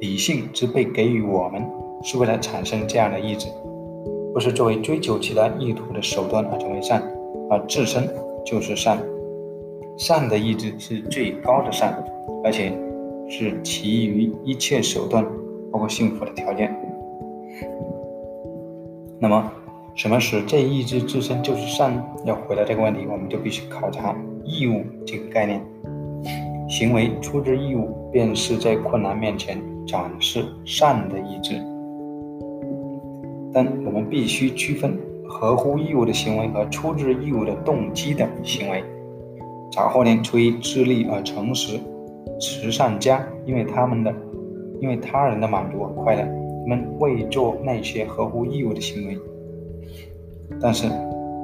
[0.00, 1.62] 理性之被给予我们，
[2.02, 3.48] 是为了产生这样的意志。
[4.32, 7.02] 不是作为追求其他意图的手段而成为善，
[7.50, 8.08] 而自身
[8.44, 8.98] 就是善。
[9.96, 12.02] 善的意志是最高的善，
[12.44, 12.72] 而且
[13.28, 15.24] 是其余一切手段，
[15.70, 16.74] 包括幸福的条件。
[19.18, 19.52] 那么，
[20.00, 21.92] 什么使这意志自身就是善？
[22.24, 24.16] 要回答这个问题，我们就必须考察
[24.46, 25.62] 义务这个概念。
[26.66, 31.60] 行为出自义务，便是在困难面前展示善的意志。
[33.52, 34.98] 但我们必须区分
[35.28, 38.82] 合乎义务的行为和出自义务的动机的行为。
[39.70, 41.78] 杂货店出于自利而诚实，
[42.40, 44.10] 慈善家因为他们的
[44.80, 49.18] 因为他人的满足和快乐，他们未做那些合乎义务的行为。
[50.60, 50.88] 但是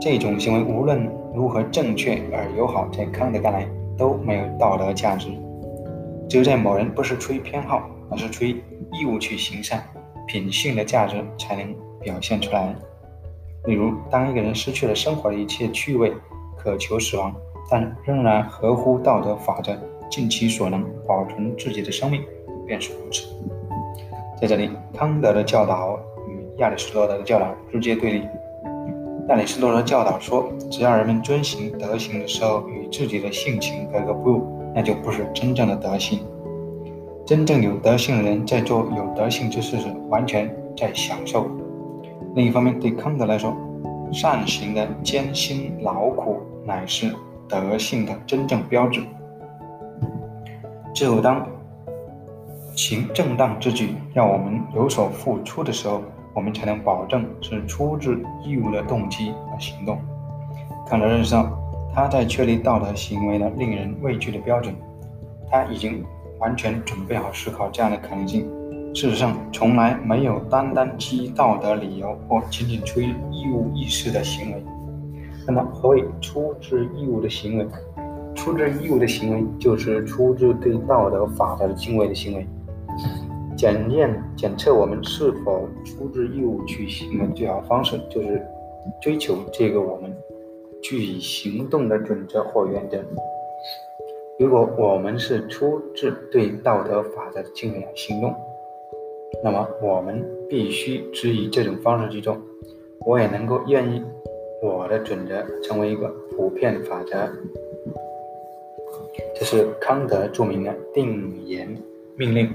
[0.00, 3.66] 这种行为无论如何正确而友好，在康德看来
[3.96, 5.28] 都没有道德价值。
[6.28, 8.62] 只有在某人不是出于偏好，而是出于
[8.92, 9.82] 义务去行善，
[10.26, 11.74] 品性的价值才能。
[11.98, 12.72] 表现出来，
[13.64, 16.12] 例如，当一个人失去了生活的一切趣味，
[16.56, 17.34] 渴求死亡，
[17.68, 19.76] 但仍然合乎道德法则，
[20.08, 22.22] 尽其所能保存自己的生命，
[22.64, 23.26] 便是如此。
[24.40, 25.98] 在这里，康德的教导
[26.28, 28.22] 与亚里士多德的教导直接对立。
[29.28, 36.20] 亚里士多德教导说，只要人们遵行德行的时候与自己的性情格格不入，那就不是真正的德行。
[37.26, 41.48] 真正有德性的人，在做有德性之事时，完全在享受。
[42.36, 43.52] 另一方面，对康德来说，
[44.12, 47.12] 善行的艰辛劳苦乃是
[47.48, 49.02] 德性的真正标志。
[50.94, 51.44] 只有当
[52.76, 56.00] 行正当之举，让我们有所付出的时候，
[56.36, 59.98] 我们才能保证是出自义务的动机和行动。
[60.86, 61.50] 康德认识到，
[61.94, 64.74] 他在确立道德行为的令人畏惧的标准，
[65.50, 66.04] 他已经
[66.38, 68.46] 完全准备好思考这样的可能性。
[68.94, 74.62] 事实上，从来没有单单基于道德理由或仅仅出于义务意识的行为。
[75.46, 77.66] 那么，何谓出自义务的行为？
[78.34, 82.46] 出自义务的行为就是出自对道德法则的敬畏的行为。
[83.56, 88.40] 检验、检测我们是否出自义务去行的最好方式，就是
[89.00, 90.14] 追求这个我们
[90.82, 92.98] 具以行动的准则或原则。
[94.38, 98.34] 如果我们是出自对道德法则的敬畏而行动，
[99.42, 102.36] 那么我们必须只以这种方式去做。
[103.06, 104.02] 我也能够愿意
[104.62, 107.28] 我的准则成为一个普遍法则。
[109.34, 111.74] 这是康德著名的定言
[112.16, 112.52] 命令。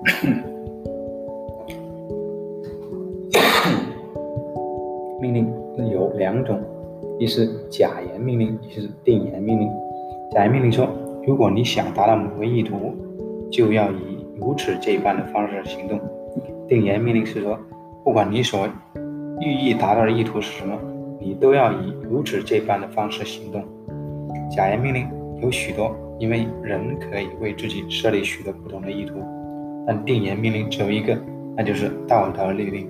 [5.20, 5.52] 命令
[5.92, 6.58] 有两种，
[7.18, 9.68] 一是假言命令，一是定言命令。
[10.32, 10.88] 假言命令说，
[11.26, 12.94] 如果你想达到某个意图，
[13.50, 16.00] 就要以如此这般的方式行动。
[16.66, 17.58] 定言命令是说，
[18.02, 18.66] 不管你所
[19.40, 20.78] 寓意达到的意图是什么，
[21.20, 23.62] 你都要以如此这般的方式行动。
[24.50, 25.06] 假言命令
[25.42, 29.16] 有许多，因为人可以为自己设立许多不同的意图，
[29.90, 31.18] 但定言命令只有一个，
[31.56, 32.88] 那就是道德律令。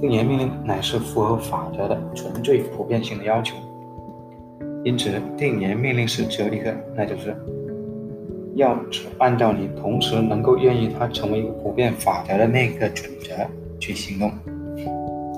[0.00, 3.56] 定言命令乃是符合法则的纯粹普遍性的要求，
[4.84, 7.36] 因此定言命令是只有一个，那就是。
[8.54, 8.78] 要
[9.18, 13.34] 按照你同时能够愿意它成为一个普遍法则的那个准则
[13.80, 14.30] 去行动。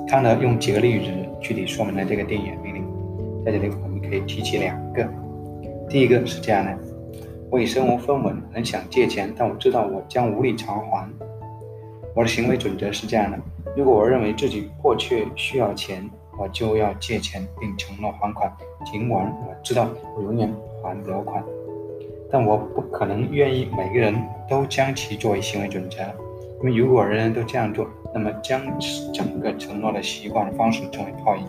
[0.06, 1.04] 康德用几个例子
[1.40, 2.84] 具体说明了这个定言命令，
[3.46, 5.08] 在这里我们可以提起两个。
[5.88, 6.76] 第一个是这样的：
[7.54, 11.08] 我已身无分文，很想借钱，但我知道我将无力偿还。
[12.12, 13.38] 我的行为准则是这样的：
[13.76, 18.52] 如果我认为自己迫切需要钱，我就要借钱并承诺还款，
[18.84, 20.52] 尽管我知道我永远
[20.82, 21.44] 还不了款。
[22.28, 24.12] 但我不可能愿意每个人
[24.50, 26.02] 都将其作为行为准则，
[26.60, 28.60] 因为如果人人都这样做，那么将
[29.12, 31.44] 整个承诺的习惯方式成为泡影。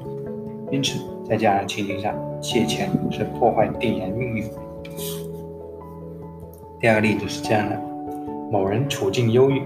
[0.70, 4.48] 因此，在这样的情形下，借钱是破坏定言命运。
[6.80, 7.80] 第二个例子是这样的：
[8.52, 9.62] 某人处境忧郁。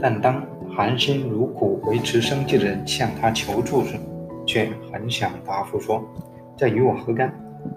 [0.00, 0.42] 但当
[0.74, 3.96] 含辛茹苦维持生计的人向他求助时，
[4.44, 6.02] 却很想答复说
[6.56, 7.32] ：“这与我何干？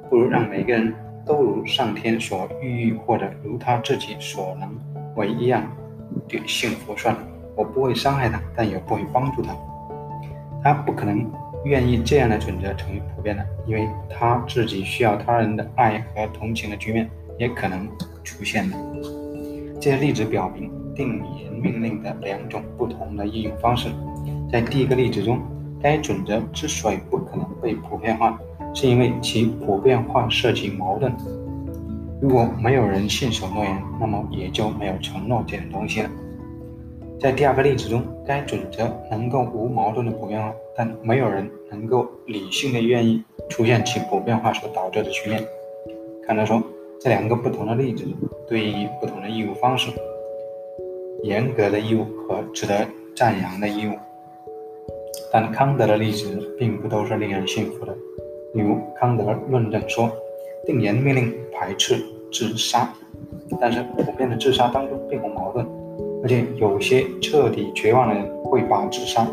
[0.09, 0.91] 不如让每个人
[1.23, 4.69] 都如上天所欲欲，或者如他自己所能
[5.15, 5.63] 为一样
[6.27, 7.21] 的幸福算了。
[7.55, 9.55] 我不会伤害他，但也不会帮助他。
[10.63, 11.29] 他不可能
[11.65, 17.07] 愿意这样的准则成为普遍的，因为他自己需要他人的爱和同情的局面
[17.37, 17.87] 也可能
[18.25, 18.75] 出现的。
[19.79, 23.89] 这些例子表明。”定言命令的两种不同的应用方式，
[24.49, 25.41] 在第一个例子中，
[25.81, 28.39] 该准则之所以不可能被普遍化，
[28.73, 31.13] 是因为其普遍化涉及矛盾。
[32.21, 36.09] 如果没有人信守诺言，那么也就没有承诺这种东西了。
[37.19, 45.43] 在第二个例子中，该准则能够无矛盾的普遍化，但没有人能够理性的愿意出现其普遍化所导致的局面。
[46.25, 46.63] 看他说，
[46.99, 48.05] 这两个不同的例子
[48.47, 49.91] 对应不同的义务方式。
[51.23, 52.85] 严格的义务和值得
[53.15, 53.93] 赞扬的义务，
[55.31, 57.95] 但康德的例子并不都是令人信服的。
[58.53, 60.11] 例如，康德论证说，
[60.65, 61.95] 定言命令排斥
[62.31, 62.93] 自杀，
[63.59, 65.65] 但是普遍的自杀当中并无矛盾，
[66.21, 69.27] 而且有些彻底绝望的人会把自杀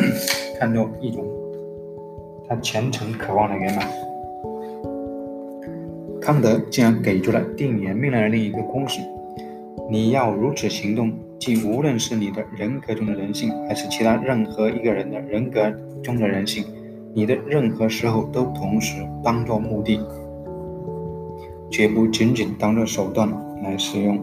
[0.60, 1.24] 看作一种
[2.46, 4.07] 他虔诚渴望的圆满。
[6.20, 9.00] 康德竟然给出了定言命令的另一个公式：
[9.90, 11.12] 你要如此行动。
[11.38, 15.70] 即无论是你的人格中的人性，还是其他任何一个人的人格
[16.02, 16.64] 中的人性，
[17.14, 20.00] 你的任何时候都同时当作目的，
[21.70, 23.30] 绝不仅仅当作手段
[23.62, 24.18] 来使用。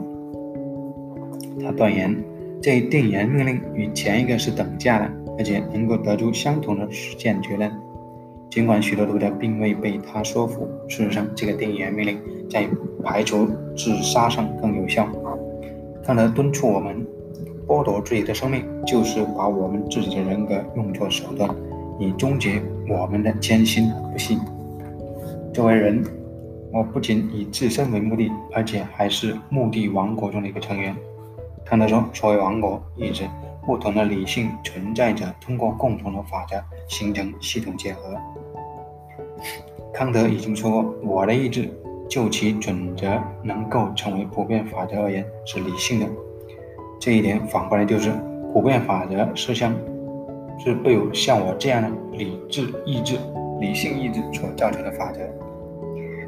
[1.64, 2.14] 他断言，
[2.62, 7.72] 这一定言命令与前一个是等价的，而且能够得出相同的实践结论。
[8.50, 12.18] 尽管许多读者并未被他说服，事实上，这个定言命令
[12.50, 12.68] 在
[13.04, 15.08] 排除自杀上更有效。
[16.04, 17.06] 康德敦促我们
[17.68, 21.50] 剥夺自己的生命，就是把我们自己的人格用作手段，
[22.00, 24.40] 以终结我们的艰辛不幸。
[25.54, 26.04] 作为人，
[26.72, 30.96] 我不仅以自身为目的，而且还是目的王国中的一个成员。
[31.66, 33.24] 康德说：“所谓王国，意指
[33.66, 38.16] 不同的理性存在者通过共同的法则形成系统结合。”
[39.94, 41.72] 康德已经说过：“我的意志。”
[42.08, 46.06] 就其准则能够成为普遍法则而言是理性的，
[47.00, 48.12] 这一点反过来就是
[48.54, 49.74] 普遍法则是像
[50.60, 53.18] 是被像我这样的理智意志、
[53.60, 55.22] 理性意志所造成的法则。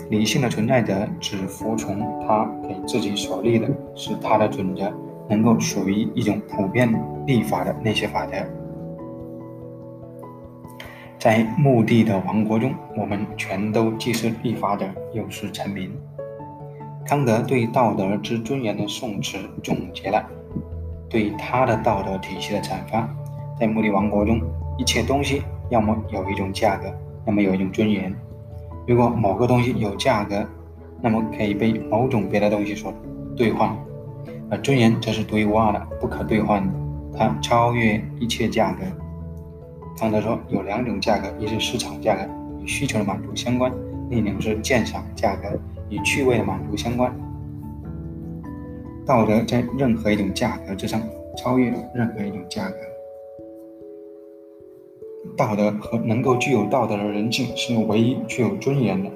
[0.09, 4.91] 理性的存在者只服从他给自己所立的，是他的准则
[5.29, 6.89] 能够属于一种普遍
[7.25, 8.33] 立法的那些法则。
[11.19, 15.91] 在墓地的王国中，我们全都既是立法者，又是臣民。
[17.05, 20.23] 康德对道德之尊严的颂词总结了
[21.09, 23.09] 对他的道德体系的阐发。
[23.59, 24.39] 在墓地王国中，
[24.77, 26.93] 一切东西要么有一种价格，
[27.25, 28.13] 要么有一种尊严。
[28.85, 30.45] 如果某个东西有价格，
[31.01, 32.93] 那么可以被某种别的东西所
[33.35, 33.75] 兑换，
[34.49, 36.73] 而尊严则是独一无二的、不可兑换的，
[37.17, 38.85] 它超越一切价格。
[39.97, 42.21] 康德说，有两种价格，一是市场价格，
[42.61, 43.71] 与需求的满足相关；
[44.09, 45.59] 另一种是鉴赏价格，
[45.89, 47.13] 与趣味的满足相关。
[49.05, 51.01] 道德在任何一种价格之上，
[51.35, 52.75] 超越了任何一种价格。
[55.35, 59.09] 道德和能够具有道德的人性是唯一具有尊严的。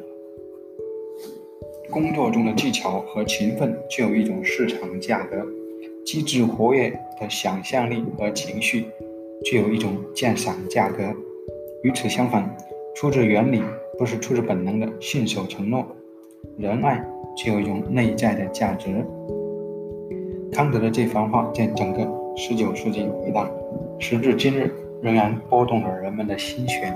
[1.92, 5.46] 工作中的技巧和勤奋具有一种市场价格，
[6.06, 6.90] 机智活跃
[7.20, 8.86] 的想象力和情绪。
[9.44, 11.04] 具有一种鉴赏价格。
[11.84, 12.56] 与此相反，
[12.96, 13.62] 出自原理
[13.98, 15.84] 不是出自本能的信守承诺，
[16.58, 17.04] 仁爱
[17.36, 19.04] 具有一种内在的价值。
[20.52, 22.04] 康德的这番话在整个
[22.38, 23.52] 19世纪回荡，
[23.98, 26.96] 时至今日仍然拨动了人们的心弦。